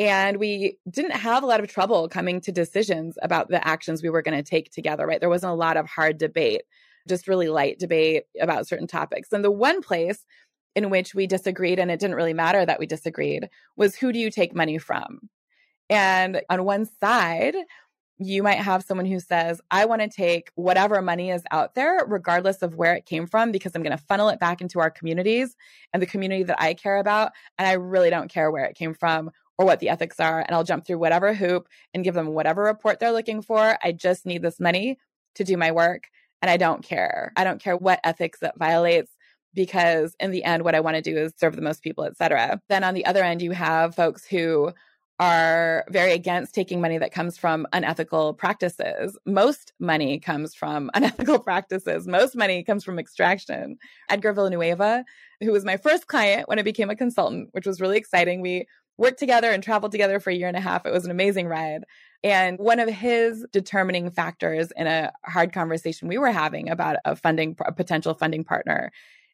And 0.00 0.38
we 0.38 0.78
didn't 0.90 1.12
have 1.12 1.44
a 1.44 1.46
lot 1.46 1.60
of 1.60 1.68
trouble 1.68 2.08
coming 2.08 2.40
to 2.40 2.50
decisions 2.50 3.16
about 3.22 3.50
the 3.50 3.64
actions 3.64 4.02
we 4.02 4.10
were 4.10 4.22
going 4.22 4.36
to 4.36 4.42
take 4.42 4.72
together, 4.72 5.06
right? 5.06 5.20
There 5.20 5.28
wasn't 5.28 5.52
a 5.52 5.56
lot 5.56 5.76
of 5.76 5.86
hard 5.86 6.18
debate, 6.18 6.62
just 7.08 7.28
really 7.28 7.48
light 7.48 7.78
debate 7.78 8.24
about 8.40 8.66
certain 8.66 8.88
topics. 8.88 9.28
And 9.30 9.44
the 9.44 9.52
one 9.52 9.80
place 9.80 10.24
in 10.74 10.90
which 10.90 11.14
we 11.14 11.28
disagreed, 11.28 11.78
and 11.78 11.88
it 11.88 12.00
didn't 12.00 12.16
really 12.16 12.34
matter 12.34 12.66
that 12.66 12.80
we 12.80 12.86
disagreed, 12.86 13.48
was 13.76 13.94
who 13.94 14.12
do 14.12 14.18
you 14.18 14.28
take 14.28 14.56
money 14.56 14.78
from? 14.78 15.28
And 15.88 16.42
on 16.50 16.64
one 16.64 16.88
side, 17.00 17.54
you 18.22 18.42
might 18.42 18.58
have 18.58 18.84
someone 18.84 19.06
who 19.06 19.18
says, 19.18 19.62
I 19.70 19.86
want 19.86 20.02
to 20.02 20.08
take 20.08 20.50
whatever 20.54 21.00
money 21.00 21.30
is 21.30 21.42
out 21.50 21.74
there, 21.74 22.04
regardless 22.06 22.60
of 22.60 22.74
where 22.74 22.94
it 22.94 23.06
came 23.06 23.26
from, 23.26 23.50
because 23.50 23.74
I'm 23.74 23.82
going 23.82 23.96
to 23.96 24.04
funnel 24.04 24.28
it 24.28 24.38
back 24.38 24.60
into 24.60 24.78
our 24.78 24.90
communities 24.90 25.56
and 25.94 26.02
the 26.02 26.06
community 26.06 26.42
that 26.42 26.60
I 26.60 26.74
care 26.74 26.98
about. 26.98 27.32
And 27.58 27.66
I 27.66 27.72
really 27.72 28.10
don't 28.10 28.30
care 28.30 28.50
where 28.50 28.66
it 28.66 28.76
came 28.76 28.92
from 28.92 29.30
or 29.56 29.64
what 29.64 29.80
the 29.80 29.88
ethics 29.88 30.20
are. 30.20 30.40
And 30.40 30.54
I'll 30.54 30.64
jump 30.64 30.86
through 30.86 30.98
whatever 30.98 31.32
hoop 31.32 31.66
and 31.94 32.04
give 32.04 32.14
them 32.14 32.28
whatever 32.28 32.62
report 32.62 33.00
they're 33.00 33.10
looking 33.10 33.40
for. 33.40 33.78
I 33.82 33.92
just 33.92 34.26
need 34.26 34.42
this 34.42 34.60
money 34.60 34.98
to 35.36 35.44
do 35.44 35.56
my 35.56 35.72
work. 35.72 36.08
And 36.42 36.50
I 36.50 36.58
don't 36.58 36.82
care. 36.82 37.32
I 37.36 37.44
don't 37.44 37.62
care 37.62 37.76
what 37.76 38.00
ethics 38.04 38.42
it 38.42 38.52
violates 38.58 39.12
because 39.54 40.14
in 40.20 40.30
the 40.30 40.44
end, 40.44 40.62
what 40.62 40.74
I 40.74 40.80
want 40.80 40.96
to 40.96 41.02
do 41.02 41.16
is 41.16 41.32
serve 41.36 41.56
the 41.56 41.62
most 41.62 41.82
people, 41.82 42.04
et 42.04 42.16
cetera. 42.16 42.60
Then 42.68 42.84
on 42.84 42.94
the 42.94 43.06
other 43.06 43.24
end, 43.24 43.40
you 43.42 43.52
have 43.52 43.94
folks 43.94 44.26
who 44.26 44.72
are 45.20 45.84
very 45.90 46.12
against 46.12 46.54
taking 46.54 46.80
money 46.80 46.96
that 46.96 47.12
comes 47.12 47.36
from 47.36 47.66
unethical 47.74 48.32
practices. 48.32 49.18
Most 49.26 49.74
money 49.78 50.18
comes 50.18 50.54
from 50.54 50.90
unethical 50.94 51.38
practices. 51.38 52.08
Most 52.08 52.34
money 52.34 52.64
comes 52.64 52.82
from 52.82 52.98
extraction. 52.98 53.76
Edgar 54.08 54.32
Villanueva, 54.32 55.04
who 55.40 55.52
was 55.52 55.64
my 55.64 55.76
first 55.76 56.06
client 56.06 56.48
when 56.48 56.58
I 56.58 56.62
became 56.62 56.88
a 56.88 56.96
consultant, 56.96 57.50
which 57.52 57.66
was 57.66 57.82
really 57.82 57.98
exciting. 57.98 58.40
We 58.40 58.66
worked 58.96 59.18
together 59.18 59.50
and 59.50 59.62
traveled 59.62 59.92
together 59.92 60.20
for 60.20 60.30
a 60.30 60.34
year 60.34 60.48
and 60.48 60.56
a 60.56 60.60
half. 60.60 60.86
It 60.86 60.92
was 60.92 61.04
an 61.04 61.10
amazing 61.10 61.46
ride. 61.46 61.84
And 62.24 62.58
one 62.58 62.80
of 62.80 62.88
his 62.88 63.46
determining 63.52 64.10
factors 64.10 64.72
in 64.74 64.86
a 64.86 65.12
hard 65.26 65.52
conversation 65.52 66.08
we 66.08 66.18
were 66.18 66.32
having 66.32 66.70
about 66.70 66.96
a 67.04 67.14
funding, 67.14 67.56
a 67.64 67.72
potential 67.72 68.14
funding 68.14 68.44
partner 68.44 68.90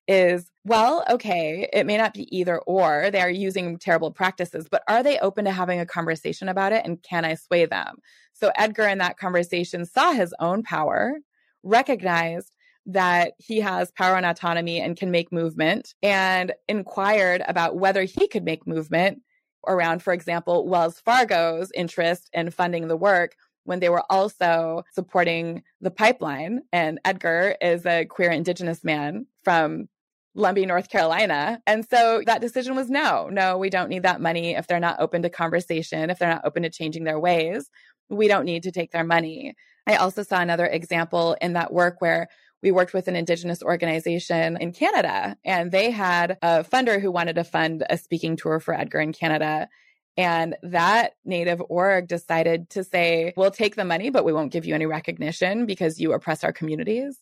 is 0.08 0.50
well, 0.64 1.04
okay, 1.08 1.68
it 1.72 1.86
may 1.86 1.96
not 1.96 2.12
be 2.12 2.36
either 2.36 2.58
or. 2.58 3.10
They 3.10 3.20
are 3.20 3.30
using 3.30 3.78
terrible 3.78 4.10
practices, 4.10 4.66
but 4.68 4.82
are 4.88 5.02
they 5.02 5.18
open 5.20 5.44
to 5.44 5.52
having 5.52 5.78
a 5.78 5.86
conversation 5.86 6.48
about 6.48 6.72
it? 6.72 6.84
And 6.84 7.02
can 7.02 7.24
I 7.24 7.34
sway 7.34 7.66
them? 7.66 7.96
So 8.32 8.50
Edgar 8.56 8.88
in 8.88 8.98
that 8.98 9.16
conversation 9.16 9.84
saw 9.84 10.12
his 10.12 10.34
own 10.40 10.64
power, 10.64 11.18
recognized 11.62 12.52
that 12.86 13.34
he 13.38 13.60
has 13.60 13.90
power 13.92 14.16
and 14.16 14.26
autonomy 14.26 14.80
and 14.80 14.96
can 14.96 15.10
make 15.10 15.32
movement, 15.32 15.94
and 16.02 16.52
inquired 16.68 17.42
about 17.46 17.76
whether 17.76 18.02
he 18.02 18.28
could 18.28 18.44
make 18.44 18.66
movement 18.66 19.22
around, 19.66 20.02
for 20.02 20.12
example, 20.12 20.66
Wells 20.68 21.00
Fargo's 21.00 21.70
interest 21.74 22.28
in 22.32 22.50
funding 22.50 22.88
the 22.88 22.96
work 22.96 23.36
when 23.64 23.80
they 23.80 23.88
were 23.88 24.04
also 24.10 24.84
supporting 24.92 25.62
the 25.80 25.90
pipeline. 25.90 26.60
And 26.72 27.00
Edgar 27.04 27.56
is 27.60 27.84
a 27.84 28.04
queer 28.04 28.30
indigenous 28.30 28.84
man 28.84 29.26
from 29.44 29.88
Lumbee, 30.36 30.66
North 30.66 30.90
Carolina. 30.90 31.60
And 31.66 31.88
so 31.88 32.22
that 32.26 32.40
decision 32.40 32.76
was 32.76 32.90
no, 32.90 33.28
no, 33.30 33.56
we 33.56 33.70
don't 33.70 33.88
need 33.88 34.02
that 34.02 34.20
money 34.20 34.54
if 34.54 34.66
they're 34.66 34.78
not 34.78 35.00
open 35.00 35.22
to 35.22 35.30
conversation, 35.30 36.10
if 36.10 36.18
they're 36.18 36.28
not 36.28 36.44
open 36.44 36.62
to 36.62 36.70
changing 36.70 37.04
their 37.04 37.18
ways. 37.18 37.70
We 38.08 38.28
don't 38.28 38.44
need 38.44 38.64
to 38.64 38.72
take 38.72 38.92
their 38.92 39.04
money. 39.04 39.54
I 39.86 39.96
also 39.96 40.22
saw 40.22 40.40
another 40.40 40.66
example 40.66 41.36
in 41.40 41.54
that 41.54 41.72
work 41.72 42.00
where 42.00 42.28
we 42.62 42.70
worked 42.70 42.92
with 42.92 43.08
an 43.08 43.16
Indigenous 43.16 43.62
organization 43.62 44.56
in 44.60 44.72
Canada, 44.72 45.36
and 45.44 45.70
they 45.70 45.90
had 45.90 46.38
a 46.42 46.64
funder 46.64 47.00
who 47.00 47.12
wanted 47.12 47.36
to 47.36 47.44
fund 47.44 47.84
a 47.88 47.96
speaking 47.96 48.36
tour 48.36 48.60
for 48.60 48.74
Edgar 48.74 49.00
in 49.00 49.12
Canada. 49.12 49.68
And 50.16 50.56
that 50.62 51.12
Native 51.24 51.62
org 51.68 52.08
decided 52.08 52.70
to 52.70 52.82
say, 52.82 53.34
we'll 53.36 53.50
take 53.50 53.76
the 53.76 53.84
money, 53.84 54.10
but 54.10 54.24
we 54.24 54.32
won't 54.32 54.52
give 54.52 54.64
you 54.64 54.74
any 54.74 54.86
recognition 54.86 55.66
because 55.66 56.00
you 56.00 56.12
oppress 56.12 56.42
our 56.42 56.52
communities. 56.52 57.20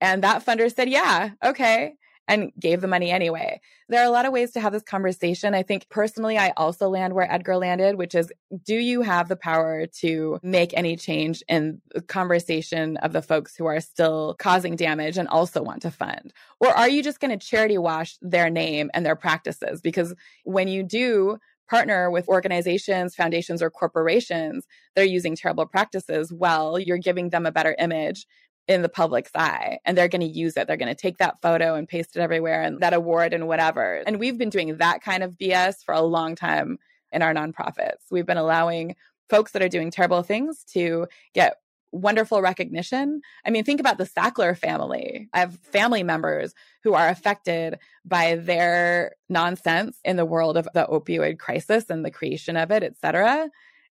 And 0.00 0.22
that 0.22 0.44
funder 0.44 0.72
said, 0.72 0.90
yeah, 0.90 1.30
okay 1.42 1.94
and 2.28 2.52
gave 2.58 2.80
the 2.80 2.88
money 2.88 3.10
anyway. 3.10 3.60
There 3.88 4.00
are 4.00 4.06
a 4.06 4.10
lot 4.10 4.24
of 4.24 4.32
ways 4.32 4.52
to 4.52 4.60
have 4.60 4.72
this 4.72 4.82
conversation. 4.82 5.54
I 5.54 5.62
think 5.62 5.88
personally, 5.90 6.38
I 6.38 6.52
also 6.56 6.88
land 6.88 7.12
where 7.12 7.30
Edgar 7.30 7.56
landed, 7.56 7.96
which 7.96 8.14
is 8.14 8.32
do 8.64 8.74
you 8.74 9.02
have 9.02 9.28
the 9.28 9.36
power 9.36 9.86
to 10.00 10.38
make 10.42 10.72
any 10.74 10.96
change 10.96 11.42
in 11.48 11.80
the 11.94 12.00
conversation 12.00 12.96
of 12.98 13.12
the 13.12 13.22
folks 13.22 13.56
who 13.56 13.66
are 13.66 13.80
still 13.80 14.36
causing 14.38 14.76
damage 14.76 15.18
and 15.18 15.28
also 15.28 15.62
want 15.62 15.82
to 15.82 15.90
fund? 15.90 16.32
Or 16.60 16.68
are 16.68 16.88
you 16.88 17.02
just 17.02 17.20
going 17.20 17.38
to 17.38 17.46
charity 17.46 17.78
wash 17.78 18.16
their 18.22 18.48
name 18.48 18.90
and 18.94 19.04
their 19.04 19.16
practices? 19.16 19.80
Because 19.80 20.14
when 20.44 20.68
you 20.68 20.82
do, 20.82 21.38
partner 21.68 22.10
with 22.10 22.28
organizations, 22.28 23.14
foundations, 23.14 23.62
or 23.62 23.70
corporations 23.70 24.66
that 24.94 25.02
are 25.02 25.06
using 25.06 25.34
terrible 25.34 25.66
practices, 25.66 26.32
well, 26.32 26.78
you're 26.78 26.98
giving 26.98 27.30
them 27.30 27.46
a 27.46 27.52
better 27.52 27.74
image 27.78 28.26
in 28.66 28.82
the 28.82 28.88
public's 28.88 29.30
eye 29.34 29.78
and 29.84 29.96
they're 29.96 30.08
going 30.08 30.20
to 30.20 30.26
use 30.26 30.56
it. 30.56 30.66
They're 30.66 30.76
going 30.76 30.94
to 30.94 31.00
take 31.00 31.18
that 31.18 31.40
photo 31.42 31.74
and 31.74 31.88
paste 31.88 32.16
it 32.16 32.20
everywhere 32.20 32.62
and 32.62 32.80
that 32.80 32.94
award 32.94 33.34
and 33.34 33.46
whatever. 33.46 34.02
And 34.06 34.18
we've 34.18 34.38
been 34.38 34.50
doing 34.50 34.78
that 34.78 35.02
kind 35.02 35.22
of 35.22 35.32
BS 35.32 35.84
for 35.84 35.92
a 35.92 36.00
long 36.00 36.34
time 36.34 36.78
in 37.12 37.22
our 37.22 37.34
nonprofits. 37.34 38.10
We've 38.10 38.26
been 38.26 38.38
allowing 38.38 38.96
folks 39.28 39.52
that 39.52 39.62
are 39.62 39.68
doing 39.68 39.90
terrible 39.90 40.22
things 40.22 40.64
to 40.72 41.06
get 41.34 41.58
wonderful 41.92 42.42
recognition. 42.42 43.20
I 43.46 43.50
mean, 43.50 43.64
think 43.64 43.80
about 43.80 43.98
the 43.98 44.04
Sackler 44.04 44.58
family. 44.58 45.28
I 45.32 45.40
have 45.40 45.58
family 45.60 46.02
members 46.02 46.52
who 46.82 46.94
are 46.94 47.08
affected 47.08 47.78
by 48.04 48.34
their 48.34 49.14
nonsense 49.28 50.00
in 50.04 50.16
the 50.16 50.24
world 50.24 50.56
of 50.56 50.68
the 50.74 50.86
opioid 50.86 51.38
crisis 51.38 51.90
and 51.90 52.04
the 52.04 52.10
creation 52.10 52.56
of 52.56 52.70
it, 52.70 52.82
et 52.82 52.96
cetera. 52.98 53.48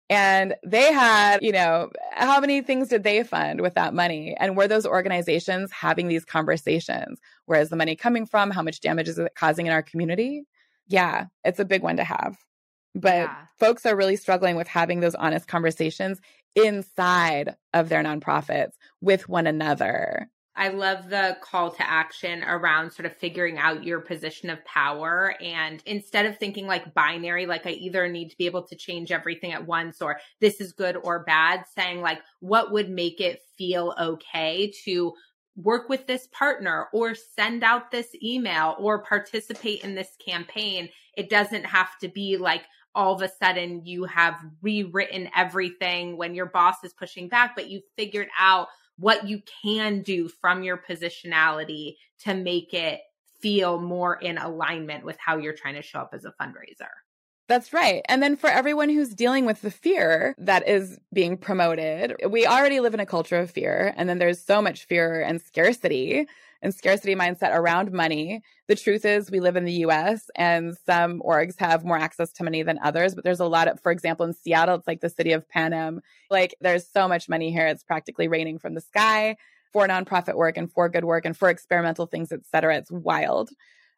And 0.09 0.55
they 0.65 0.91
had, 0.91 1.41
you 1.41 1.51
know, 1.51 1.89
how 2.11 2.39
many 2.39 2.61
things 2.61 2.89
did 2.89 3.03
they 3.03 3.23
fund 3.23 3.61
with 3.61 3.73
that 3.75 3.93
money? 3.93 4.35
And 4.39 4.57
were 4.57 4.67
those 4.67 4.85
organizations 4.85 5.71
having 5.71 6.07
these 6.07 6.25
conversations? 6.25 7.19
Where 7.45 7.61
is 7.61 7.69
the 7.69 7.75
money 7.75 7.95
coming 7.95 8.25
from? 8.25 8.51
How 8.51 8.61
much 8.61 8.81
damage 8.81 9.07
is 9.07 9.17
it 9.17 9.33
causing 9.35 9.65
in 9.65 9.73
our 9.73 9.81
community? 9.81 10.43
Yeah, 10.87 11.25
it's 11.43 11.59
a 11.59 11.65
big 11.65 11.83
one 11.83 11.97
to 11.97 12.03
have. 12.03 12.37
But 12.95 13.15
yeah. 13.15 13.35
folks 13.59 13.85
are 13.85 13.95
really 13.95 14.17
struggling 14.17 14.55
with 14.55 14.67
having 14.67 14.99
those 14.99 15.15
honest 15.15 15.47
conversations 15.47 16.19
inside 16.55 17.55
of 17.73 17.89
their 17.89 18.03
nonprofits 18.03 18.73
with 19.01 19.27
one 19.27 19.47
another. 19.47 20.29
I 20.55 20.69
love 20.69 21.09
the 21.09 21.37
call 21.41 21.71
to 21.71 21.89
action 21.89 22.43
around 22.43 22.91
sort 22.91 23.07
of 23.07 23.17
figuring 23.17 23.57
out 23.57 23.83
your 23.83 24.01
position 24.01 24.49
of 24.51 24.63
power. 24.65 25.35
And 25.41 25.81
instead 25.85 26.27
of 26.27 26.37
thinking 26.37 26.67
like 26.67 26.93
binary, 26.93 27.45
like 27.47 27.65
I 27.65 27.71
either 27.71 28.07
need 28.07 28.29
to 28.29 28.37
be 28.37 28.45
able 28.45 28.63
to 28.67 28.75
change 28.75 29.11
everything 29.11 29.51
at 29.51 29.65
once 29.65 30.01
or 30.01 30.19
this 30.41 30.61
is 30.61 30.73
good 30.73 30.95
or 30.95 31.23
bad, 31.23 31.63
saying 31.75 32.01
like, 32.01 32.19
what 32.39 32.71
would 32.71 32.89
make 32.89 33.19
it 33.19 33.41
feel 33.57 33.95
okay 33.99 34.71
to 34.85 35.13
work 35.55 35.89
with 35.89 36.07
this 36.07 36.27
partner 36.31 36.87
or 36.93 37.15
send 37.15 37.63
out 37.63 37.91
this 37.91 38.15
email 38.23 38.75
or 38.79 39.03
participate 39.03 39.83
in 39.83 39.95
this 39.95 40.15
campaign. 40.23 40.89
It 41.15 41.29
doesn't 41.29 41.65
have 41.65 41.97
to 41.99 42.07
be 42.07 42.37
like, 42.37 42.63
all 42.95 43.15
of 43.15 43.21
a 43.21 43.29
sudden 43.41 43.83
you 43.85 44.03
have 44.05 44.35
rewritten 44.61 45.29
everything 45.35 46.17
when 46.17 46.35
your 46.35 46.45
boss 46.47 46.75
is 46.83 46.93
pushing 46.93 47.27
back, 47.27 47.55
but 47.55 47.69
you 47.69 47.81
figured 47.97 48.29
out 48.37 48.67
what 48.97 49.27
you 49.27 49.41
can 49.63 50.01
do 50.01 50.27
from 50.27 50.63
your 50.63 50.77
positionality 50.77 51.95
to 52.19 52.33
make 52.33 52.73
it 52.73 53.01
feel 53.41 53.79
more 53.79 54.15
in 54.15 54.37
alignment 54.37 55.03
with 55.03 55.17
how 55.19 55.37
you're 55.37 55.53
trying 55.53 55.75
to 55.75 55.81
show 55.81 55.99
up 55.99 56.11
as 56.13 56.25
a 56.25 56.33
fundraiser. 56.41 56.89
That's 57.49 57.73
right. 57.73 58.01
And 58.07 58.23
then 58.23 58.37
for 58.37 58.49
everyone 58.49 58.87
who's 58.87 59.13
dealing 59.13 59.45
with 59.45 59.61
the 59.61 59.71
fear 59.71 60.33
that 60.37 60.67
is 60.67 60.97
being 61.11 61.37
promoted, 61.37 62.15
we 62.29 62.47
already 62.47 62.79
live 62.79 62.93
in 62.93 63.01
a 63.01 63.05
culture 63.05 63.37
of 63.37 63.51
fear. 63.51 63.93
And 63.97 64.07
then 64.07 64.17
there's 64.17 64.41
so 64.41 64.61
much 64.61 64.85
fear 64.85 65.21
and 65.21 65.41
scarcity 65.41 66.27
and 66.63 66.73
scarcity 66.73 67.13
mindset 67.13 67.53
around 67.53 67.91
money. 67.91 68.41
The 68.67 68.75
truth 68.75 69.05
is, 69.05 69.29
we 69.29 69.41
live 69.41 69.55
in 69.55 69.65
the 69.65 69.85
US 69.85 70.31
and 70.35 70.75
some 70.85 71.21
orgs 71.21 71.59
have 71.59 71.85
more 71.85 71.97
access 71.97 72.31
to 72.33 72.43
money 72.43 72.63
than 72.63 72.79
others, 72.81 73.13
but 73.13 73.23
there's 73.23 73.41
a 73.41 73.45
lot 73.45 73.67
of, 73.67 73.79
for 73.81 73.91
example, 73.91 74.25
in 74.25 74.33
Seattle, 74.33 74.75
it's 74.75 74.87
like 74.87 75.01
the 75.01 75.09
city 75.09 75.33
of 75.33 75.47
Panem. 75.47 76.01
Like 76.31 76.55
there's 76.61 76.87
so 76.87 77.07
much 77.07 77.29
money 77.29 77.51
here, 77.51 77.67
it's 77.67 77.83
practically 77.83 78.27
raining 78.27 78.57
from 78.57 78.73
the 78.73 78.81
sky 78.81 79.35
for 79.73 79.87
nonprofit 79.87 80.35
work 80.35 80.57
and 80.57 80.71
for 80.71 80.87
good 80.87 81.03
work 81.03 81.25
and 81.25 81.37
for 81.37 81.49
experimental 81.49 82.05
things, 82.05 82.31
et 82.31 82.45
cetera. 82.49 82.77
It's 82.77 82.91
wild. 82.91 83.49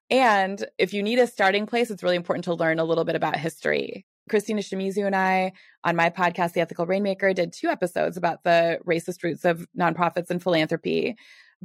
And 0.09 0.63
if 0.77 0.93
you 0.93 1.03
need 1.03 1.19
a 1.19 1.27
starting 1.27 1.65
place, 1.65 1.89
it's 1.89 2.03
really 2.03 2.15
important 2.15 2.45
to 2.45 2.53
learn 2.53 2.79
a 2.79 2.83
little 2.83 3.05
bit 3.05 3.15
about 3.15 3.37
history. 3.37 4.05
Christina 4.29 4.61
Shimizu 4.61 5.05
and 5.05 5.15
I 5.15 5.51
on 5.83 5.95
my 5.95 6.09
podcast, 6.09 6.53
The 6.53 6.61
Ethical 6.61 6.87
Rainmaker, 6.87 7.33
did 7.33 7.53
two 7.53 7.67
episodes 7.67 8.17
about 8.17 8.43
the 8.43 8.79
racist 8.85 9.23
roots 9.23 9.45
of 9.45 9.67
nonprofits 9.77 10.31
and 10.31 10.41
philanthropy. 10.41 11.15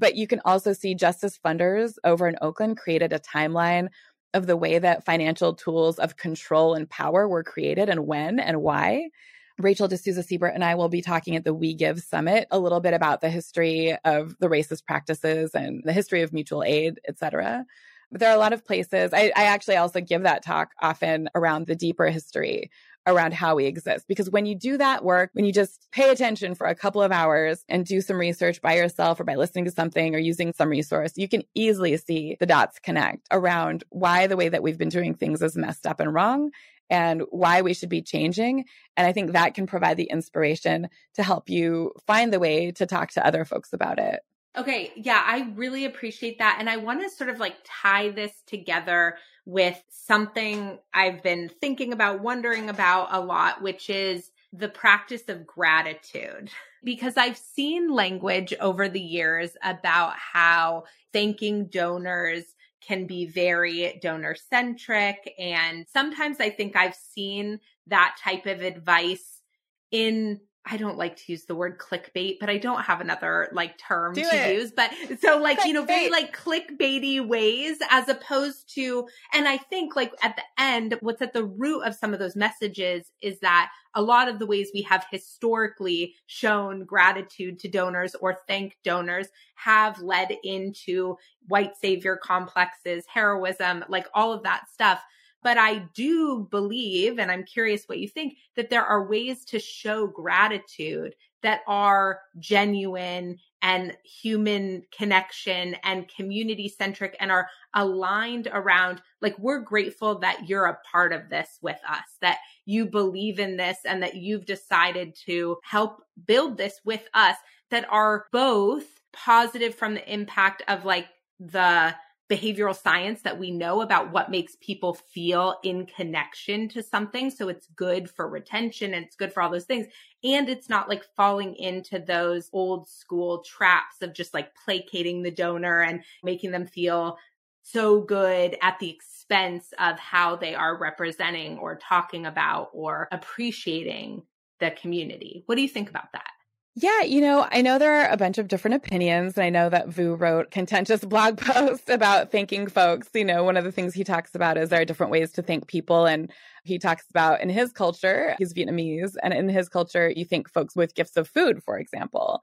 But 0.01 0.17
you 0.17 0.27
can 0.27 0.41
also 0.45 0.73
see 0.73 0.95
Justice 0.95 1.39
Funders 1.39 1.95
over 2.03 2.27
in 2.27 2.37
Oakland 2.41 2.79
created 2.79 3.13
a 3.13 3.21
timeline 3.21 3.91
of 4.33 4.47
the 4.47 4.57
way 4.57 4.79
that 4.79 5.05
financial 5.05 5.55
tools 5.55 5.99
of 5.99 6.17
control 6.17 6.75
and 6.75 6.89
power 6.89 7.29
were 7.29 7.45
created 7.45 7.89
and 7.89 8.07
when 8.07 8.41
and 8.41 8.63
why. 8.63 9.11
Rachel 9.59 9.89
D'Souza 9.89 10.23
Siebert 10.23 10.55
and 10.55 10.65
I 10.65 10.75
will 10.75 10.89
be 10.89 11.03
talking 11.03 11.37
at 11.37 11.45
the 11.45 11.53
We 11.53 11.75
Give 11.75 12.01
Summit 12.01 12.49
a 12.51 12.59
little 12.59 12.81
bit 12.81 12.95
about 12.95 13.21
the 13.21 13.29
history 13.29 13.95
of 14.05 14.35
the 14.41 14.49
racist 14.49 14.87
practices 14.87 15.51
and 15.55 15.83
the 15.85 15.93
history 15.93 16.23
of 16.23 16.33
mutual 16.33 16.65
aid, 16.65 16.99
et 17.07 17.19
cetera. 17.19 17.67
But 18.11 18.21
there 18.21 18.31
are 18.31 18.37
a 18.37 18.41
lot 18.41 18.55
of 18.55 18.65
places. 18.65 19.13
I, 19.13 19.33
I 19.37 19.45
actually 19.45 19.77
also 19.77 20.01
give 20.01 20.23
that 20.23 20.43
talk 20.43 20.71
often 20.81 21.29
around 21.35 21.67
the 21.67 21.77
deeper 21.77 22.07
history 22.07 22.71
around 23.07 23.35
how 23.35 23.55
we 23.55 23.67
exist. 23.67 24.07
Because 24.09 24.31
when 24.31 24.47
you 24.47 24.55
do 24.55 24.77
that 24.77 25.05
work, 25.05 25.31
when 25.33 25.45
you 25.45 25.53
just 25.53 25.89
pay 25.93 26.11
attention 26.11 26.55
for 26.55 26.67
a 26.67 26.75
couple 26.75 27.03
of 27.03 27.13
hours 27.13 27.65
and 27.69 27.85
do 27.85 28.01
some 28.01 28.19
research 28.19 28.61
by 28.61 28.77
yourself 28.77 29.21
or 29.21 29.25
by 29.25 29.37
listening 29.37 29.65
to 29.65 29.71
something 29.71 30.15
or 30.15 30.19
using 30.19 30.53
some 30.53 30.69
resource, 30.69 31.13
you 31.17 31.29
can 31.29 31.43
easily 31.55 31.97
see 31.97 32.37
the 32.41 32.47
dots 32.47 32.79
connect 32.79 33.27
around 33.31 33.85
why 33.91 34.27
the 34.27 34.37
way 34.37 34.49
that 34.49 34.63
we've 34.63 34.79
been 34.79 34.89
doing 34.89 35.15
things 35.15 35.43
is 35.43 35.57
messed 35.57 35.87
up 35.87 36.01
and 36.01 36.13
wrong 36.13 36.51
and 36.91 37.23
why 37.31 37.63
we 37.63 37.73
should 37.73 37.89
be 37.89 38.03
changing. 38.03 38.65
And 38.97 39.07
I 39.07 39.13
think 39.13 39.33
that 39.33 39.55
can 39.55 39.67
provide 39.67 39.97
the 39.97 40.11
inspiration 40.11 40.89
to 41.15 41.23
help 41.23 41.49
you 41.49 41.93
find 42.07 42.33
the 42.33 42.41
way 42.41 42.73
to 42.73 42.87
talk 42.87 43.13
to 43.13 43.27
other 43.27 43.45
folks 43.45 43.73
about 43.73 43.99
it. 43.99 44.21
Okay. 44.59 44.93
Yeah, 44.97 45.23
I 45.25 45.53
really 45.55 45.85
appreciate 45.85 46.39
that. 46.39 46.57
And 46.59 46.69
I 46.69 46.77
want 46.77 47.03
to 47.03 47.11
sort 47.11 47.31
of 47.31 47.39
like 47.39 47.57
tie 47.65 48.11
this 48.11 48.33
together 48.47 49.17
with 49.47 49.81
something 49.89 50.79
I've 50.93 51.23
been 51.23 51.51
thinking 51.61 51.93
about, 51.93 52.21
wondering 52.21 52.69
about 52.69 53.09
a 53.13 53.21
lot, 53.21 53.63
which 53.63 53.89
is 53.89 54.31
the 54.53 54.69
practice 54.69 55.29
of 55.29 55.47
gratitude. 55.47 56.51
Because 56.83 57.19
I've 57.19 57.37
seen 57.37 57.93
language 57.93 58.55
over 58.59 58.89
the 58.89 59.03
years 59.03 59.51
about 59.63 60.15
how 60.17 60.85
thanking 61.13 61.67
donors 61.67 62.55
can 62.81 63.07
be 63.07 63.27
very 63.27 63.99
donor 64.01 64.35
centric. 64.35 65.35
And 65.39 65.85
sometimes 65.93 66.41
I 66.41 66.49
think 66.49 66.77
I've 66.77 66.95
seen 66.95 67.61
that 67.89 68.17
type 68.25 68.47
of 68.47 68.63
advice 68.63 69.43
in 69.91 70.41
I 70.67 70.77
don't 70.77 70.99
like 70.99 71.17
to 71.17 71.33
use 71.33 71.47
the 71.47 71.55
word 71.55 71.79
clickbait, 71.79 72.37
but 72.39 72.51
I 72.51 72.59
don't 72.59 72.83
have 72.83 73.01
another 73.01 73.49
like 73.53 73.79
term 73.79 74.13
Do 74.13 74.23
to 74.23 74.29
it. 74.29 74.57
use. 74.57 74.73
But 74.73 74.91
so 75.21 75.39
like, 75.39 75.59
clickbait. 75.59 75.67
you 75.67 75.73
know, 75.73 75.85
very 75.85 76.11
like 76.11 76.37
clickbaity 76.37 77.27
ways 77.27 77.79
as 77.91 78.09
opposed 78.09 78.73
to, 78.75 79.09
and 79.33 79.49
I 79.49 79.57
think 79.57 79.97
like 79.97 80.13
at 80.23 80.37
the 80.37 80.43
end, 80.63 80.97
what's 81.01 81.23
at 81.23 81.33
the 81.33 81.45
root 81.45 81.83
of 81.83 81.95
some 81.95 82.13
of 82.13 82.19
those 82.19 82.37
messages 82.37 83.11
is 83.23 83.41
that 83.41 83.71
a 83.95 84.03
lot 84.03 84.29
of 84.29 84.39
the 84.39 84.47
ways 84.47 84.71
we 84.73 84.83
have 84.83 85.07
historically 85.11 86.15
shown 86.27 86.85
gratitude 86.85 87.59
to 87.61 87.69
donors 87.69 88.15
or 88.15 88.39
thank 88.47 88.77
donors 88.85 89.29
have 89.55 90.01
led 90.01 90.37
into 90.45 91.17
white 91.49 91.77
savior 91.77 92.17
complexes, 92.23 93.05
heroism, 93.13 93.85
like 93.89 94.07
all 94.15 94.33
of 94.33 94.43
that 94.43 94.69
stuff. 94.71 95.03
But 95.43 95.59
I 95.59 95.87
do 95.95 96.47
believe, 96.51 97.19
and 97.19 97.31
I'm 97.31 97.45
curious 97.45 97.85
what 97.87 97.99
you 97.99 98.09
think, 98.09 98.37
that 98.57 98.71
there 98.71 98.85
are 98.85 99.09
ways 99.09 99.45
to 99.47 99.59
show 99.59 100.07
gratitude 100.07 101.15
that 101.43 101.61
are 101.67 102.21
genuine 102.39 103.39
and 103.63 103.97
human 104.05 104.83
connection 104.97 105.77
and 105.85 106.09
community 106.09 106.69
centric 106.69 107.17
and 107.21 107.31
are 107.31 107.49
aligned 107.75 108.49
around 108.53 109.03
like 109.21 109.39
we're 109.39 109.61
grateful 109.61 110.19
that 110.19 110.49
you're 110.49 110.67
a 110.67 110.79
part 110.91 111.13
of 111.13 111.29
this 111.29 111.59
with 111.63 111.79
us 111.89 112.05
that 112.21 112.39
you 112.65 112.87
believe 112.87 113.39
in 113.39 113.57
this 113.57 113.79
and 113.85 114.03
that 114.03 114.17
you've 114.17 114.47
decided 114.47 115.15
to 115.15 115.57
help 115.63 116.03
build 116.27 116.57
this 116.57 116.81
with 116.85 117.07
us 117.15 117.37
that 117.71 117.87
are 117.91 118.27
both 118.33 118.87
positive 119.13 119.75
from 119.75 119.95
the 119.95 120.13
impact 120.13 120.63
of 120.69 120.85
like 120.85 121.09
the 121.39 121.95
behavioral 122.31 122.77
science 122.77 123.23
that 123.23 123.39
we 123.39 123.51
know 123.51 123.81
about 123.81 124.13
what 124.13 124.31
makes 124.31 124.57
people 124.61 124.95
feel 124.95 125.57
in 125.65 125.85
connection 125.87 126.69
to 126.69 126.83
something. 126.83 127.31
So 127.31 127.49
it's 127.49 127.67
good 127.75 128.09
for 128.09 128.29
retention 128.29 128.95
and 128.95 129.05
it's 129.05 129.17
good 129.17 129.33
for 129.33 129.43
all 129.43 129.51
those 129.51 129.65
things. 129.65 129.87
And 130.23 130.49
it's 130.49 130.69
not 130.69 130.89
like 130.89 131.05
falling 131.17 131.57
into 131.57 131.99
those 131.99 132.49
old 132.53 132.89
school 132.89 133.43
traps 133.43 133.97
of 134.03 134.15
just 134.15 134.33
like 134.33 134.55
placating 134.65 135.23
the 135.23 135.31
donor 135.31 135.81
and 135.81 136.05
making 136.23 136.53
them 136.53 136.67
feel 136.67 137.19
so 137.63 138.01
good 138.01 138.57
at 138.63 138.79
the 138.79 138.91
expense 138.91 139.73
of 139.79 139.99
how 139.99 140.37
they 140.37 140.55
are 140.55 140.79
representing 140.79 141.59
or 141.59 141.77
talking 141.77 142.27
about 142.27 142.71
or 142.73 143.09
appreciating 143.13 144.23
the 144.61 144.71
community. 144.71 145.43
What 145.47 145.57
do 145.57 145.63
you 145.63 145.69
think 145.69 145.91
about 145.91 146.13
that? 146.13 146.31
Yeah, 146.77 147.03
you 147.03 147.21
know, 147.21 147.47
I 147.51 147.63
know 147.63 147.79
there 147.79 148.03
are 148.03 148.11
a 148.11 148.17
bunch 148.17 148.39
of 148.39 148.47
different 148.47 148.77
opinions. 148.77 149.37
And 149.37 149.45
I 149.45 149.51
know 149.51 149.69
that 149.69 149.89
Vu 149.89 150.15
wrote 150.15 150.51
contentious 150.51 151.05
blog 151.05 151.39
posts 151.39 151.89
about 151.89 152.31
thanking 152.31 152.69
folks. 152.69 153.09
You 153.13 153.25
know, 153.25 153.43
one 153.43 153.57
of 153.57 153.65
the 153.65 153.73
things 153.73 153.93
he 153.93 154.05
talks 154.05 154.35
about 154.35 154.57
is 154.57 154.69
there 154.69 154.81
are 154.81 154.85
different 154.85 155.11
ways 155.11 155.33
to 155.33 155.43
thank 155.43 155.67
people. 155.67 156.07
And 156.07 156.31
he 156.63 156.79
talks 156.79 157.05
about 157.11 157.41
in 157.41 157.49
his 157.49 157.73
culture, 157.73 158.37
he's 158.39 158.55
Vietnamese, 158.55 159.15
and 159.23 159.35
in 159.35 159.49
his 159.49 159.69
culture, 159.69 160.13
you 160.15 160.25
thank 160.25 160.49
folks 160.49 160.77
with 160.77 160.95
gifts 160.95 161.17
of 161.17 161.29
food, 161.29 161.63
for 161.65 161.79
example. 161.79 162.41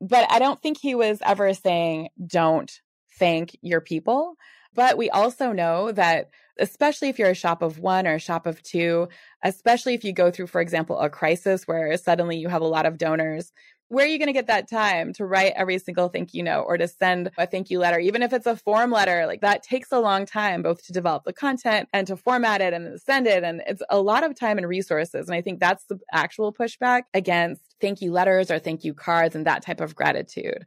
But 0.00 0.30
I 0.32 0.38
don't 0.38 0.60
think 0.60 0.78
he 0.78 0.94
was 0.94 1.18
ever 1.24 1.52
saying, 1.54 2.08
don't 2.26 2.72
thank 3.18 3.56
your 3.60 3.80
people. 3.80 4.34
But 4.74 4.96
we 4.96 5.10
also 5.10 5.52
know 5.52 5.92
that, 5.92 6.30
especially 6.60 7.08
if 7.08 7.18
you're 7.18 7.30
a 7.30 7.34
shop 7.34 7.62
of 7.62 7.78
one 7.78 8.06
or 8.06 8.14
a 8.14 8.20
shop 8.20 8.46
of 8.46 8.62
two, 8.62 9.08
especially 9.42 9.94
if 9.94 10.04
you 10.04 10.12
go 10.12 10.30
through, 10.30 10.46
for 10.46 10.60
example, 10.60 10.98
a 10.98 11.10
crisis 11.10 11.66
where 11.66 11.96
suddenly 11.96 12.36
you 12.36 12.48
have 12.48 12.62
a 12.62 12.66
lot 12.66 12.86
of 12.86 12.98
donors, 12.98 13.52
where 13.90 14.04
are 14.04 14.08
you 14.08 14.18
going 14.18 14.28
to 14.28 14.32
get 14.32 14.46
that 14.46 14.70
time 14.70 15.12
to 15.14 15.26
write 15.26 15.52
every 15.56 15.76
single 15.78 16.08
thank 16.08 16.32
you 16.32 16.44
note 16.44 16.62
or 16.62 16.78
to 16.78 16.86
send 16.86 17.32
a 17.36 17.44
thank 17.44 17.70
you 17.70 17.80
letter, 17.80 17.98
even 17.98 18.22
if 18.22 18.32
it's 18.32 18.46
a 18.46 18.54
form 18.54 18.92
letter? 18.92 19.26
Like 19.26 19.40
that 19.40 19.64
takes 19.64 19.90
a 19.90 19.98
long 19.98 20.26
time, 20.26 20.62
both 20.62 20.84
to 20.86 20.92
develop 20.92 21.24
the 21.24 21.32
content 21.32 21.88
and 21.92 22.06
to 22.06 22.16
format 22.16 22.60
it 22.60 22.72
and 22.72 23.00
send 23.00 23.26
it. 23.26 23.42
And 23.42 23.62
it's 23.66 23.82
a 23.90 24.00
lot 24.00 24.22
of 24.22 24.38
time 24.38 24.58
and 24.58 24.68
resources. 24.68 25.26
And 25.26 25.34
I 25.34 25.42
think 25.42 25.58
that's 25.58 25.86
the 25.86 25.98
actual 26.12 26.52
pushback 26.52 27.02
against 27.14 27.62
thank 27.80 28.00
you 28.00 28.12
letters 28.12 28.48
or 28.48 28.60
thank 28.60 28.84
you 28.84 28.94
cards 28.94 29.34
and 29.34 29.44
that 29.46 29.62
type 29.62 29.80
of 29.80 29.96
gratitude. 29.96 30.64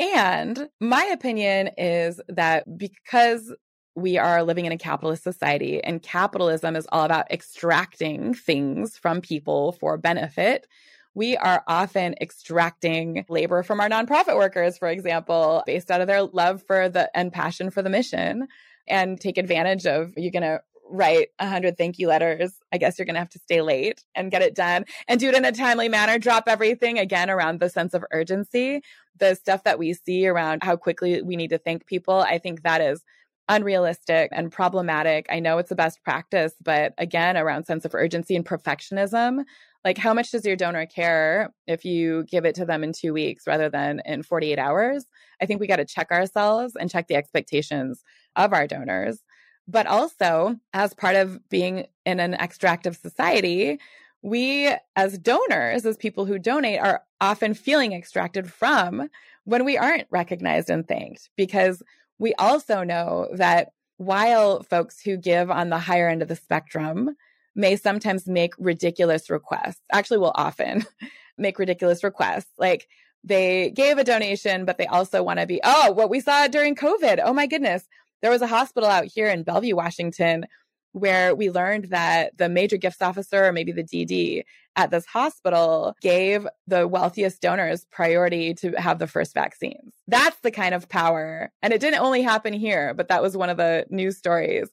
And 0.00 0.68
my 0.80 1.04
opinion 1.12 1.70
is 1.76 2.22
that 2.28 2.64
because 2.78 3.54
we 3.94 4.18
are 4.18 4.42
living 4.42 4.64
in 4.64 4.72
a 4.72 4.78
capitalist 4.78 5.22
society 5.22 5.82
and 5.82 6.02
capitalism 6.02 6.76
is 6.76 6.86
all 6.90 7.04
about 7.04 7.30
extracting 7.30 8.34
things 8.34 8.96
from 8.96 9.20
people 9.20 9.72
for 9.72 9.98
benefit. 9.98 10.66
We 11.14 11.36
are 11.36 11.62
often 11.66 12.14
extracting 12.20 13.26
labor 13.28 13.62
from 13.62 13.80
our 13.80 13.88
nonprofit 13.90 14.36
workers, 14.36 14.78
for 14.78 14.88
example, 14.88 15.62
based 15.66 15.90
out 15.90 16.00
of 16.00 16.06
their 16.06 16.22
love 16.22 16.62
for 16.66 16.88
the 16.88 17.14
and 17.14 17.30
passion 17.30 17.70
for 17.70 17.82
the 17.82 17.90
mission 17.90 18.48
and 18.88 19.20
take 19.20 19.36
advantage 19.36 19.86
of 19.86 20.14
you're 20.16 20.30
going 20.30 20.42
to 20.42 20.62
write 20.88 21.28
100 21.38 21.76
thank 21.76 21.98
you 21.98 22.08
letters. 22.08 22.52
I 22.72 22.78
guess 22.78 22.98
you're 22.98 23.06
going 23.06 23.14
to 23.14 23.20
have 23.20 23.30
to 23.30 23.38
stay 23.38 23.60
late 23.60 24.04
and 24.14 24.30
get 24.30 24.42
it 24.42 24.54
done 24.54 24.84
and 25.06 25.20
do 25.20 25.28
it 25.28 25.34
in 25.34 25.44
a 25.44 25.52
timely 25.52 25.88
manner. 25.88 26.18
Drop 26.18 26.44
everything 26.46 26.98
again 26.98 27.30
around 27.30 27.60
the 27.60 27.70
sense 27.70 27.94
of 27.94 28.04
urgency. 28.10 28.82
The 29.18 29.34
stuff 29.34 29.64
that 29.64 29.78
we 29.78 29.92
see 29.92 30.26
around 30.26 30.62
how 30.62 30.76
quickly 30.76 31.22
we 31.22 31.36
need 31.36 31.50
to 31.50 31.58
thank 31.58 31.86
people, 31.86 32.20
I 32.20 32.38
think 32.38 32.62
that 32.62 32.80
is 32.80 33.02
unrealistic 33.48 34.30
and 34.32 34.52
problematic. 34.52 35.26
I 35.30 35.40
know 35.40 35.58
it's 35.58 35.68
the 35.68 35.74
best 35.74 36.02
practice, 36.02 36.54
but 36.62 36.94
again, 36.98 37.36
around 37.36 37.64
sense 37.64 37.84
of 37.84 37.94
urgency 37.94 38.36
and 38.36 38.44
perfectionism, 38.44 39.44
like 39.84 39.98
how 39.98 40.14
much 40.14 40.30
does 40.30 40.44
your 40.44 40.56
donor 40.56 40.86
care 40.86 41.52
if 41.66 41.84
you 41.84 42.24
give 42.24 42.44
it 42.44 42.54
to 42.56 42.64
them 42.64 42.84
in 42.84 42.92
two 42.92 43.12
weeks 43.12 43.46
rather 43.46 43.68
than 43.68 44.00
in 44.04 44.22
48 44.22 44.58
hours? 44.58 45.06
I 45.40 45.46
think 45.46 45.60
we 45.60 45.66
got 45.66 45.76
to 45.76 45.84
check 45.84 46.10
ourselves 46.12 46.74
and 46.78 46.90
check 46.90 47.08
the 47.08 47.16
expectations 47.16 48.02
of 48.36 48.52
our 48.52 48.66
donors. 48.66 49.20
But 49.68 49.86
also, 49.86 50.56
as 50.72 50.94
part 50.94 51.16
of 51.16 51.48
being 51.48 51.86
in 52.04 52.20
an 52.20 52.34
extractive 52.34 52.96
society, 52.96 53.78
we 54.22 54.72
as 54.96 55.18
donors, 55.18 55.84
as 55.84 55.96
people 55.96 56.26
who 56.26 56.38
donate, 56.38 56.80
are 56.80 57.02
often 57.20 57.54
feeling 57.54 57.92
extracted 57.92 58.52
from 58.52 59.08
when 59.44 59.64
we 59.64 59.76
aren't 59.76 60.06
recognized 60.10 60.70
and 60.70 60.86
thanked 60.86 61.30
because 61.36 61.82
we 62.18 62.34
also 62.34 62.82
know 62.82 63.28
that 63.34 63.72
while 63.96 64.62
folks 64.62 65.00
who 65.00 65.16
give 65.16 65.50
on 65.50 65.68
the 65.68 65.78
higher 65.78 66.08
end 66.08 66.22
of 66.22 66.28
the 66.28 66.36
spectrum 66.36 67.16
may 67.54 67.76
sometimes 67.76 68.26
make 68.26 68.54
ridiculous 68.58 69.30
requests, 69.30 69.80
actually, 69.92 70.18
will 70.18 70.32
often 70.34 70.84
make 71.38 71.58
ridiculous 71.58 72.02
requests. 72.02 72.50
Like 72.58 72.88
they 73.24 73.70
gave 73.70 73.98
a 73.98 74.04
donation, 74.04 74.64
but 74.64 74.78
they 74.78 74.86
also 74.86 75.22
want 75.22 75.38
to 75.38 75.46
be, 75.46 75.60
oh, 75.62 75.92
what 75.92 76.10
we 76.10 76.20
saw 76.20 76.48
during 76.48 76.74
COVID. 76.74 77.20
Oh 77.22 77.32
my 77.32 77.46
goodness. 77.46 77.86
There 78.20 78.30
was 78.30 78.42
a 78.42 78.46
hospital 78.46 78.88
out 78.88 79.06
here 79.06 79.28
in 79.28 79.42
Bellevue, 79.42 79.74
Washington, 79.74 80.46
where 80.92 81.34
we 81.34 81.50
learned 81.50 81.86
that 81.86 82.36
the 82.38 82.48
major 82.48 82.76
gifts 82.76 83.02
officer, 83.02 83.46
or 83.46 83.52
maybe 83.52 83.72
the 83.72 83.82
DD 83.82 84.44
at 84.76 84.90
this 84.90 85.06
hospital, 85.06 85.94
gave 86.00 86.46
the 86.66 86.86
wealthiest 86.86 87.40
donors 87.40 87.86
priority 87.90 88.54
to 88.54 88.72
have 88.72 88.98
the 88.98 89.06
first 89.06 89.34
vaccines. 89.34 89.94
That's 90.06 90.38
the 90.40 90.50
kind 90.50 90.74
of 90.74 90.88
power. 90.88 91.50
And 91.62 91.72
it 91.72 91.80
didn't 91.80 92.00
only 92.00 92.22
happen 92.22 92.52
here, 92.52 92.94
but 92.94 93.08
that 93.08 93.22
was 93.22 93.36
one 93.36 93.50
of 93.50 93.56
the 93.56 93.86
news 93.90 94.18
stories. 94.18 94.68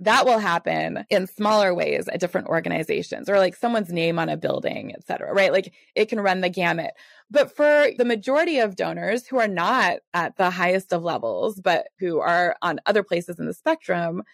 That 0.00 0.26
will 0.26 0.38
happen 0.38 1.04
in 1.10 1.28
smaller 1.28 1.72
ways 1.72 2.08
at 2.08 2.18
different 2.18 2.48
organizations 2.48 3.28
or 3.28 3.38
like 3.38 3.54
someone's 3.54 3.92
name 3.92 4.18
on 4.18 4.28
a 4.28 4.36
building, 4.36 4.92
et 4.92 5.06
cetera, 5.06 5.32
right? 5.32 5.52
Like 5.52 5.72
it 5.94 6.08
can 6.08 6.20
run 6.20 6.40
the 6.40 6.48
gamut. 6.48 6.90
But 7.30 7.54
for 7.54 7.88
the 7.96 8.04
majority 8.04 8.58
of 8.58 8.74
donors 8.74 9.28
who 9.28 9.38
are 9.38 9.48
not 9.48 9.98
at 10.12 10.36
the 10.36 10.50
highest 10.50 10.92
of 10.92 11.04
levels, 11.04 11.60
but 11.60 11.86
who 12.00 12.18
are 12.18 12.56
on 12.62 12.80
other 12.84 13.04
places 13.04 13.38
in 13.38 13.46
the 13.46 13.54
spectrum, 13.54 14.24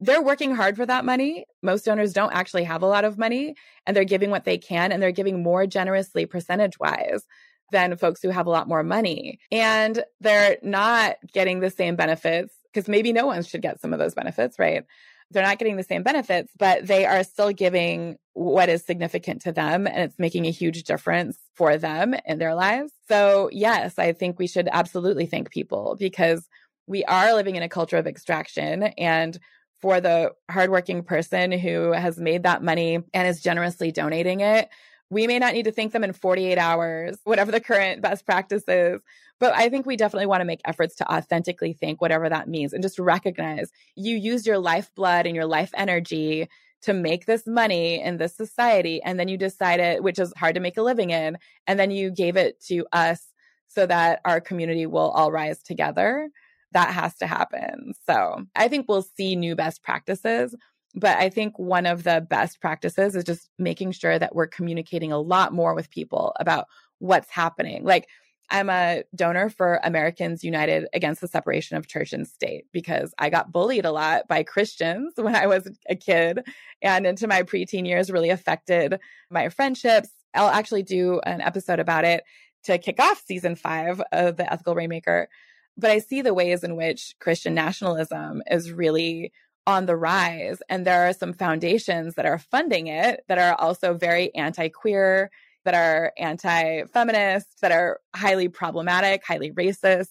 they're 0.00 0.22
working 0.22 0.54
hard 0.54 0.76
for 0.76 0.84
that 0.84 1.04
money. 1.04 1.46
Most 1.62 1.84
donors 1.84 2.12
don't 2.12 2.32
actually 2.32 2.64
have 2.64 2.82
a 2.82 2.86
lot 2.86 3.04
of 3.04 3.18
money 3.18 3.54
and 3.86 3.96
they're 3.96 4.04
giving 4.04 4.30
what 4.30 4.44
they 4.44 4.58
can 4.58 4.92
and 4.92 5.02
they're 5.02 5.12
giving 5.12 5.42
more 5.42 5.66
generously 5.66 6.26
percentage 6.26 6.78
wise 6.78 7.24
than 7.72 7.96
folks 7.96 8.22
who 8.22 8.28
have 8.28 8.46
a 8.46 8.50
lot 8.50 8.68
more 8.68 8.82
money. 8.82 9.40
And 9.50 10.04
they're 10.20 10.58
not 10.62 11.16
getting 11.32 11.60
the 11.60 11.70
same 11.70 11.96
benefits 11.96 12.54
because 12.72 12.88
maybe 12.88 13.12
no 13.12 13.26
one 13.26 13.42
should 13.42 13.62
get 13.62 13.80
some 13.80 13.92
of 13.92 13.98
those 13.98 14.14
benefits, 14.14 14.58
right? 14.58 14.84
They're 15.30 15.42
not 15.42 15.58
getting 15.58 15.76
the 15.76 15.82
same 15.82 16.04
benefits, 16.04 16.52
but 16.56 16.86
they 16.86 17.04
are 17.04 17.24
still 17.24 17.52
giving 17.52 18.16
what 18.34 18.68
is 18.68 18.84
significant 18.84 19.42
to 19.42 19.52
them 19.52 19.86
and 19.86 19.98
it's 19.98 20.18
making 20.18 20.46
a 20.46 20.50
huge 20.50 20.84
difference 20.84 21.36
for 21.54 21.78
them 21.78 22.14
in 22.26 22.38
their 22.38 22.54
lives. 22.54 22.92
So, 23.08 23.48
yes, 23.50 23.98
I 23.98 24.12
think 24.12 24.38
we 24.38 24.46
should 24.46 24.68
absolutely 24.70 25.26
thank 25.26 25.50
people 25.50 25.96
because 25.98 26.46
we 26.86 27.02
are 27.04 27.34
living 27.34 27.56
in 27.56 27.64
a 27.64 27.68
culture 27.68 27.96
of 27.96 28.06
extraction 28.06 28.84
and 28.84 29.36
for 29.80 30.00
the 30.00 30.32
hardworking 30.50 31.02
person 31.02 31.52
who 31.52 31.92
has 31.92 32.18
made 32.18 32.44
that 32.44 32.62
money 32.62 32.98
and 33.12 33.28
is 33.28 33.42
generously 33.42 33.92
donating 33.92 34.40
it. 34.40 34.68
We 35.10 35.26
may 35.26 35.38
not 35.38 35.54
need 35.54 35.66
to 35.66 35.72
thank 35.72 35.92
them 35.92 36.02
in 36.02 36.12
48 36.12 36.58
hours, 36.58 37.18
whatever 37.24 37.52
the 37.52 37.60
current 37.60 38.02
best 38.02 38.26
practice 38.26 38.64
is. 38.66 39.00
But 39.38 39.54
I 39.54 39.68
think 39.68 39.86
we 39.86 39.96
definitely 39.96 40.26
want 40.26 40.40
to 40.40 40.46
make 40.46 40.62
efforts 40.64 40.96
to 40.96 41.12
authentically 41.12 41.74
thank 41.74 42.00
whatever 42.00 42.28
that 42.28 42.48
means 42.48 42.72
and 42.72 42.82
just 42.82 42.98
recognize 42.98 43.70
you 43.94 44.16
used 44.16 44.46
your 44.46 44.58
lifeblood 44.58 45.26
and 45.26 45.36
your 45.36 45.46
life 45.46 45.70
energy 45.76 46.48
to 46.82 46.92
make 46.92 47.26
this 47.26 47.46
money 47.46 48.00
in 48.02 48.16
this 48.16 48.34
society. 48.34 49.02
And 49.02 49.20
then 49.20 49.28
you 49.28 49.36
decided, 49.36 50.02
which 50.02 50.18
is 50.18 50.32
hard 50.36 50.54
to 50.54 50.60
make 50.60 50.76
a 50.76 50.82
living 50.82 51.10
in, 51.10 51.38
and 51.66 51.78
then 51.78 51.90
you 51.90 52.10
gave 52.10 52.36
it 52.36 52.60
to 52.66 52.86
us 52.92 53.26
so 53.68 53.86
that 53.86 54.20
our 54.24 54.40
community 54.40 54.86
will 54.86 55.10
all 55.10 55.30
rise 55.30 55.62
together 55.62 56.30
that 56.76 56.92
has 56.92 57.16
to 57.16 57.26
happen. 57.26 57.94
So 58.04 58.44
I 58.54 58.68
think 58.68 58.84
we'll 58.86 59.00
see 59.00 59.34
new 59.34 59.56
best 59.56 59.82
practices. 59.82 60.54
But 60.94 61.16
I 61.16 61.30
think 61.30 61.58
one 61.58 61.86
of 61.86 62.02
the 62.02 62.26
best 62.28 62.60
practices 62.60 63.16
is 63.16 63.24
just 63.24 63.48
making 63.58 63.92
sure 63.92 64.18
that 64.18 64.34
we're 64.34 64.46
communicating 64.46 65.10
a 65.10 65.18
lot 65.18 65.54
more 65.54 65.74
with 65.74 65.90
people 65.90 66.34
about 66.38 66.66
what's 66.98 67.30
happening. 67.30 67.82
Like, 67.82 68.08
I'm 68.50 68.68
a 68.68 69.04
donor 69.14 69.48
for 69.48 69.80
Americans 69.84 70.44
United 70.44 70.86
Against 70.92 71.22
the 71.22 71.28
Separation 71.28 71.78
of 71.78 71.88
Church 71.88 72.12
and 72.12 72.28
State 72.28 72.66
because 72.72 73.14
I 73.18 73.30
got 73.30 73.52
bullied 73.52 73.86
a 73.86 73.90
lot 73.90 74.28
by 74.28 74.42
Christians 74.42 75.14
when 75.16 75.34
I 75.34 75.46
was 75.46 75.66
a 75.88 75.96
kid 75.96 76.40
and 76.82 77.06
into 77.06 77.26
my 77.26 77.42
preteen 77.42 77.86
years 77.86 78.10
really 78.10 78.30
affected 78.30 79.00
my 79.30 79.48
friendships. 79.48 80.10
I'll 80.34 80.50
actually 80.50 80.82
do 80.82 81.20
an 81.24 81.40
episode 81.40 81.80
about 81.80 82.04
it 82.04 82.22
to 82.64 82.76
kick 82.76 83.00
off 83.00 83.22
season 83.26 83.56
five 83.56 84.02
of 84.12 84.36
The 84.36 84.52
Ethical 84.52 84.74
Rainmaker 84.74 85.28
but 85.76 85.90
I 85.90 85.98
see 85.98 86.22
the 86.22 86.34
ways 86.34 86.64
in 86.64 86.76
which 86.76 87.14
Christian 87.20 87.54
nationalism 87.54 88.42
is 88.50 88.72
really 88.72 89.32
on 89.66 89.86
the 89.86 89.96
rise. 89.96 90.58
And 90.68 90.86
there 90.86 91.08
are 91.08 91.12
some 91.12 91.32
foundations 91.32 92.14
that 92.14 92.26
are 92.26 92.38
funding 92.38 92.86
it 92.86 93.24
that 93.28 93.38
are 93.38 93.54
also 93.60 93.94
very 93.94 94.34
anti 94.34 94.68
queer, 94.68 95.30
that 95.64 95.74
are 95.74 96.12
anti 96.18 96.84
feminist, 96.84 97.60
that 97.60 97.72
are 97.72 98.00
highly 98.14 98.48
problematic, 98.48 99.24
highly 99.26 99.50
racist. 99.52 100.10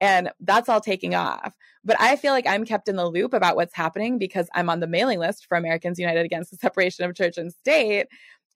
And 0.00 0.30
that's 0.40 0.68
all 0.68 0.80
taking 0.80 1.14
off. 1.14 1.54
But 1.84 2.00
I 2.00 2.16
feel 2.16 2.32
like 2.32 2.46
I'm 2.46 2.64
kept 2.64 2.88
in 2.88 2.96
the 2.96 3.08
loop 3.08 3.34
about 3.34 3.56
what's 3.56 3.74
happening 3.74 4.18
because 4.18 4.48
I'm 4.54 4.70
on 4.70 4.80
the 4.80 4.86
mailing 4.86 5.18
list 5.18 5.46
for 5.46 5.56
Americans 5.56 5.98
United 5.98 6.24
Against 6.24 6.50
the 6.50 6.56
Separation 6.56 7.04
of 7.04 7.14
Church 7.14 7.36
and 7.36 7.52
State. 7.52 8.06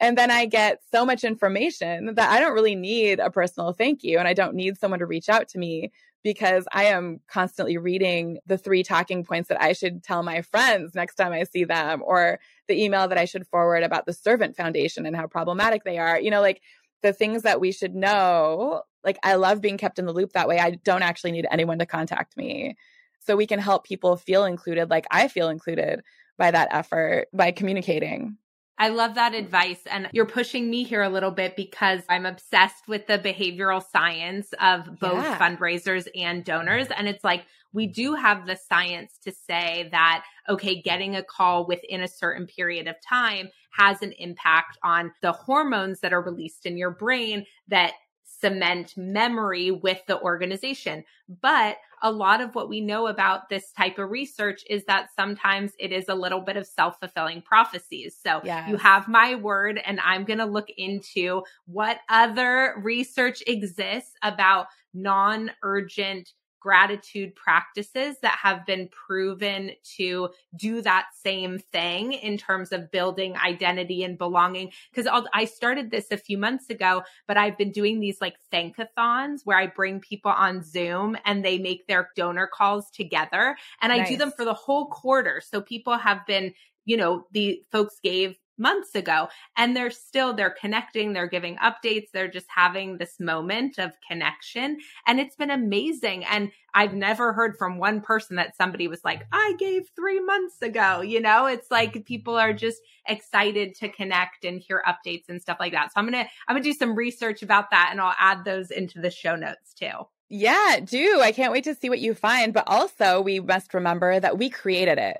And 0.00 0.16
then 0.16 0.30
I 0.30 0.46
get 0.46 0.80
so 0.92 1.04
much 1.04 1.24
information 1.24 2.14
that 2.14 2.30
I 2.30 2.40
don't 2.40 2.54
really 2.54 2.76
need 2.76 3.20
a 3.20 3.30
personal 3.30 3.72
thank 3.72 4.02
you. 4.02 4.18
And 4.18 4.28
I 4.28 4.32
don't 4.32 4.54
need 4.54 4.78
someone 4.78 5.00
to 5.00 5.06
reach 5.06 5.28
out 5.28 5.48
to 5.48 5.58
me 5.58 5.90
because 6.22 6.66
I 6.72 6.84
am 6.86 7.20
constantly 7.28 7.78
reading 7.78 8.38
the 8.46 8.58
three 8.58 8.82
talking 8.82 9.24
points 9.24 9.48
that 9.48 9.62
I 9.62 9.72
should 9.72 10.02
tell 10.02 10.22
my 10.22 10.42
friends 10.42 10.94
next 10.94 11.14
time 11.14 11.32
I 11.32 11.44
see 11.44 11.64
them, 11.64 12.02
or 12.04 12.40
the 12.66 12.82
email 12.82 13.08
that 13.08 13.18
I 13.18 13.24
should 13.24 13.46
forward 13.46 13.82
about 13.82 14.06
the 14.06 14.12
Servant 14.12 14.56
Foundation 14.56 15.06
and 15.06 15.16
how 15.16 15.26
problematic 15.26 15.84
they 15.84 15.98
are. 15.98 16.20
You 16.20 16.30
know, 16.30 16.40
like 16.40 16.60
the 17.02 17.12
things 17.12 17.42
that 17.42 17.60
we 17.60 17.72
should 17.72 17.94
know. 17.94 18.82
Like, 19.04 19.18
I 19.22 19.36
love 19.36 19.60
being 19.60 19.78
kept 19.78 19.98
in 19.98 20.06
the 20.06 20.12
loop 20.12 20.32
that 20.32 20.48
way. 20.48 20.58
I 20.58 20.72
don't 20.72 21.02
actually 21.02 21.32
need 21.32 21.46
anyone 21.50 21.78
to 21.78 21.86
contact 21.86 22.36
me. 22.36 22.76
So 23.20 23.36
we 23.36 23.46
can 23.46 23.60
help 23.60 23.84
people 23.84 24.16
feel 24.16 24.44
included, 24.44 24.90
like 24.90 25.06
I 25.10 25.28
feel 25.28 25.48
included 25.48 26.02
by 26.36 26.50
that 26.50 26.68
effort 26.72 27.28
by 27.32 27.52
communicating. 27.52 28.36
I 28.78 28.88
love 28.88 29.14
that 29.16 29.34
advice. 29.34 29.80
And 29.90 30.08
you're 30.12 30.26
pushing 30.26 30.70
me 30.70 30.84
here 30.84 31.02
a 31.02 31.08
little 31.08 31.32
bit 31.32 31.56
because 31.56 32.02
I'm 32.08 32.26
obsessed 32.26 32.86
with 32.86 33.06
the 33.06 33.18
behavioral 33.18 33.82
science 33.82 34.52
of 34.60 34.98
both 35.00 35.24
yeah. 35.24 35.38
fundraisers 35.38 36.06
and 36.14 36.44
donors. 36.44 36.86
And 36.88 37.08
it's 37.08 37.24
like, 37.24 37.44
we 37.72 37.86
do 37.86 38.14
have 38.14 38.46
the 38.46 38.56
science 38.56 39.18
to 39.24 39.32
say 39.32 39.88
that, 39.90 40.24
okay, 40.48 40.80
getting 40.80 41.16
a 41.16 41.22
call 41.22 41.66
within 41.66 42.02
a 42.02 42.08
certain 42.08 42.46
period 42.46 42.86
of 42.86 42.96
time 43.06 43.48
has 43.72 44.00
an 44.02 44.12
impact 44.12 44.78
on 44.82 45.12
the 45.22 45.32
hormones 45.32 46.00
that 46.00 46.12
are 46.12 46.22
released 46.22 46.64
in 46.64 46.78
your 46.78 46.90
brain 46.90 47.44
that 47.68 47.92
cement 48.40 48.96
memory 48.96 49.70
with 49.70 50.04
the 50.06 50.20
organization. 50.20 51.04
But 51.40 51.76
a 52.02 52.10
lot 52.12 52.40
of 52.40 52.54
what 52.54 52.68
we 52.68 52.80
know 52.80 53.08
about 53.08 53.48
this 53.48 53.72
type 53.72 53.98
of 53.98 54.10
research 54.10 54.62
is 54.68 54.84
that 54.84 55.08
sometimes 55.14 55.72
it 55.78 55.92
is 55.92 56.08
a 56.08 56.14
little 56.14 56.40
bit 56.40 56.56
of 56.56 56.66
self 56.66 56.98
fulfilling 57.00 57.42
prophecies. 57.42 58.16
So 58.22 58.40
yes. 58.44 58.68
you 58.68 58.76
have 58.76 59.08
my 59.08 59.34
word, 59.34 59.80
and 59.84 60.00
I'm 60.00 60.24
going 60.24 60.38
to 60.38 60.46
look 60.46 60.68
into 60.76 61.42
what 61.66 61.98
other 62.08 62.74
research 62.82 63.42
exists 63.46 64.12
about 64.22 64.66
non 64.94 65.50
urgent 65.62 66.32
gratitude 66.60 67.34
practices 67.34 68.16
that 68.22 68.38
have 68.42 68.66
been 68.66 68.88
proven 68.88 69.72
to 69.96 70.30
do 70.56 70.82
that 70.82 71.06
same 71.14 71.58
thing 71.58 72.12
in 72.12 72.36
terms 72.36 72.72
of 72.72 72.90
building 72.90 73.36
identity 73.36 74.02
and 74.04 74.18
belonging. 74.18 74.70
Because 74.92 75.10
I 75.32 75.44
started 75.44 75.90
this 75.90 76.10
a 76.10 76.16
few 76.16 76.38
months 76.38 76.70
ago, 76.70 77.02
but 77.26 77.36
I've 77.36 77.58
been 77.58 77.72
doing 77.72 78.00
these 78.00 78.20
like 78.20 78.36
thankathons 78.52 79.40
where 79.44 79.58
I 79.58 79.66
bring 79.66 80.00
people 80.00 80.32
on 80.32 80.62
Zoom 80.62 81.16
and 81.24 81.44
they 81.44 81.58
make 81.58 81.86
their 81.86 82.10
donor 82.16 82.48
calls 82.52 82.90
together. 82.90 83.56
And 83.80 83.92
I 83.92 83.98
nice. 83.98 84.08
do 84.08 84.16
them 84.16 84.32
for 84.32 84.44
the 84.44 84.54
whole 84.54 84.86
quarter. 84.86 85.40
So 85.44 85.60
people 85.60 85.96
have 85.96 86.26
been 86.26 86.54
you 86.88 86.96
know, 86.96 87.26
the 87.32 87.62
folks 87.70 88.00
gave 88.02 88.38
months 88.58 88.94
ago 88.94 89.28
and 89.56 89.76
they're 89.76 89.90
still 89.90 90.32
they're 90.32 90.54
connecting 90.60 91.12
they're 91.12 91.28
giving 91.28 91.56
updates 91.56 92.10
they're 92.12 92.28
just 92.28 92.46
having 92.54 92.98
this 92.98 93.20
moment 93.20 93.78
of 93.78 93.92
connection 94.06 94.78
and 95.06 95.20
it's 95.20 95.36
been 95.36 95.50
amazing 95.50 96.24
and 96.24 96.50
i've 96.74 96.94
never 96.94 97.32
heard 97.32 97.56
from 97.56 97.78
one 97.78 98.00
person 98.00 98.36
that 98.36 98.56
somebody 98.56 98.88
was 98.88 99.04
like 99.04 99.26
i 99.32 99.54
gave 99.58 99.88
3 99.94 100.20
months 100.20 100.60
ago 100.62 101.00
you 101.00 101.20
know 101.20 101.46
it's 101.46 101.70
like 101.70 102.04
people 102.04 102.36
are 102.36 102.52
just 102.52 102.80
excited 103.06 103.74
to 103.74 103.88
connect 103.88 104.44
and 104.44 104.60
hear 104.60 104.82
updates 104.86 105.28
and 105.28 105.40
stuff 105.40 105.58
like 105.60 105.72
that 105.72 105.88
so 105.88 105.94
i'm 105.96 106.10
going 106.10 106.24
to 106.24 106.30
i'm 106.46 106.54
going 106.54 106.62
to 106.62 106.68
do 106.68 106.76
some 106.76 106.94
research 106.94 107.42
about 107.42 107.70
that 107.70 107.88
and 107.90 108.00
i'll 108.00 108.14
add 108.18 108.44
those 108.44 108.70
into 108.70 109.00
the 109.00 109.10
show 109.10 109.36
notes 109.36 109.74
too 109.74 109.90
yeah, 110.30 110.80
do. 110.84 111.22
I 111.22 111.32
can't 111.32 111.52
wait 111.52 111.64
to 111.64 111.74
see 111.74 111.88
what 111.88 112.00
you 112.00 112.12
find. 112.12 112.52
But 112.52 112.64
also, 112.66 113.22
we 113.22 113.40
must 113.40 113.72
remember 113.72 114.20
that 114.20 114.36
we 114.36 114.50
created 114.50 114.98
it. 114.98 115.16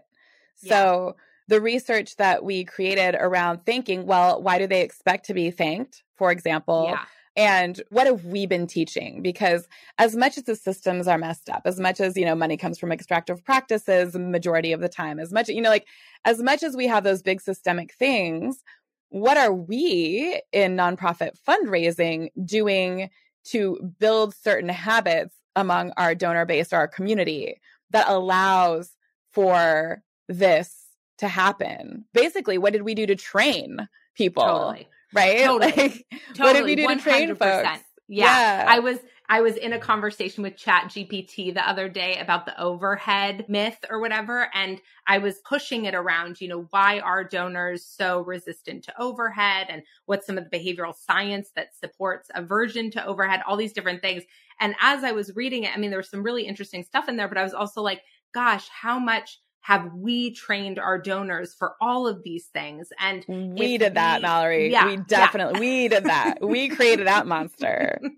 So 0.55 1.15
yeah 1.17 1.23
the 1.49 1.61
research 1.61 2.17
that 2.17 2.45
we 2.45 2.65
created 2.65 3.17
around 3.19 3.65
thinking, 3.65 4.07
well, 4.07 4.41
why 4.41 4.59
do 4.59 4.67
they 4.67 4.83
expect 4.83 5.27
to 5.27 5.35
be 5.35 5.51
thanked, 5.51 6.03
for 6.17 6.31
example? 6.31 6.87
Yeah. 6.89 7.05
And 7.37 7.81
what 7.91 8.07
have 8.07 8.25
we 8.25 8.47
been 8.47 8.67
teaching? 8.67 9.23
Because 9.23 9.69
as 9.97 10.17
much 10.17 10.37
as 10.37 10.45
the 10.45 10.57
systems 10.57 11.07
are 11.07 11.19
messed 11.19 11.49
up, 11.49 11.63
as 11.65 11.79
much 11.79 12.01
as, 12.01 12.17
you 12.17 12.25
know, 12.25 12.35
money 12.35 12.57
comes 12.57 12.79
from 12.79 12.91
extractive 12.91 13.45
practices 13.45 14.15
majority 14.17 14.73
of 14.73 14.81
the 14.81 14.89
time, 14.89 15.21
as 15.21 15.33
much, 15.33 15.49
you 15.49 15.63
know, 15.63 15.71
like 15.71 15.87
as 16.25 16.43
much 16.43 16.63
as 16.63 16.77
we 16.77 16.89
have 16.89 17.05
those 17.05 17.23
big 17.23 17.41
systemic 17.41 17.95
things, 17.95 18.65
what 19.11 19.37
are 19.37 19.53
we 19.53 20.43
in 20.53 20.77
nonprofit 20.77 21.39
fundraising 21.49 22.31
doing 22.45 23.09
to 23.45 23.79
build 24.01 24.35
certain 24.35 24.69
habits 24.69 25.37
among 25.55 25.93
our 25.97 26.15
donor 26.15 26.45
base 26.45 26.73
or 26.73 26.77
our 26.77 26.89
community 26.89 27.61
that 27.91 28.09
allows 28.09 28.97
for 29.33 30.03
this 30.29 30.88
to 31.19 31.29
happen. 31.29 32.05
Basically, 32.13 32.59
what 32.59 32.73
did 32.73 32.83
we 32.83 32.95
do 32.95 33.07
to 33.07 33.17
train 33.17 33.89
people? 34.15 34.45
Totally. 34.45 34.89
Right? 35.13 35.39
Totally. 35.45 35.73
Like, 35.73 36.07
totally. 36.35 36.39
What 36.39 36.53
did 36.55 36.65
we 36.65 36.77
do 36.77 36.87
100%. 36.87 36.97
to 36.97 37.03
train 37.03 37.29
folks? 37.35 37.69
Yeah. 38.09 38.25
yeah. 38.25 38.65
I 38.69 38.79
was 38.81 38.99
I 39.31 39.43
was 39.43 39.57
in 39.57 39.75
a 39.75 39.79
conversation 39.79 40.43
with 40.43 40.57
Chat 40.57 40.85
GPT 40.85 41.53
the 41.53 41.69
other 41.69 41.87
day 41.87 42.17
about 42.19 42.47
the 42.47 42.59
overhead 42.59 43.45
myth 43.47 43.77
or 43.91 44.01
whatever. 44.01 44.49
And 44.55 44.81
I 45.07 45.19
was 45.19 45.41
pushing 45.47 45.85
it 45.85 45.95
around, 45.95 46.41
you 46.41 46.49
know, 46.49 46.67
why 46.71 47.01
are 47.01 47.25
donors 47.25 47.85
so 47.85 48.23
resistant 48.23 48.85
to 48.85 49.01
overhead 49.01 49.67
and 49.69 49.83
what's 50.07 50.27
some 50.27 50.39
of 50.39 50.49
the 50.49 50.59
behavioral 50.59 50.95
science 50.97 51.51
that 51.57 51.77
supports 51.79 52.31
aversion 52.35 52.91
to 52.93 53.05
overhead, 53.05 53.43
all 53.47 53.59
these 53.59 53.75
different 53.75 54.01
things. 54.01 54.25
And 54.61 54.75
as 54.81 55.05
I 55.05 55.13
was 55.13 55.37
reading 55.37 55.65
it, 55.65 55.77
I 55.77 55.79
mean, 55.79 55.91
there 55.91 55.99
was 55.99 56.11
some 56.11 56.23
really 56.23 56.47
interesting 56.47 56.83
stuff 56.83 57.07
in 57.07 57.17
there, 57.17 57.29
but 57.29 57.39
I 57.39 57.45
was 57.45 57.55
also 57.55 57.83
like, 57.83 58.01
gosh, 58.33 58.67
how 58.71 58.99
much 58.99 59.41
have 59.69 59.93
we 59.93 60.31
trained 60.31 60.79
our 60.79 60.99
donors 60.99 61.53
for 61.53 61.75
all 61.79 62.07
of 62.07 62.23
these 62.23 62.47
things? 62.47 62.89
And 62.99 63.23
we 63.29 63.77
did 63.77 63.93
we, 63.93 63.95
that, 63.97 64.23
Mallory. 64.23 64.73
Yeah, 64.73 64.87
we 64.87 64.97
definitely, 64.97 65.57
yeah. 65.57 65.61
we 65.61 65.89
did 65.89 66.05
that. 66.05 66.39
we 66.41 66.69
created 66.71 67.07
that 67.07 67.27
monster. 67.27 67.99
and 68.03 68.09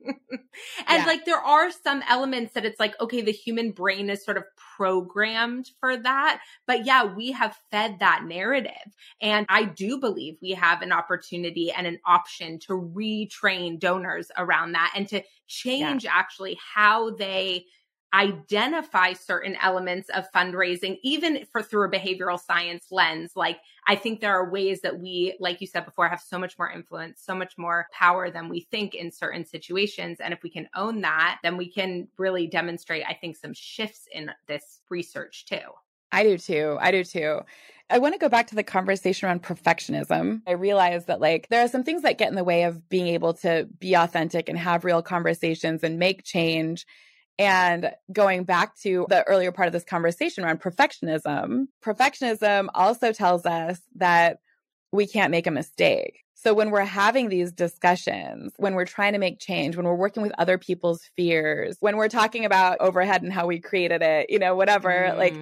yeah. 0.89 1.05
like, 1.05 1.25
there 1.25 1.41
are 1.41 1.73
some 1.73 2.05
elements 2.09 2.55
that 2.55 2.65
it's 2.65 2.79
like, 2.79 2.95
okay, 3.01 3.21
the 3.21 3.33
human 3.33 3.73
brain 3.73 4.11
is 4.11 4.25
sort 4.25 4.37
of 4.37 4.45
programmed 4.77 5.69
for 5.81 5.97
that. 5.97 6.41
But 6.69 6.87
yeah, 6.87 7.03
we 7.03 7.33
have 7.33 7.59
fed 7.73 7.99
that 7.99 8.23
narrative. 8.29 8.71
And 9.21 9.45
I 9.49 9.65
do 9.65 9.99
believe 9.99 10.37
we 10.41 10.53
have 10.53 10.83
an 10.83 10.93
opportunity 10.93 11.73
and 11.73 11.85
an 11.85 11.99
option 12.07 12.61
to 12.61 12.75
retrain 12.75 13.81
donors 13.81 14.31
around 14.39 14.71
that 14.75 14.93
and 14.95 15.09
to 15.09 15.21
change 15.49 16.07
actually 16.07 16.57
how 16.75 17.11
they 17.11 17.65
identify 18.13 19.13
certain 19.13 19.57
elements 19.63 20.09
of 20.11 20.31
fundraising, 20.33 20.99
even 21.03 21.47
for 21.53 21.63
through 21.63 21.87
a 21.87 21.91
behavioral 21.91 22.41
science 22.41 22.87
lens. 22.91 23.33
Like, 23.37 23.59
I 23.87 23.95
think 23.95 24.21
there 24.21 24.33
are 24.33 24.51
ways 24.51 24.81
that 24.83 24.99
we, 24.99 25.37
like 25.39 25.61
you 25.61 25.67
said 25.67 25.85
before, 25.85 26.09
have 26.09 26.21
so 26.21 26.39
much 26.39 26.59
more 26.59 26.71
influence, 26.71 27.23
so 27.23 27.35
much 27.35 27.57
more 27.57 27.87
power 27.93 28.31
than 28.31 28.49
we 28.49 28.63
think 28.71 28.95
in 28.95 29.13
certain 29.13 29.45
situations. 29.45 30.19
And 30.21 30.33
if 30.35 30.43
we 30.43 30.51
can 30.51 30.69
own 30.75 31.03
that, 31.03 31.39
then 31.43 31.57
we 31.57 31.71
can 31.71 32.09
really 32.19 32.47
demonstrate, 32.47 33.05
I 33.09 33.15
think, 33.15 33.37
some 33.37 33.55
shifts 33.55 34.07
in 34.13 34.31
this 34.49 34.81
research 34.89 35.47
too. 35.47 35.59
I 36.13 36.25
do 36.25 36.39
too. 36.39 36.77
I 36.81 36.91
do 36.91 37.05
too. 37.05 37.41
I 37.89 37.99
want 37.99 38.15
to 38.15 38.19
go 38.19 38.29
back 38.29 38.47
to 38.49 38.55
the 38.55 38.63
conversation 38.63 39.27
around 39.27 39.43
perfectionism. 39.43 40.43
I 40.47 40.53
realize 40.53 41.07
that 41.07 41.21
like 41.21 41.49
there 41.49 41.65
are 41.65 41.69
some 41.69 41.83
things 41.83 42.03
that 42.03 42.19
get 42.19 42.29
in 42.29 42.37
the 42.37 42.45
way 42.45 42.65
of 42.65 42.89
being 42.89 43.09
able 43.09 43.35
to 43.35 43.69
be 43.79 43.95
authentic 43.95 44.49
and 44.49 44.59
have 44.59 44.85
real 44.85 45.03
conversations 45.03 45.83
and 45.83 45.99
make 45.99 46.25
change. 46.25 46.87
And 47.41 47.91
going 48.13 48.45
back 48.45 48.77
to 48.81 49.07
the 49.09 49.27
earlier 49.27 49.51
part 49.51 49.67
of 49.67 49.73
this 49.73 49.83
conversation 49.83 50.45
around 50.45 50.61
perfectionism, 50.61 51.69
perfectionism 51.83 52.69
also 52.75 53.13
tells 53.13 53.47
us 53.47 53.81
that 53.97 54.41
we 54.93 55.07
can't 55.07 55.31
make 55.31 55.47
a 55.47 55.51
mistake. 55.51 56.23
So 56.35 56.53
when 56.53 56.71
we're 56.71 56.85
having 56.85 57.31
these 57.31 57.51
discussions, 57.51 58.53
when 58.59 58.75
we're 58.75 58.85
trying 58.85 59.15
to 59.15 59.19
make 59.19 59.41
change, 59.41 59.75
when 59.75 59.87
we're 59.87 59.95
working 59.95 60.23
with 60.23 60.33
other 60.37 60.59
people's 60.59 61.01
fears, 61.17 61.79
when 61.81 61.97
we're 61.97 62.09
talking 62.09 62.45
about 62.45 62.79
overhead 62.81 63.23
and 63.23 63.33
how 63.33 63.47
we 63.47 63.59
created 63.59 64.03
it, 64.03 64.29
you 64.29 64.39
know, 64.39 64.55
whatever, 64.55 64.91
mm. 64.91 65.17
like 65.17 65.35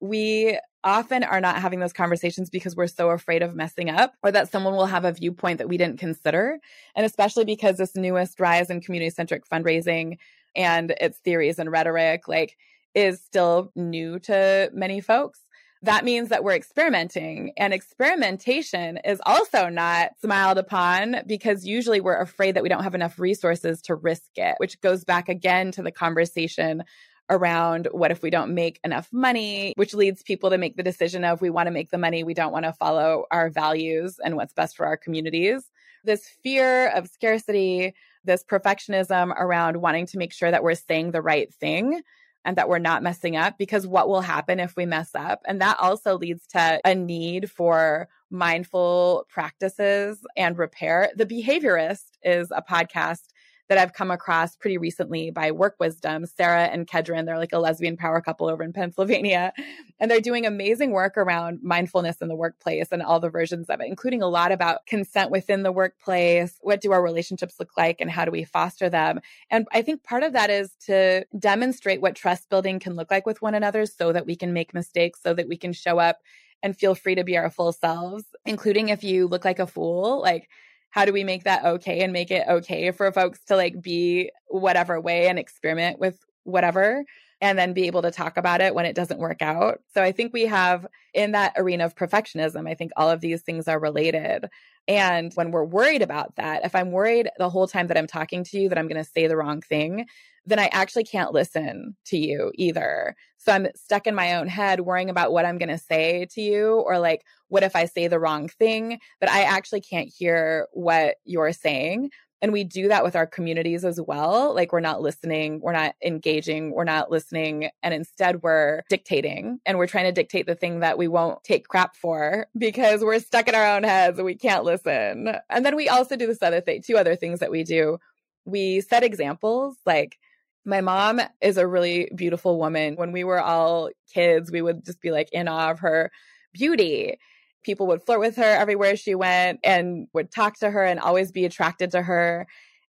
we 0.00 0.58
often 0.84 1.24
are 1.24 1.40
not 1.40 1.60
having 1.60 1.80
those 1.80 1.92
conversations 1.94 2.50
because 2.50 2.76
we're 2.76 2.86
so 2.86 3.10
afraid 3.10 3.42
of 3.42 3.54
messing 3.54 3.88
up 3.88 4.12
or 4.22 4.30
that 4.30 4.50
someone 4.50 4.74
will 4.74 4.86
have 4.86 5.04
a 5.04 5.12
viewpoint 5.12 5.58
that 5.58 5.68
we 5.68 5.76
didn't 5.78 5.98
consider. 5.98 6.58
And 6.94 7.06
especially 7.06 7.44
because 7.44 7.78
this 7.78 7.96
newest 7.96 8.38
rise 8.38 8.70
in 8.70 8.80
community 8.80 9.10
centric 9.10 9.48
fundraising 9.48 10.18
and 10.56 10.94
its 11.00 11.18
theories 11.18 11.58
and 11.58 11.70
rhetoric 11.70 12.28
like 12.28 12.56
is 12.94 13.20
still 13.20 13.70
new 13.74 14.18
to 14.18 14.70
many 14.72 15.00
folks 15.00 15.40
that 15.82 16.04
means 16.04 16.30
that 16.30 16.42
we're 16.42 16.56
experimenting 16.56 17.52
and 17.56 17.72
experimentation 17.72 18.98
is 19.04 19.22
also 19.24 19.68
not 19.68 20.10
smiled 20.20 20.58
upon 20.58 21.18
because 21.24 21.64
usually 21.64 22.00
we're 22.00 22.20
afraid 22.20 22.56
that 22.56 22.64
we 22.64 22.68
don't 22.68 22.82
have 22.82 22.96
enough 22.96 23.18
resources 23.18 23.80
to 23.82 23.94
risk 23.94 24.30
it 24.36 24.54
which 24.58 24.80
goes 24.80 25.04
back 25.04 25.28
again 25.28 25.70
to 25.70 25.82
the 25.82 25.92
conversation 25.92 26.82
around 27.30 27.88
what 27.92 28.10
if 28.10 28.22
we 28.22 28.30
don't 28.30 28.54
make 28.54 28.80
enough 28.84 29.08
money, 29.12 29.72
which 29.76 29.94
leads 29.94 30.22
people 30.22 30.50
to 30.50 30.58
make 30.58 30.76
the 30.76 30.82
decision 30.82 31.24
of 31.24 31.40
we 31.40 31.50
want 31.50 31.66
to 31.66 31.70
make 31.70 31.90
the 31.90 31.98
money, 31.98 32.24
we 32.24 32.34
don't 32.34 32.52
want 32.52 32.64
to 32.64 32.72
follow 32.72 33.24
our 33.30 33.50
values 33.50 34.18
and 34.24 34.36
what's 34.36 34.54
best 34.54 34.76
for 34.76 34.86
our 34.86 34.96
communities. 34.96 35.70
This 36.04 36.28
fear 36.42 36.88
of 36.88 37.08
scarcity, 37.08 37.94
this 38.28 38.44
perfectionism 38.44 39.34
around 39.36 39.78
wanting 39.78 40.06
to 40.06 40.18
make 40.18 40.32
sure 40.32 40.52
that 40.52 40.62
we're 40.62 40.76
saying 40.76 41.10
the 41.10 41.22
right 41.22 41.52
thing 41.52 42.02
and 42.44 42.56
that 42.56 42.68
we're 42.68 42.78
not 42.78 43.02
messing 43.02 43.36
up 43.36 43.58
because 43.58 43.86
what 43.86 44.08
will 44.08 44.20
happen 44.20 44.60
if 44.60 44.76
we 44.76 44.86
mess 44.86 45.10
up? 45.14 45.40
And 45.46 45.60
that 45.60 45.78
also 45.80 46.16
leads 46.16 46.46
to 46.48 46.80
a 46.84 46.94
need 46.94 47.50
for 47.50 48.08
mindful 48.30 49.26
practices 49.28 50.20
and 50.36 50.56
repair. 50.56 51.10
The 51.16 51.26
Behaviorist 51.26 52.04
is 52.22 52.52
a 52.52 52.62
podcast 52.62 53.24
that 53.68 53.78
I've 53.78 53.92
come 53.92 54.10
across 54.10 54.56
pretty 54.56 54.78
recently 54.78 55.30
by 55.30 55.50
Work 55.50 55.76
Wisdom, 55.78 56.26
Sarah 56.26 56.64
and 56.64 56.86
Kedren. 56.86 57.26
They're 57.26 57.38
like 57.38 57.52
a 57.52 57.58
lesbian 57.58 57.96
power 57.96 58.20
couple 58.20 58.48
over 58.48 58.62
in 58.62 58.72
Pennsylvania. 58.72 59.52
And 60.00 60.08
they're 60.08 60.20
doing 60.20 60.46
amazing 60.46 60.92
work 60.92 61.16
around 61.16 61.58
mindfulness 61.60 62.18
in 62.18 62.28
the 62.28 62.36
workplace 62.36 62.92
and 62.92 63.02
all 63.02 63.18
the 63.18 63.30
versions 63.30 63.68
of 63.68 63.80
it, 63.80 63.88
including 63.88 64.22
a 64.22 64.28
lot 64.28 64.52
about 64.52 64.86
consent 64.86 65.32
within 65.32 65.64
the 65.64 65.72
workplace. 65.72 66.56
What 66.60 66.80
do 66.80 66.92
our 66.92 67.02
relationships 67.02 67.56
look 67.58 67.76
like 67.76 68.00
and 68.00 68.08
how 68.08 68.24
do 68.24 68.30
we 68.30 68.44
foster 68.44 68.88
them? 68.88 69.18
And 69.50 69.66
I 69.72 69.82
think 69.82 70.04
part 70.04 70.22
of 70.22 70.34
that 70.34 70.50
is 70.50 70.76
to 70.86 71.24
demonstrate 71.36 72.00
what 72.00 72.14
trust 72.14 72.48
building 72.48 72.78
can 72.78 72.94
look 72.94 73.10
like 73.10 73.26
with 73.26 73.42
one 73.42 73.54
another 73.54 73.86
so 73.86 74.12
that 74.12 74.24
we 74.24 74.36
can 74.36 74.52
make 74.52 74.72
mistakes, 74.72 75.20
so 75.20 75.34
that 75.34 75.48
we 75.48 75.56
can 75.56 75.72
show 75.72 75.98
up 75.98 76.18
and 76.62 76.76
feel 76.76 76.94
free 76.94 77.16
to 77.16 77.24
be 77.24 77.36
our 77.36 77.50
full 77.50 77.72
selves, 77.72 78.24
including 78.46 78.90
if 78.90 79.02
you 79.02 79.26
look 79.26 79.44
like 79.44 79.58
a 79.58 79.66
fool. 79.66 80.20
Like, 80.20 80.48
how 80.90 81.04
do 81.04 81.12
we 81.12 81.24
make 81.24 81.44
that 81.44 81.64
okay 81.64 82.00
and 82.00 82.12
make 82.12 82.30
it 82.30 82.46
okay 82.48 82.90
for 82.90 83.12
folks 83.12 83.44
to 83.46 83.56
like 83.56 83.80
be 83.80 84.30
whatever 84.48 85.00
way 85.00 85.28
and 85.28 85.38
experiment 85.38 85.98
with 85.98 86.18
whatever 86.44 87.04
and 87.40 87.58
then 87.58 87.72
be 87.72 87.86
able 87.86 88.02
to 88.02 88.10
talk 88.10 88.36
about 88.36 88.60
it 88.60 88.74
when 88.74 88.84
it 88.84 88.96
doesn't 88.96 89.20
work 89.20 89.42
out. 89.42 89.80
So 89.94 90.02
I 90.02 90.12
think 90.12 90.32
we 90.32 90.46
have 90.46 90.86
in 91.14 91.32
that 91.32 91.52
arena 91.56 91.84
of 91.84 91.94
perfectionism, 91.94 92.68
I 92.68 92.74
think 92.74 92.90
all 92.96 93.10
of 93.10 93.20
these 93.20 93.42
things 93.42 93.68
are 93.68 93.78
related. 93.78 94.46
And 94.88 95.32
when 95.34 95.50
we're 95.50 95.64
worried 95.64 96.02
about 96.02 96.34
that, 96.36 96.64
if 96.64 96.74
I'm 96.74 96.90
worried 96.90 97.28
the 97.38 97.50
whole 97.50 97.68
time 97.68 97.86
that 97.88 97.98
I'm 97.98 98.06
talking 98.06 98.42
to 98.44 98.58
you 98.58 98.68
that 98.68 98.78
I'm 98.78 98.88
going 98.88 99.02
to 99.02 99.08
say 99.08 99.26
the 99.26 99.36
wrong 99.36 99.60
thing, 99.60 100.06
then 100.48 100.58
I 100.58 100.70
actually 100.72 101.04
can't 101.04 101.32
listen 101.32 101.94
to 102.06 102.16
you 102.16 102.50
either. 102.54 103.14
So 103.36 103.52
I'm 103.52 103.68
stuck 103.76 104.06
in 104.06 104.14
my 104.14 104.34
own 104.34 104.48
head 104.48 104.80
worrying 104.80 105.10
about 105.10 105.32
what 105.32 105.44
I'm 105.44 105.58
going 105.58 105.68
to 105.68 105.78
say 105.78 106.26
to 106.32 106.40
you 106.40 106.82
or 106.86 106.98
like, 106.98 107.22
what 107.48 107.62
if 107.62 107.76
I 107.76 107.84
say 107.84 108.08
the 108.08 108.18
wrong 108.18 108.48
thing? 108.48 108.98
But 109.20 109.30
I 109.30 109.42
actually 109.42 109.82
can't 109.82 110.08
hear 110.08 110.66
what 110.72 111.16
you're 111.24 111.52
saying. 111.52 112.10
And 112.40 112.52
we 112.52 112.64
do 112.64 112.88
that 112.88 113.04
with 113.04 113.16
our 113.16 113.26
communities 113.26 113.84
as 113.84 114.00
well. 114.00 114.54
Like 114.54 114.72
we're 114.72 114.80
not 114.80 115.02
listening, 115.02 115.60
we're 115.60 115.72
not 115.72 115.96
engaging, 116.04 116.72
we're 116.72 116.84
not 116.84 117.10
listening. 117.10 117.68
And 117.82 117.92
instead 117.92 118.42
we're 118.42 118.82
dictating 118.88 119.58
and 119.66 119.76
we're 119.76 119.88
trying 119.88 120.04
to 120.04 120.12
dictate 120.12 120.46
the 120.46 120.54
thing 120.54 120.80
that 120.80 120.98
we 120.98 121.08
won't 121.08 121.42
take 121.42 121.68
crap 121.68 121.96
for 121.96 122.46
because 122.56 123.02
we're 123.02 123.18
stuck 123.18 123.48
in 123.48 123.54
our 123.54 123.76
own 123.76 123.82
heads 123.82 124.18
and 124.18 124.24
we 124.24 124.36
can't 124.36 124.64
listen. 124.64 125.36
And 125.50 125.66
then 125.66 125.76
we 125.76 125.88
also 125.88 126.16
do 126.16 126.26
this 126.26 126.42
other 126.42 126.60
thing, 126.60 126.80
two 126.80 126.96
other 126.96 127.16
things 127.16 127.40
that 127.40 127.50
we 127.50 127.64
do. 127.64 127.98
We 128.44 128.80
set 128.80 129.02
examples 129.02 129.76
like, 129.84 130.16
my 130.64 130.80
mom 130.80 131.20
is 131.40 131.56
a 131.56 131.66
really 131.66 132.10
beautiful 132.14 132.58
woman. 132.58 132.96
When 132.96 133.12
we 133.12 133.24
were 133.24 133.40
all 133.40 133.90
kids, 134.12 134.50
we 134.50 134.62
would 134.62 134.84
just 134.84 135.00
be 135.00 135.10
like 135.10 135.28
in 135.32 135.48
awe 135.48 135.70
of 135.70 135.80
her 135.80 136.10
beauty. 136.52 137.18
People 137.64 137.86
would 137.88 138.02
flirt 138.02 138.20
with 138.20 138.36
her 138.36 138.42
everywhere 138.42 138.96
she 138.96 139.14
went 139.14 139.60
and 139.64 140.08
would 140.12 140.30
talk 140.30 140.58
to 140.58 140.70
her 140.70 140.84
and 140.84 141.00
always 141.00 141.32
be 141.32 141.44
attracted 141.44 141.90
to 141.92 142.02
her. 142.02 142.46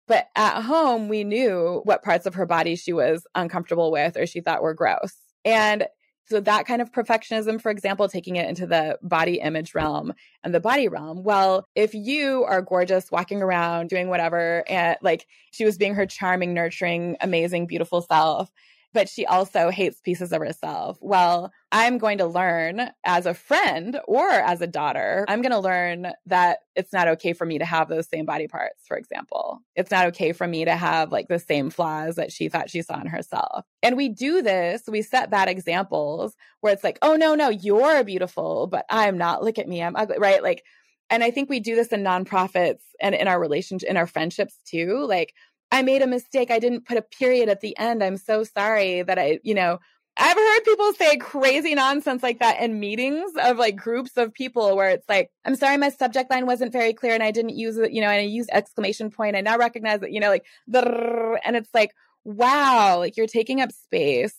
But 0.07 0.29
at 0.35 0.63
home, 0.63 1.09
we 1.09 1.25
knew 1.25 1.83
what 1.85 2.03
parts 2.03 2.27
of 2.27 2.35
her 2.35 2.47
body 2.47 2.77
she 2.77 2.93
was 2.93 3.27
uncomfortable 3.35 3.93
with 3.93 4.17
or 4.17 4.27
she 4.27 4.41
thought 4.41 4.63
were 4.63 4.75
gross. 4.75 5.15
And 5.45 5.87
so 6.31 6.41
that 6.41 6.67
kind 6.67 6.83
of 6.83 6.93
perfectionism, 6.93 7.61
for 7.61 7.71
example, 7.71 8.09
taking 8.09 8.37
it 8.37 8.49
into 8.49 8.67
the 8.67 8.99
body 9.03 9.41
image 9.41 9.75
realm 9.75 10.13
and 10.45 10.55
the 10.55 10.61
body 10.61 10.89
realm. 10.89 11.23
Well, 11.23 11.67
if 11.75 11.95
you 11.95 12.45
are 12.45 12.61
gorgeous, 12.61 13.11
walking 13.11 13.43
around, 13.43 13.89
doing 13.89 14.09
whatever, 14.09 14.63
and 14.69 14.97
like 15.01 15.27
she 15.53 15.65
was 15.65 15.79
being 15.79 15.95
her 15.95 16.07
charming, 16.07 16.53
nurturing, 16.53 17.17
amazing, 17.21 17.67
beautiful 17.67 18.03
self, 18.03 18.53
but 18.93 19.09
she 19.09 19.27
also 19.27 19.71
hates 19.71 20.01
pieces 20.01 20.33
of 20.33 20.41
herself. 20.41 20.99
Well, 21.01 21.53
I'm 21.71 21.99
going 21.99 22.19
to 22.19 22.27
learn 22.27 22.91
as 23.05 23.27
a 23.27 23.35
friend 23.35 24.01
or 24.07 24.29
as 24.29 24.61
a 24.61 24.67
daughter, 24.67 25.25
I'm 25.29 25.43
going 25.43 25.53
to 25.53 25.59
learn 25.59 26.13
that 26.27 26.61
it's 26.75 26.93
not 26.93 27.09
okay 27.09 27.33
for 27.33 27.45
me 27.45 27.59
to 27.59 27.65
have 27.65 27.89
those 27.89 28.09
same 28.09 28.25
body 28.25 28.49
parts, 28.49 28.87
for 28.87 28.97
example. 28.97 29.61
It's 29.77 29.91
not 29.91 30.07
okay 30.07 30.33
for 30.33 30.47
me 30.47 30.65
to 30.65 30.75
have 30.75 31.13
like 31.13 31.29
the 31.29 31.39
same 31.39 31.71
flaws 31.71 32.17
that 32.17 32.33
she 32.33 32.49
thought 32.49 32.71
she 32.71 32.83
saw 32.83 33.01
in 33.01 33.07
herself. 33.07 33.65
And 33.83 33.97
we 33.97 34.09
do 34.09 34.41
this, 34.43 34.83
we 34.89 35.03
set 35.03 35.31
bad 35.31 35.49
examples 35.49 36.35
where 36.61 36.73
it's 36.73 36.85
like, 36.85 36.99
oh, 37.03 37.17
no, 37.17 37.35
no, 37.35 37.51
you're 37.51 38.05
beautiful, 38.05 38.67
but 38.67 38.87
I'm 38.89 39.19
not. 39.19 39.45
Look 39.45 39.59
at 39.59 39.69
me, 39.69 39.83
I'm 39.83 39.97
ugly, 39.97 40.19
right? 40.19 40.43
Like, 40.43 40.65
and 41.11 41.25
I 41.25 41.31
think 41.31 41.49
we 41.49 41.61
do 41.61 41.75
this 41.75 41.89
in 41.89 42.03
nonprofits 42.03 42.83
and 43.01 43.15
in 43.15 43.29
our 43.29 43.41
relationship, 43.41 43.89
in 43.89 43.97
our 43.97 44.07
friendships 44.07 44.57
too. 44.67 45.07
Like, 45.07 45.35
I 45.71 45.83
made 45.83 46.03
a 46.03 46.07
mistake. 46.07 46.51
I 46.51 46.59
didn't 46.59 46.87
put 46.87 46.97
a 46.97 47.03
period 47.03 47.49
at 47.49 47.61
the 47.61 47.77
end. 47.79 48.03
I'm 48.03 48.17
so 48.17 48.45
sorry 48.45 49.03
that 49.03 49.19
I, 49.19 49.41
you 49.43 49.55
know, 49.55 49.79
I've 50.21 50.37
heard 50.37 50.65
people 50.65 50.93
say 50.95 51.17
crazy 51.17 51.75
nonsense 51.75 52.25
like 52.25 52.41
that 52.41 52.61
in 52.61 52.81
meetings 52.81 53.31
of 53.41 53.57
like 53.57 53.77
groups 53.77 54.17
of 54.17 54.35
people 54.35 54.77
where 54.77 54.91
it's 54.91 55.09
like, 55.09 55.31
I'm 55.45 55.55
sorry, 55.55 55.77
my 55.77 55.91
subject 55.91 56.31
line 56.31 56.45
wasn't 56.45 56.73
very 56.73 56.93
clear 56.93 57.15
and 57.15 57.23
I 57.23 57.31
didn't 57.31 57.57
use 57.57 57.77
it, 57.77 57.93
you 57.93 58.01
know, 58.01 58.09
and 58.09 58.21
I 58.21 58.25
used 58.25 58.51
exclamation 58.53 59.11
point. 59.11 59.37
I 59.37 59.43
now 59.43 59.57
recognize 59.59 60.01
that, 60.01 60.11
you 60.11 60.19
know, 60.19 60.31
like, 60.31 60.45
and 60.75 61.57
it's 61.57 61.71
like, 61.73 61.93
wow, 62.25 62.99
like 62.99 63.17
you're 63.17 63.29
taking 63.29 63.61
up 63.61 63.71
space 63.71 64.35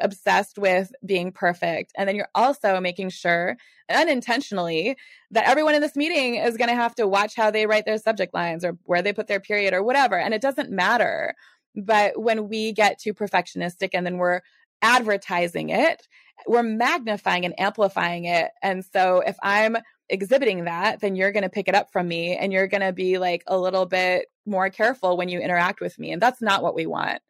obsessed 0.00 0.58
with 0.58 0.92
being 1.04 1.32
perfect. 1.32 1.92
And 1.96 2.08
then 2.08 2.16
you're 2.16 2.28
also 2.34 2.80
making 2.80 3.10
sure 3.10 3.56
unintentionally 3.90 4.96
that 5.30 5.48
everyone 5.48 5.74
in 5.74 5.82
this 5.82 5.96
meeting 5.96 6.36
is 6.36 6.56
going 6.56 6.70
to 6.70 6.76
have 6.76 6.94
to 6.96 7.06
watch 7.06 7.34
how 7.34 7.50
they 7.50 7.66
write 7.66 7.84
their 7.84 7.98
subject 7.98 8.34
lines 8.34 8.64
or 8.64 8.78
where 8.84 9.02
they 9.02 9.12
put 9.12 9.26
their 9.26 9.40
period 9.40 9.74
or 9.74 9.82
whatever. 9.82 10.18
And 10.18 10.34
it 10.34 10.42
doesn't 10.42 10.70
matter. 10.70 11.34
But 11.76 12.20
when 12.20 12.48
we 12.48 12.72
get 12.72 12.98
too 12.98 13.14
perfectionistic 13.14 13.90
and 13.92 14.06
then 14.06 14.18
we're 14.18 14.40
advertising 14.82 15.70
it, 15.70 16.06
we're 16.46 16.62
magnifying 16.62 17.44
and 17.44 17.58
amplifying 17.58 18.24
it. 18.24 18.50
And 18.62 18.84
so 18.84 19.20
if 19.20 19.36
I'm 19.42 19.76
exhibiting 20.08 20.64
that, 20.64 21.00
then 21.00 21.16
you're 21.16 21.32
going 21.32 21.42
to 21.42 21.48
pick 21.48 21.68
it 21.68 21.74
up 21.74 21.90
from 21.90 22.06
me 22.06 22.36
and 22.36 22.52
you're 22.52 22.66
going 22.66 22.82
to 22.82 22.92
be 22.92 23.18
like 23.18 23.42
a 23.46 23.58
little 23.58 23.86
bit 23.86 24.26
more 24.46 24.68
careful 24.70 25.16
when 25.16 25.28
you 25.28 25.40
interact 25.40 25.80
with 25.80 25.98
me. 25.98 26.12
And 26.12 26.20
that's 26.20 26.42
not 26.42 26.62
what 26.62 26.74
we 26.74 26.86
want. 26.86 27.20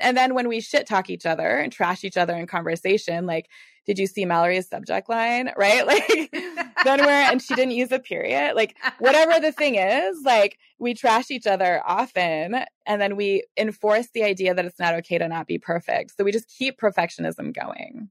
And 0.00 0.16
then 0.16 0.34
when 0.34 0.48
we 0.48 0.60
shit 0.60 0.86
talk 0.86 1.08
each 1.10 1.26
other 1.26 1.48
and 1.58 1.72
trash 1.72 2.04
each 2.04 2.16
other 2.16 2.34
in 2.34 2.46
conversation, 2.46 3.26
like, 3.26 3.48
did 3.86 3.98
you 3.98 4.06
see 4.06 4.24
Mallory's 4.24 4.68
subject 4.68 5.08
line? 5.08 5.50
Right? 5.56 5.86
Like, 5.94 6.30
then 6.84 7.00
we're, 7.00 7.10
and 7.10 7.40
she 7.40 7.54
didn't 7.54 7.72
use 7.72 7.90
a 7.92 7.98
period. 7.98 8.54
Like, 8.54 8.76
whatever 8.98 9.40
the 9.40 9.52
thing 9.52 9.76
is, 9.76 10.18
like, 10.24 10.58
we 10.78 10.92
trash 10.92 11.30
each 11.30 11.46
other 11.46 11.80
often. 11.86 12.64
And 12.84 13.00
then 13.00 13.16
we 13.16 13.44
enforce 13.56 14.08
the 14.12 14.24
idea 14.24 14.54
that 14.54 14.64
it's 14.64 14.78
not 14.78 14.94
okay 14.96 15.16
to 15.16 15.28
not 15.28 15.46
be 15.46 15.58
perfect. 15.58 16.14
So 16.16 16.24
we 16.24 16.32
just 16.32 16.48
keep 16.48 16.78
perfectionism 16.78 17.54
going. 17.54 18.10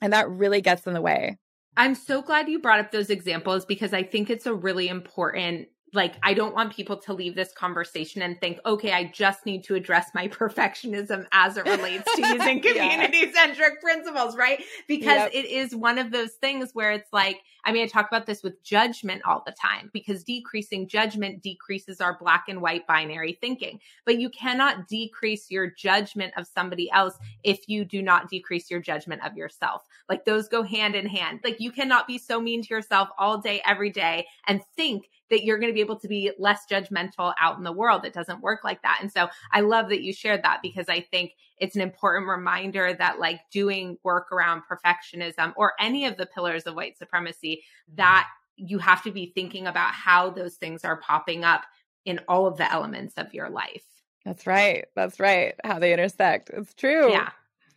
And 0.00 0.12
that 0.12 0.30
really 0.30 0.60
gets 0.60 0.86
in 0.86 0.94
the 0.94 1.00
way. 1.00 1.38
I'm 1.76 1.94
so 1.94 2.22
glad 2.22 2.48
you 2.48 2.60
brought 2.60 2.80
up 2.80 2.92
those 2.92 3.10
examples 3.10 3.64
because 3.64 3.92
I 3.92 4.02
think 4.02 4.30
it's 4.30 4.46
a 4.46 4.54
really 4.54 4.88
important 4.88 5.68
like 5.92 6.14
I 6.22 6.34
don't 6.34 6.54
want 6.54 6.74
people 6.74 6.96
to 6.98 7.12
leave 7.12 7.34
this 7.34 7.52
conversation 7.52 8.22
and 8.22 8.40
think, 8.40 8.58
okay, 8.66 8.92
I 8.92 9.04
just 9.04 9.46
need 9.46 9.64
to 9.64 9.74
address 9.74 10.10
my 10.14 10.28
perfectionism 10.28 11.26
as 11.32 11.56
it 11.56 11.64
relates 11.64 12.04
to 12.14 12.20
using 12.28 12.60
community 12.60 13.32
centric 13.32 13.80
principles, 13.80 14.36
right? 14.36 14.62
Because 14.86 15.16
yep. 15.16 15.30
it 15.32 15.46
is 15.46 15.74
one 15.74 15.98
of 15.98 16.10
those 16.10 16.32
things 16.32 16.70
where 16.74 16.92
it's 16.92 17.12
like, 17.12 17.40
I 17.64 17.72
mean, 17.72 17.82
I 17.82 17.86
talk 17.86 18.08
about 18.08 18.26
this 18.26 18.42
with 18.42 18.62
judgment 18.62 19.22
all 19.24 19.42
the 19.44 19.52
time 19.52 19.90
because 19.92 20.24
decreasing 20.24 20.88
judgment 20.88 21.42
decreases 21.42 22.00
our 22.00 22.16
black 22.18 22.44
and 22.48 22.62
white 22.62 22.86
binary 22.86 23.36
thinking. 23.40 23.80
But 24.06 24.18
you 24.18 24.30
cannot 24.30 24.88
decrease 24.88 25.50
your 25.50 25.70
judgment 25.70 26.32
of 26.36 26.46
somebody 26.46 26.90
else 26.90 27.18
if 27.42 27.68
you 27.68 27.84
do 27.84 28.02
not 28.02 28.30
decrease 28.30 28.70
your 28.70 28.80
judgment 28.80 29.24
of 29.24 29.36
yourself. 29.36 29.84
Like 30.08 30.24
those 30.24 30.48
go 30.48 30.62
hand 30.62 30.94
in 30.94 31.06
hand. 31.06 31.40
Like 31.44 31.60
you 31.60 31.70
cannot 31.70 32.06
be 32.06 32.18
so 32.18 32.40
mean 32.40 32.62
to 32.62 32.74
yourself 32.74 33.08
all 33.18 33.38
day, 33.38 33.60
every 33.66 33.90
day 33.90 34.26
and 34.46 34.62
think 34.76 35.08
that 35.30 35.44
you're 35.44 35.58
going 35.58 35.70
to 35.70 35.74
be 35.74 35.80
able 35.80 35.98
to 36.00 36.08
be 36.08 36.32
less 36.38 36.62
judgmental 36.70 37.34
out 37.40 37.58
in 37.58 37.64
the 37.64 37.72
world. 37.72 38.04
It 38.04 38.12
doesn't 38.12 38.40
work 38.40 38.64
like 38.64 38.82
that. 38.82 38.98
And 39.00 39.12
so 39.12 39.28
I 39.52 39.60
love 39.60 39.88
that 39.90 40.02
you 40.02 40.12
shared 40.12 40.42
that 40.42 40.60
because 40.62 40.88
I 40.88 41.00
think 41.00 41.32
it's 41.58 41.76
an 41.76 41.82
important 41.82 42.28
reminder 42.28 42.94
that 42.94 43.18
like 43.18 43.40
doing 43.50 43.98
work 44.02 44.32
around 44.32 44.62
perfectionism 44.70 45.52
or 45.56 45.72
any 45.80 46.06
of 46.06 46.16
the 46.16 46.26
pillars 46.26 46.64
of 46.64 46.74
white 46.74 46.96
supremacy, 46.96 47.62
that 47.94 48.28
you 48.56 48.78
have 48.78 49.02
to 49.04 49.10
be 49.10 49.32
thinking 49.34 49.66
about 49.66 49.92
how 49.92 50.30
those 50.30 50.56
things 50.56 50.84
are 50.84 50.96
popping 50.96 51.44
up 51.44 51.64
in 52.04 52.20
all 52.28 52.46
of 52.46 52.56
the 52.56 52.70
elements 52.72 53.14
of 53.16 53.32
your 53.34 53.50
life. 53.50 53.84
That's 54.24 54.46
right. 54.46 54.86
That's 54.94 55.20
right. 55.20 55.54
How 55.64 55.78
they 55.78 55.92
intersect. 55.92 56.50
It's 56.50 56.74
true. 56.74 57.10
Yeah. 57.10 57.30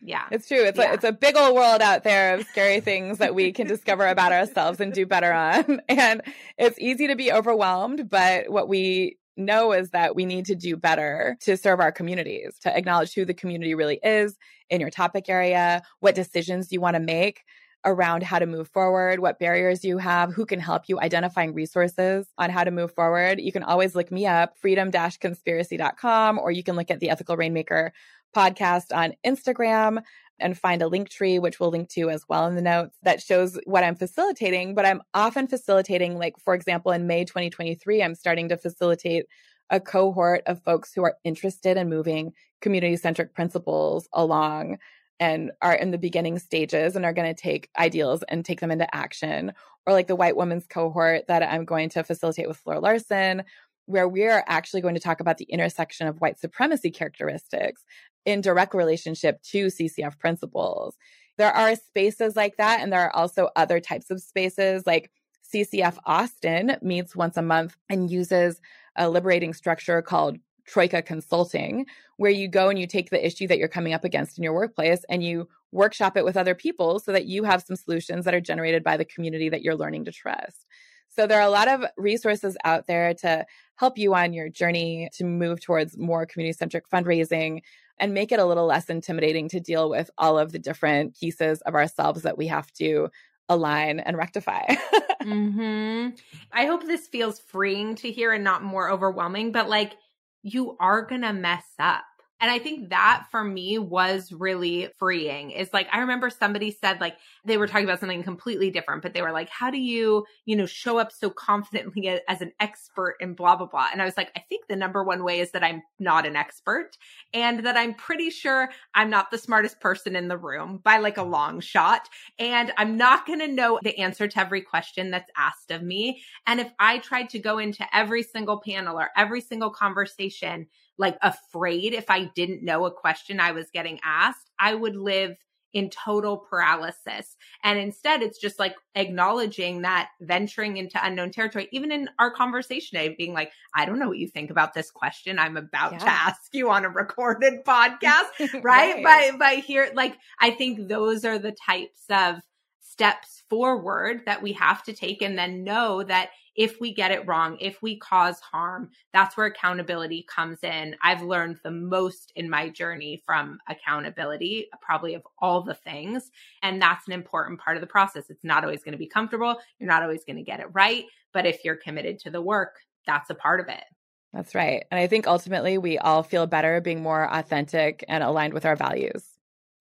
Yeah. 0.04 0.24
It's 0.32 0.48
true. 0.48 0.62
It's 0.62 0.78
yeah. 0.78 0.90
a 0.90 0.94
it's 0.94 1.04
a 1.04 1.12
big 1.12 1.36
old 1.36 1.54
world 1.54 1.80
out 1.80 2.02
there 2.02 2.34
of 2.34 2.46
scary 2.48 2.80
things 2.80 3.18
that 3.18 3.36
we 3.36 3.52
can 3.52 3.68
discover 3.68 4.06
about 4.06 4.32
ourselves 4.32 4.80
and 4.80 4.92
do 4.92 5.06
better 5.06 5.32
on. 5.32 5.80
And 5.88 6.22
it's 6.58 6.78
easy 6.80 7.06
to 7.06 7.14
be 7.14 7.32
overwhelmed, 7.32 8.08
but 8.10 8.50
what 8.50 8.68
we 8.68 9.18
know 9.36 9.72
is 9.72 9.90
that 9.90 10.16
we 10.16 10.26
need 10.26 10.46
to 10.46 10.54
do 10.54 10.76
better 10.76 11.36
to 11.40 11.56
serve 11.56 11.80
our 11.80 11.92
communities, 11.92 12.58
to 12.62 12.76
acknowledge 12.76 13.14
who 13.14 13.24
the 13.24 13.34
community 13.34 13.74
really 13.74 14.00
is 14.02 14.36
in 14.70 14.80
your 14.80 14.90
topic 14.90 15.28
area, 15.28 15.82
what 16.00 16.14
decisions 16.14 16.72
you 16.72 16.80
want 16.80 16.94
to 16.94 17.00
make 17.00 17.42
around 17.84 18.22
how 18.22 18.38
to 18.38 18.46
move 18.46 18.68
forward, 18.68 19.20
what 19.20 19.38
barriers 19.38 19.84
you 19.84 19.98
have, 19.98 20.32
who 20.32 20.46
can 20.46 20.60
help 20.60 20.84
you 20.86 21.00
identifying 21.00 21.52
resources 21.52 22.26
on 22.38 22.48
how 22.50 22.62
to 22.62 22.70
move 22.70 22.94
forward. 22.94 23.40
You 23.40 23.52
can 23.52 23.64
always 23.64 23.94
look 23.94 24.12
me 24.12 24.26
up, 24.26 24.56
freedom-conspiracy.com, 24.58 26.38
or 26.38 26.50
you 26.50 26.62
can 26.62 26.76
look 26.76 26.90
at 26.90 27.00
the 27.00 27.10
Ethical 27.10 27.36
Rainmaker 27.36 27.92
podcast 28.34 28.94
on 28.94 29.14
Instagram 29.24 30.02
and 30.40 30.58
find 30.58 30.82
a 30.82 30.88
link 30.88 31.08
tree, 31.08 31.38
which 31.38 31.60
we'll 31.60 31.70
link 31.70 31.88
to 31.90 32.10
as 32.10 32.24
well 32.28 32.46
in 32.46 32.54
the 32.54 32.62
notes 32.62 32.98
that 33.02 33.22
shows 33.22 33.58
what 33.64 33.84
I'm 33.84 33.94
facilitating. 33.94 34.74
But 34.74 34.86
I'm 34.86 35.02
often 35.14 35.46
facilitating, 35.46 36.18
like, 36.18 36.34
for 36.38 36.54
example, 36.54 36.92
in 36.92 37.06
May 37.06 37.24
2023, 37.24 38.02
I'm 38.02 38.14
starting 38.14 38.48
to 38.48 38.56
facilitate 38.56 39.26
a 39.70 39.80
cohort 39.80 40.42
of 40.46 40.62
folks 40.62 40.92
who 40.92 41.02
are 41.02 41.16
interested 41.24 41.76
in 41.76 41.88
moving 41.88 42.32
community 42.60 42.96
centric 42.96 43.34
principles 43.34 44.08
along 44.12 44.78
and 45.18 45.52
are 45.62 45.74
in 45.74 45.92
the 45.92 45.98
beginning 45.98 46.38
stages 46.38 46.96
and 46.96 47.04
are 47.04 47.12
going 47.12 47.32
to 47.32 47.40
take 47.40 47.70
ideals 47.78 48.22
and 48.24 48.44
take 48.44 48.60
them 48.60 48.70
into 48.70 48.92
action. 48.94 49.52
Or 49.86 49.92
like 49.92 50.08
the 50.08 50.16
white 50.16 50.36
women's 50.36 50.66
cohort 50.66 51.26
that 51.28 51.42
I'm 51.42 51.64
going 51.64 51.88
to 51.90 52.04
facilitate 52.04 52.48
with 52.48 52.56
Fleur 52.56 52.80
Larsen, 52.80 53.44
where 53.86 54.08
we 54.08 54.26
are 54.26 54.44
actually 54.46 54.80
going 54.80 54.94
to 54.94 55.00
talk 55.00 55.20
about 55.20 55.38
the 55.38 55.44
intersection 55.44 56.06
of 56.06 56.20
white 56.20 56.38
supremacy 56.38 56.90
characteristics 56.90 57.84
in 58.24 58.40
direct 58.40 58.74
relationship 58.74 59.42
to 59.42 59.66
CCF 59.66 60.18
principles. 60.18 60.96
There 61.38 61.52
are 61.52 61.74
spaces 61.76 62.36
like 62.36 62.56
that, 62.56 62.80
and 62.80 62.92
there 62.92 63.00
are 63.00 63.16
also 63.16 63.50
other 63.56 63.80
types 63.80 64.10
of 64.10 64.20
spaces 64.20 64.86
like 64.86 65.10
CCF 65.52 65.98
Austin 66.06 66.76
meets 66.82 67.16
once 67.16 67.36
a 67.36 67.42
month 67.42 67.76
and 67.88 68.10
uses 68.10 68.60
a 68.96 69.08
liberating 69.08 69.52
structure 69.52 70.02
called 70.02 70.38
Troika 70.66 71.02
Consulting, 71.02 71.86
where 72.16 72.30
you 72.30 72.48
go 72.48 72.68
and 72.68 72.78
you 72.78 72.86
take 72.86 73.10
the 73.10 73.24
issue 73.24 73.46
that 73.48 73.58
you're 73.58 73.68
coming 73.68 73.92
up 73.92 74.04
against 74.04 74.38
in 74.38 74.44
your 74.44 74.52
workplace 74.52 75.04
and 75.08 75.22
you 75.22 75.48
workshop 75.72 76.16
it 76.16 76.24
with 76.24 76.36
other 76.36 76.54
people 76.54 76.98
so 76.98 77.12
that 77.12 77.26
you 77.26 77.44
have 77.44 77.62
some 77.62 77.76
solutions 77.76 78.24
that 78.24 78.34
are 78.34 78.40
generated 78.40 78.84
by 78.84 78.96
the 78.96 79.04
community 79.04 79.48
that 79.48 79.62
you're 79.62 79.74
learning 79.74 80.04
to 80.04 80.12
trust. 80.12 80.66
So 81.08 81.26
there 81.26 81.38
are 81.38 81.46
a 81.46 81.50
lot 81.50 81.68
of 81.68 81.84
resources 81.96 82.56
out 82.64 82.86
there 82.86 83.12
to 83.14 83.44
help 83.76 83.98
you 83.98 84.14
on 84.14 84.32
your 84.32 84.48
journey 84.48 85.10
to 85.14 85.24
move 85.24 85.60
towards 85.60 85.98
more 85.98 86.24
community 86.24 86.56
centric 86.56 86.88
fundraising 86.88 87.60
and 87.98 88.14
make 88.14 88.32
it 88.32 88.40
a 88.40 88.44
little 88.44 88.66
less 88.66 88.88
intimidating 88.90 89.48
to 89.50 89.60
deal 89.60 89.88
with 89.88 90.10
all 90.18 90.38
of 90.38 90.52
the 90.52 90.58
different 90.58 91.16
pieces 91.18 91.60
of 91.62 91.74
ourselves 91.74 92.22
that 92.22 92.38
we 92.38 92.46
have 92.48 92.70
to 92.72 93.08
align 93.48 94.00
and 94.00 94.16
rectify. 94.16 94.64
mm-hmm. 95.22 96.16
I 96.52 96.66
hope 96.66 96.84
this 96.84 97.06
feels 97.06 97.40
freeing 97.40 97.94
to 97.96 98.10
hear 98.10 98.32
and 98.32 98.44
not 98.44 98.62
more 98.62 98.90
overwhelming, 98.90 99.52
but 99.52 99.68
like 99.68 99.94
you 100.42 100.76
are 100.80 101.02
going 101.02 101.22
to 101.22 101.32
mess 101.32 101.64
up. 101.78 102.04
And 102.42 102.50
I 102.50 102.58
think 102.58 102.90
that 102.90 103.26
for 103.30 103.44
me 103.44 103.78
was 103.78 104.32
really 104.32 104.88
freeing. 104.98 105.52
Is 105.52 105.72
like, 105.72 105.86
I 105.92 106.00
remember 106.00 106.28
somebody 106.28 106.72
said, 106.72 107.00
like, 107.00 107.16
they 107.44 107.56
were 107.56 107.68
talking 107.68 107.84
about 107.84 108.00
something 108.00 108.24
completely 108.24 108.68
different, 108.68 109.02
but 109.02 109.14
they 109.14 109.22
were 109.22 109.30
like, 109.30 109.48
how 109.48 109.70
do 109.70 109.78
you, 109.78 110.26
you 110.44 110.56
know, 110.56 110.66
show 110.66 110.98
up 110.98 111.12
so 111.12 111.30
confidently 111.30 112.20
as 112.28 112.40
an 112.40 112.50
expert 112.58 113.14
in 113.20 113.34
blah, 113.34 113.54
blah, 113.54 113.68
blah. 113.68 113.86
And 113.92 114.02
I 114.02 114.04
was 114.04 114.16
like, 114.16 114.32
I 114.36 114.40
think 114.48 114.66
the 114.66 114.74
number 114.74 115.04
one 115.04 115.22
way 115.22 115.38
is 115.38 115.52
that 115.52 115.62
I'm 115.62 115.82
not 116.00 116.26
an 116.26 116.34
expert 116.34 116.98
and 117.32 117.64
that 117.64 117.76
I'm 117.76 117.94
pretty 117.94 118.30
sure 118.30 118.70
I'm 118.92 119.08
not 119.08 119.30
the 119.30 119.38
smartest 119.38 119.80
person 119.80 120.16
in 120.16 120.26
the 120.26 120.36
room 120.36 120.80
by 120.82 120.98
like 120.98 121.18
a 121.18 121.22
long 121.22 121.60
shot. 121.60 122.08
And 122.40 122.72
I'm 122.76 122.96
not 122.96 123.24
going 123.24 123.38
to 123.38 123.46
know 123.46 123.78
the 123.84 123.96
answer 123.98 124.26
to 124.26 124.40
every 124.40 124.62
question 124.62 125.12
that's 125.12 125.30
asked 125.36 125.70
of 125.70 125.84
me. 125.84 126.20
And 126.48 126.58
if 126.58 126.72
I 126.80 126.98
tried 126.98 127.28
to 127.30 127.38
go 127.38 127.58
into 127.58 127.86
every 127.96 128.24
single 128.24 128.60
panel 128.60 128.98
or 128.98 129.10
every 129.16 129.40
single 129.40 129.70
conversation, 129.70 130.66
like 131.02 131.18
afraid 131.20 131.94
if 131.94 132.08
I 132.08 132.30
didn't 132.36 132.62
know 132.62 132.86
a 132.86 132.92
question 132.92 133.40
I 133.40 133.50
was 133.50 133.66
getting 133.74 133.98
asked, 134.04 134.52
I 134.58 134.72
would 134.72 134.94
live 134.94 135.36
in 135.72 135.90
total 135.90 136.36
paralysis. 136.36 137.36
And 137.64 137.76
instead, 137.76 138.22
it's 138.22 138.38
just 138.38 138.60
like 138.60 138.76
acknowledging 138.94 139.82
that 139.82 140.10
venturing 140.20 140.76
into 140.76 141.04
unknown 141.04 141.32
territory, 141.32 141.68
even 141.72 141.90
in 141.90 142.08
our 142.20 142.30
conversation 142.30 142.98
today, 142.98 143.16
being 143.18 143.32
like, 143.32 143.50
I 143.74 143.84
don't 143.84 143.98
know 143.98 144.06
what 144.06 144.18
you 144.18 144.28
think 144.28 144.50
about 144.50 144.74
this 144.74 144.92
question 144.92 145.40
I'm 145.40 145.56
about 145.56 145.94
yeah. 145.94 145.98
to 145.98 146.08
ask 146.08 146.54
you 146.54 146.70
on 146.70 146.84
a 146.84 146.88
recorded 146.88 147.64
podcast, 147.66 148.30
right? 148.62 149.02
right? 149.02 149.02
By, 149.02 149.36
by 149.36 149.54
here, 149.56 149.90
like, 149.94 150.16
I 150.38 150.50
think 150.50 150.86
those 150.86 151.24
are 151.24 151.38
the 151.38 151.56
types 151.66 152.04
of 152.10 152.36
steps 152.80 153.42
forward 153.50 154.22
that 154.26 154.40
we 154.40 154.52
have 154.52 154.84
to 154.84 154.92
take 154.92 155.20
and 155.20 155.36
then 155.36 155.64
know 155.64 156.04
that 156.04 156.30
if 156.54 156.80
we 156.80 156.92
get 156.92 157.10
it 157.10 157.26
wrong, 157.26 157.56
if 157.60 157.80
we 157.82 157.98
cause 157.98 158.40
harm, 158.40 158.90
that's 159.12 159.36
where 159.36 159.46
accountability 159.46 160.26
comes 160.28 160.62
in. 160.62 160.94
I've 161.02 161.22
learned 161.22 161.60
the 161.62 161.70
most 161.70 162.32
in 162.36 162.50
my 162.50 162.68
journey 162.68 163.22
from 163.24 163.58
accountability, 163.68 164.68
probably 164.80 165.14
of 165.14 165.22
all 165.38 165.62
the 165.62 165.74
things. 165.74 166.30
And 166.62 166.80
that's 166.80 167.06
an 167.06 167.14
important 167.14 167.60
part 167.60 167.76
of 167.76 167.80
the 167.80 167.86
process. 167.86 168.28
It's 168.28 168.44
not 168.44 168.64
always 168.64 168.82
going 168.82 168.92
to 168.92 168.98
be 168.98 169.06
comfortable. 169.06 169.56
You're 169.78 169.88
not 169.88 170.02
always 170.02 170.24
going 170.24 170.36
to 170.36 170.42
get 170.42 170.60
it 170.60 170.68
right. 170.72 171.04
But 171.32 171.46
if 171.46 171.64
you're 171.64 171.76
committed 171.76 172.18
to 172.20 172.30
the 172.30 172.42
work, 172.42 172.76
that's 173.06 173.30
a 173.30 173.34
part 173.34 173.60
of 173.60 173.68
it. 173.68 173.84
That's 174.32 174.54
right. 174.54 174.84
And 174.90 174.98
I 174.98 175.06
think 175.06 175.26
ultimately 175.26 175.78
we 175.78 175.98
all 175.98 176.22
feel 176.22 176.46
better 176.46 176.80
being 176.80 177.02
more 177.02 177.32
authentic 177.32 178.04
and 178.08 178.24
aligned 178.24 178.54
with 178.54 178.64
our 178.64 178.76
values. 178.76 179.24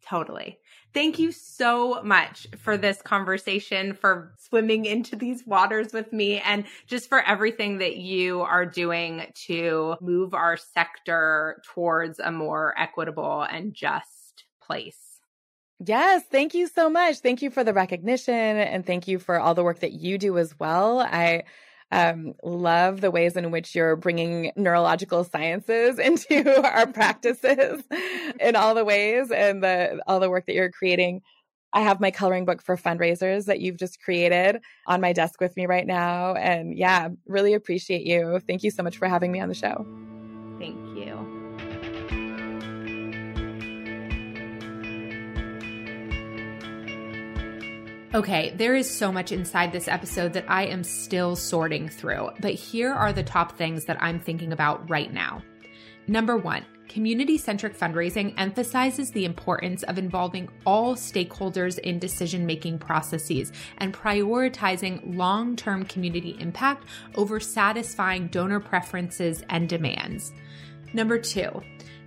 Totally. 0.05 0.59
Thank 0.93 1.19
you 1.19 1.31
so 1.31 2.03
much 2.03 2.47
for 2.57 2.75
this 2.77 3.01
conversation, 3.01 3.93
for 3.93 4.33
swimming 4.37 4.83
into 4.85 5.15
these 5.15 5.45
waters 5.47 5.93
with 5.93 6.11
me, 6.11 6.39
and 6.39 6.65
just 6.85 7.07
for 7.07 7.21
everything 7.21 7.77
that 7.77 7.95
you 7.95 8.41
are 8.41 8.65
doing 8.65 9.25
to 9.45 9.95
move 10.01 10.33
our 10.33 10.57
sector 10.57 11.61
towards 11.73 12.19
a 12.19 12.31
more 12.31 12.73
equitable 12.77 13.43
and 13.43 13.73
just 13.73 14.43
place. 14.61 15.19
Yes, 15.83 16.23
thank 16.29 16.53
you 16.53 16.67
so 16.67 16.89
much. 16.89 17.19
Thank 17.19 17.41
you 17.41 17.49
for 17.49 17.63
the 17.63 17.73
recognition 17.73 18.35
and 18.35 18.85
thank 18.85 19.07
you 19.07 19.17
for 19.17 19.39
all 19.39 19.55
the 19.55 19.63
work 19.63 19.79
that 19.79 19.93
you 19.93 20.17
do 20.17 20.37
as 20.37 20.59
well. 20.59 20.99
I 20.99 21.43
um, 21.91 22.33
love 22.43 23.01
the 23.01 23.11
ways 23.11 23.35
in 23.35 23.51
which 23.51 23.75
you're 23.75 23.95
bringing 23.95 24.51
neurological 24.55 25.23
sciences 25.23 25.99
into 25.99 26.63
our 26.63 26.87
practices 26.87 27.83
in 28.39 28.55
all 28.55 28.75
the 28.75 28.85
ways 28.85 29.31
and 29.31 29.63
the 29.63 30.01
all 30.07 30.19
the 30.19 30.29
work 30.29 30.45
that 30.45 30.55
you're 30.55 30.71
creating. 30.71 31.21
I 31.73 31.81
have 31.81 32.01
my 32.01 32.11
coloring 32.11 32.43
book 32.43 32.61
for 32.61 32.75
fundraisers 32.75 33.45
that 33.45 33.61
you've 33.61 33.77
just 33.77 34.01
created 34.01 34.61
on 34.87 34.99
my 34.99 35.13
desk 35.13 35.39
with 35.39 35.55
me 35.55 35.67
right 35.67 35.87
now. 35.87 36.33
And 36.33 36.77
yeah, 36.77 37.09
really 37.25 37.53
appreciate 37.53 38.05
you. 38.05 38.41
Thank 38.45 38.63
you 38.63 38.71
so 38.71 38.83
much 38.83 38.97
for 38.97 39.07
having 39.07 39.31
me 39.31 39.39
on 39.39 39.47
the 39.47 39.55
show. 39.55 39.85
Thank 40.59 40.75
you. 40.97 41.10
Okay, 48.13 48.53
there 48.57 48.75
is 48.75 48.89
so 48.89 49.09
much 49.09 49.31
inside 49.31 49.71
this 49.71 49.87
episode 49.87 50.33
that 50.33 50.43
I 50.49 50.65
am 50.65 50.83
still 50.83 51.37
sorting 51.37 51.87
through, 51.87 52.31
but 52.41 52.53
here 52.53 52.91
are 52.91 53.13
the 53.13 53.23
top 53.23 53.53
things 53.57 53.85
that 53.85 54.03
I'm 54.03 54.19
thinking 54.19 54.51
about 54.51 54.89
right 54.89 55.13
now. 55.13 55.41
Number 56.07 56.35
one, 56.35 56.65
community 56.89 57.37
centric 57.37 57.73
fundraising 57.73 58.33
emphasizes 58.35 59.11
the 59.11 59.23
importance 59.23 59.83
of 59.83 59.97
involving 59.97 60.49
all 60.65 60.95
stakeholders 60.95 61.79
in 61.79 61.99
decision 61.99 62.45
making 62.45 62.79
processes 62.79 63.53
and 63.77 63.93
prioritizing 63.93 65.15
long 65.15 65.55
term 65.55 65.85
community 65.85 66.35
impact 66.37 66.87
over 67.15 67.39
satisfying 67.39 68.27
donor 68.27 68.59
preferences 68.59 69.41
and 69.47 69.69
demands. 69.69 70.33
Number 70.93 71.17
two, 71.17 71.61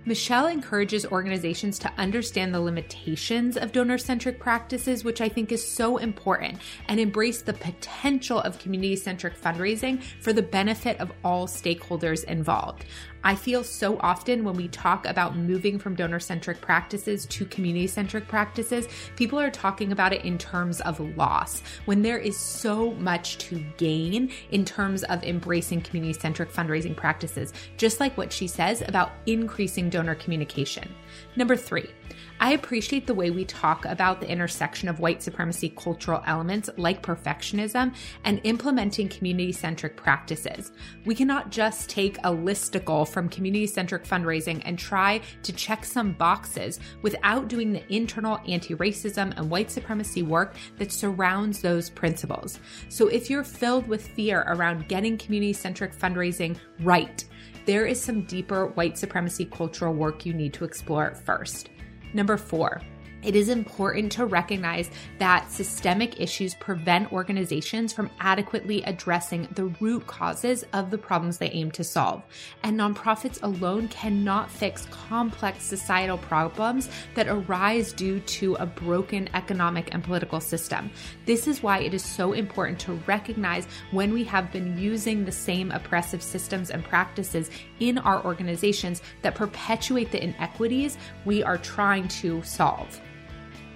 Michelle 0.07 0.45
encourages 0.45 1.03
organizations 1.07 1.79
to 1.79 1.91
understand 1.97 2.53
the 2.53 2.59
limitations 2.59 3.57
of 3.57 3.71
donor 3.71 3.97
centric 3.97 4.39
practices, 4.39 5.03
which 5.03 5.19
I 5.19 5.27
think 5.27 5.51
is 5.51 5.67
so 5.67 5.97
important, 5.97 6.59
and 6.87 6.99
embrace 6.99 7.41
the 7.41 7.53
potential 7.53 8.39
of 8.39 8.59
community 8.59 8.97
centric 8.97 9.35
fundraising 9.35 10.03
for 10.21 10.31
the 10.31 10.43
benefit 10.43 10.99
of 10.99 11.11
all 11.23 11.47
stakeholders 11.47 12.23
involved. 12.25 12.85
I 13.25 13.33
feel 13.33 13.63
so 13.63 13.97
often 14.01 14.43
when 14.43 14.55
we 14.55 14.67
talk 14.67 15.07
about 15.07 15.35
moving 15.35 15.79
from 15.79 15.95
donor 15.95 16.19
centric 16.19 16.61
practices 16.61 17.25
to 17.25 17.45
community 17.45 17.87
centric 17.87 18.27
practices, 18.27 18.87
people 19.15 19.39
are 19.39 19.49
talking 19.49 19.91
about 19.91 20.13
it 20.13 20.23
in 20.23 20.37
terms 20.37 20.79
of 20.81 20.99
loss 21.17 21.63
when 21.85 22.03
there 22.03 22.19
is 22.19 22.37
so 22.37 22.91
much 22.91 23.39
to 23.39 23.65
gain 23.77 24.31
in 24.51 24.63
terms 24.63 25.03
of 25.05 25.23
embracing 25.23 25.81
community 25.81 26.13
centric 26.13 26.53
fundraising 26.53 26.95
practices, 26.95 27.51
just 27.77 27.99
like 27.99 28.15
what 28.15 28.31
she 28.31 28.45
says 28.45 28.83
about 28.87 29.13
increasing 29.25 29.89
donor 29.89 30.13
communication. 30.13 30.87
Number 31.35 31.55
three, 31.55 31.89
I 32.37 32.51
appreciate 32.51 33.07
the 33.07 33.13
way 33.13 33.31
we 33.31 33.45
talk 33.45 33.85
about 33.85 34.19
the 34.19 34.29
intersection 34.29 34.89
of 34.89 34.99
white 34.99 35.23
supremacy 35.23 35.69
cultural 35.69 36.21
elements 36.27 36.69
like 36.75 37.01
perfectionism 37.01 37.95
and 38.25 38.41
implementing 38.43 39.07
community 39.07 39.53
centric 39.53 39.95
practices. 39.95 40.73
We 41.05 41.15
cannot 41.15 41.49
just 41.49 41.89
take 41.89 42.17
a 42.19 42.31
listicle 42.31 43.07
from 43.07 43.29
community 43.29 43.67
centric 43.67 44.03
fundraising 44.03 44.61
and 44.65 44.77
try 44.77 45.21
to 45.43 45.53
check 45.53 45.85
some 45.85 46.11
boxes 46.11 46.81
without 47.03 47.47
doing 47.47 47.71
the 47.71 47.93
internal 47.93 48.39
anti 48.47 48.75
racism 48.75 49.35
and 49.37 49.49
white 49.49 49.71
supremacy 49.71 50.21
work 50.21 50.55
that 50.77 50.91
surrounds 50.91 51.61
those 51.61 51.89
principles. 51.89 52.59
So 52.89 53.07
if 53.07 53.29
you're 53.29 53.45
filled 53.45 53.87
with 53.87 54.09
fear 54.09 54.43
around 54.47 54.89
getting 54.89 55.17
community 55.17 55.53
centric 55.53 55.97
fundraising 55.97 56.57
right, 56.81 57.23
there 57.65 57.85
is 57.85 57.99
some 57.99 58.23
deeper 58.23 58.67
white 58.67 58.97
supremacy 58.97 59.45
cultural 59.45 59.93
work 59.93 60.25
you 60.25 60.33
need 60.33 60.53
to 60.53 60.65
explore 60.65 61.15
first. 61.15 61.69
Number 62.15 62.37
four, 62.37 62.81
it 63.25 63.35
is 63.35 63.49
important 63.49 64.11
to 64.13 64.25
recognize 64.25 64.91
that 65.17 65.51
systemic 65.51 66.21
issues 66.21 66.53
prevent 66.53 67.11
organizations 67.11 67.91
from 67.91 68.11
adequately 68.19 68.83
addressing 68.83 69.47
the 69.55 69.65
root 69.81 70.05
causes 70.05 70.63
of 70.73 70.91
the 70.91 70.97
problems 70.97 71.39
they 71.39 71.49
aim 71.49 71.71
to 71.71 71.83
solve. 71.83 72.21
And 72.61 72.79
nonprofits 72.79 73.41
alone 73.41 73.87
cannot 73.87 74.51
fix 74.51 74.85
complex 74.91 75.63
societal 75.63 76.19
problems 76.19 76.89
that 77.15 77.27
arise 77.27 77.91
due 77.91 78.19
to 78.19 78.53
a 78.55 78.65
broken 78.65 79.27
economic 79.33 79.91
and 79.93 80.03
political 80.03 80.39
system. 80.39 80.91
This 81.25 81.47
is 81.47 81.63
why 81.63 81.79
it 81.79 81.95
is 81.95 82.03
so 82.03 82.33
important 82.33 82.79
to 82.81 82.93
recognize 83.07 83.67
when 83.89 84.13
we 84.13 84.23
have 84.25 84.51
been 84.51 84.77
using 84.77 85.25
the 85.25 85.31
same 85.31 85.71
oppressive 85.71 86.21
systems 86.21 86.69
and 86.69 86.83
practices 86.83 87.49
in 87.79 87.97
our 87.97 88.23
organizations 88.23 89.01
that 89.23 89.33
perpetuate 89.33 90.11
the 90.11 90.23
inequities 90.23 90.97
we 91.25 91.41
are 91.41 91.57
trying 91.57 92.07
to 92.07 92.43
solve. 92.43 93.01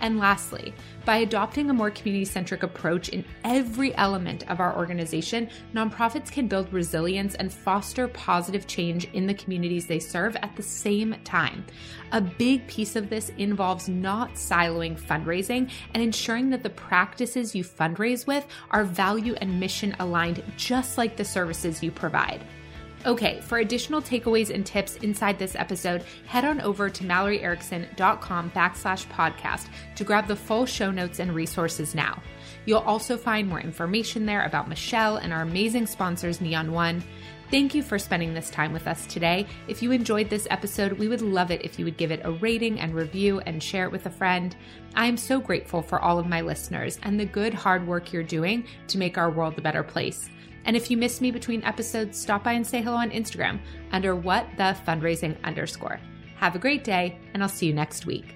And 0.02 0.18
lastly, 0.18 0.74
by 1.06 1.18
adopting 1.18 1.70
a 1.70 1.74
more 1.74 1.92
community 1.92 2.26
centric 2.26 2.64
approach 2.64 3.10
in 3.10 3.26
every 3.44 3.96
element 3.96 4.50
of 4.50 4.60
our 4.60 4.76
organization, 4.78 5.50
nonprofits 5.74 6.32
can 6.32 6.48
build 6.48 6.72
resilience 6.72 7.36
and 7.36 7.52
foster 7.52 8.08
positive 8.08 8.68
change 8.68 9.06
in 9.14 9.28
the 9.28 9.34
communities 9.34 9.88
they 9.88 10.00
serve 10.00 10.36
at 10.38 10.56
the 10.56 10.64
same 10.64 11.16
time. 11.24 11.66
A 12.12 12.22
big 12.22 12.66
piece 12.68 12.96
of 12.96 13.10
this 13.10 13.32
involves 13.38 13.90
not 13.90 14.36
siloing 14.36 15.00
fundraising 15.00 15.70
and 15.94 16.02
ensuring 16.02 16.50
that 16.52 16.64
the 16.64 16.70
practices 16.70 17.54
you 17.54 17.64
fundraise 17.64 18.26
with 18.26 18.46
are 18.72 18.84
value 18.84 19.36
and 19.42 19.60
mission 19.60 19.96
aligned, 20.00 20.44
just 20.58 20.98
like 20.98 21.18
the 21.18 21.26
services 21.26 21.84
you 21.84 21.92
provide. 21.92 22.46
Okay, 23.06 23.40
for 23.40 23.60
additional 23.60 24.02
takeaways 24.02 24.54
and 24.54 24.66
tips 24.66 24.98
inside 24.98 25.40
this 25.40 25.56
episode, 25.56 26.04
head 26.26 26.44
on 26.44 26.60
over 26.60 26.90
to 26.90 27.04
malloryerickson.com 27.06 28.52
backslash 28.52 29.08
podcast 29.08 29.68
to 29.96 30.04
grab 30.04 30.28
the 30.28 30.36
full 30.36 30.66
show 30.66 30.92
notes 30.92 31.20
and 31.20 31.34
resources 31.34 31.96
now. 31.96 32.22
You'll 32.66 32.80
also 32.80 33.16
find 33.16 33.48
more 33.48 33.62
information 33.62 34.26
there 34.26 34.44
about 34.44 34.68
Michelle 34.68 35.16
and 35.16 35.32
our 35.32 35.44
amazing 35.44 35.88
sponsors, 35.88 36.42
Neon 36.42 36.74
One. 36.74 37.02
Thank 37.50 37.74
you 37.74 37.82
for 37.82 37.98
spending 37.98 38.34
this 38.34 38.50
time 38.50 38.74
with 38.74 38.86
us 38.86 39.08
today. 39.08 39.48
If 39.70 39.82
you 39.82 39.92
enjoyed 39.92 40.30
this 40.30 40.48
episode, 40.52 40.92
we 40.92 41.08
would 41.08 41.22
love 41.22 41.52
it 41.52 41.64
if 41.64 41.80
you 41.80 41.86
would 41.86 41.98
give 41.98 42.12
it 42.12 42.22
a 42.26 42.32
rating 42.34 42.82
and 42.82 42.94
review 42.94 43.40
and 43.40 43.64
share 43.64 43.86
it 43.86 43.92
with 43.94 44.06
a 44.08 44.12
friend. 44.12 44.56
I 44.94 45.08
am 45.08 45.18
so 45.18 45.40
grateful 45.40 45.82
for 45.82 46.00
all 46.00 46.20
of 46.20 46.28
my 46.28 46.42
listeners 46.42 47.00
and 47.02 47.18
the 47.18 47.26
good 47.26 47.54
hard 47.54 47.88
work 47.88 48.12
you're 48.12 48.24
doing 48.24 48.66
to 48.90 48.98
make 48.98 49.18
our 49.18 49.32
world 49.32 49.58
a 49.58 49.62
better 49.62 49.84
place. 49.84 50.30
And 50.66 50.76
if 50.76 50.92
you 50.92 50.98
miss 50.98 51.22
me 51.22 51.32
between 51.32 51.64
episodes, 51.64 52.20
stop 52.20 52.44
by 52.44 52.54
and 52.54 52.66
say 52.66 52.82
hello 52.82 52.98
on 52.98 53.12
Instagram 53.12 53.60
under 53.92 54.16
what 54.16 54.48
the 54.58 54.78
fundraising 54.86 55.42
underscore. 55.44 56.00
Have 56.38 56.56
a 56.56 56.60
great 56.60 56.84
day, 56.84 57.18
and 57.34 57.44
I'll 57.44 57.50
see 57.50 57.68
you 57.68 57.74
next 57.74 58.06
week. 58.06 58.36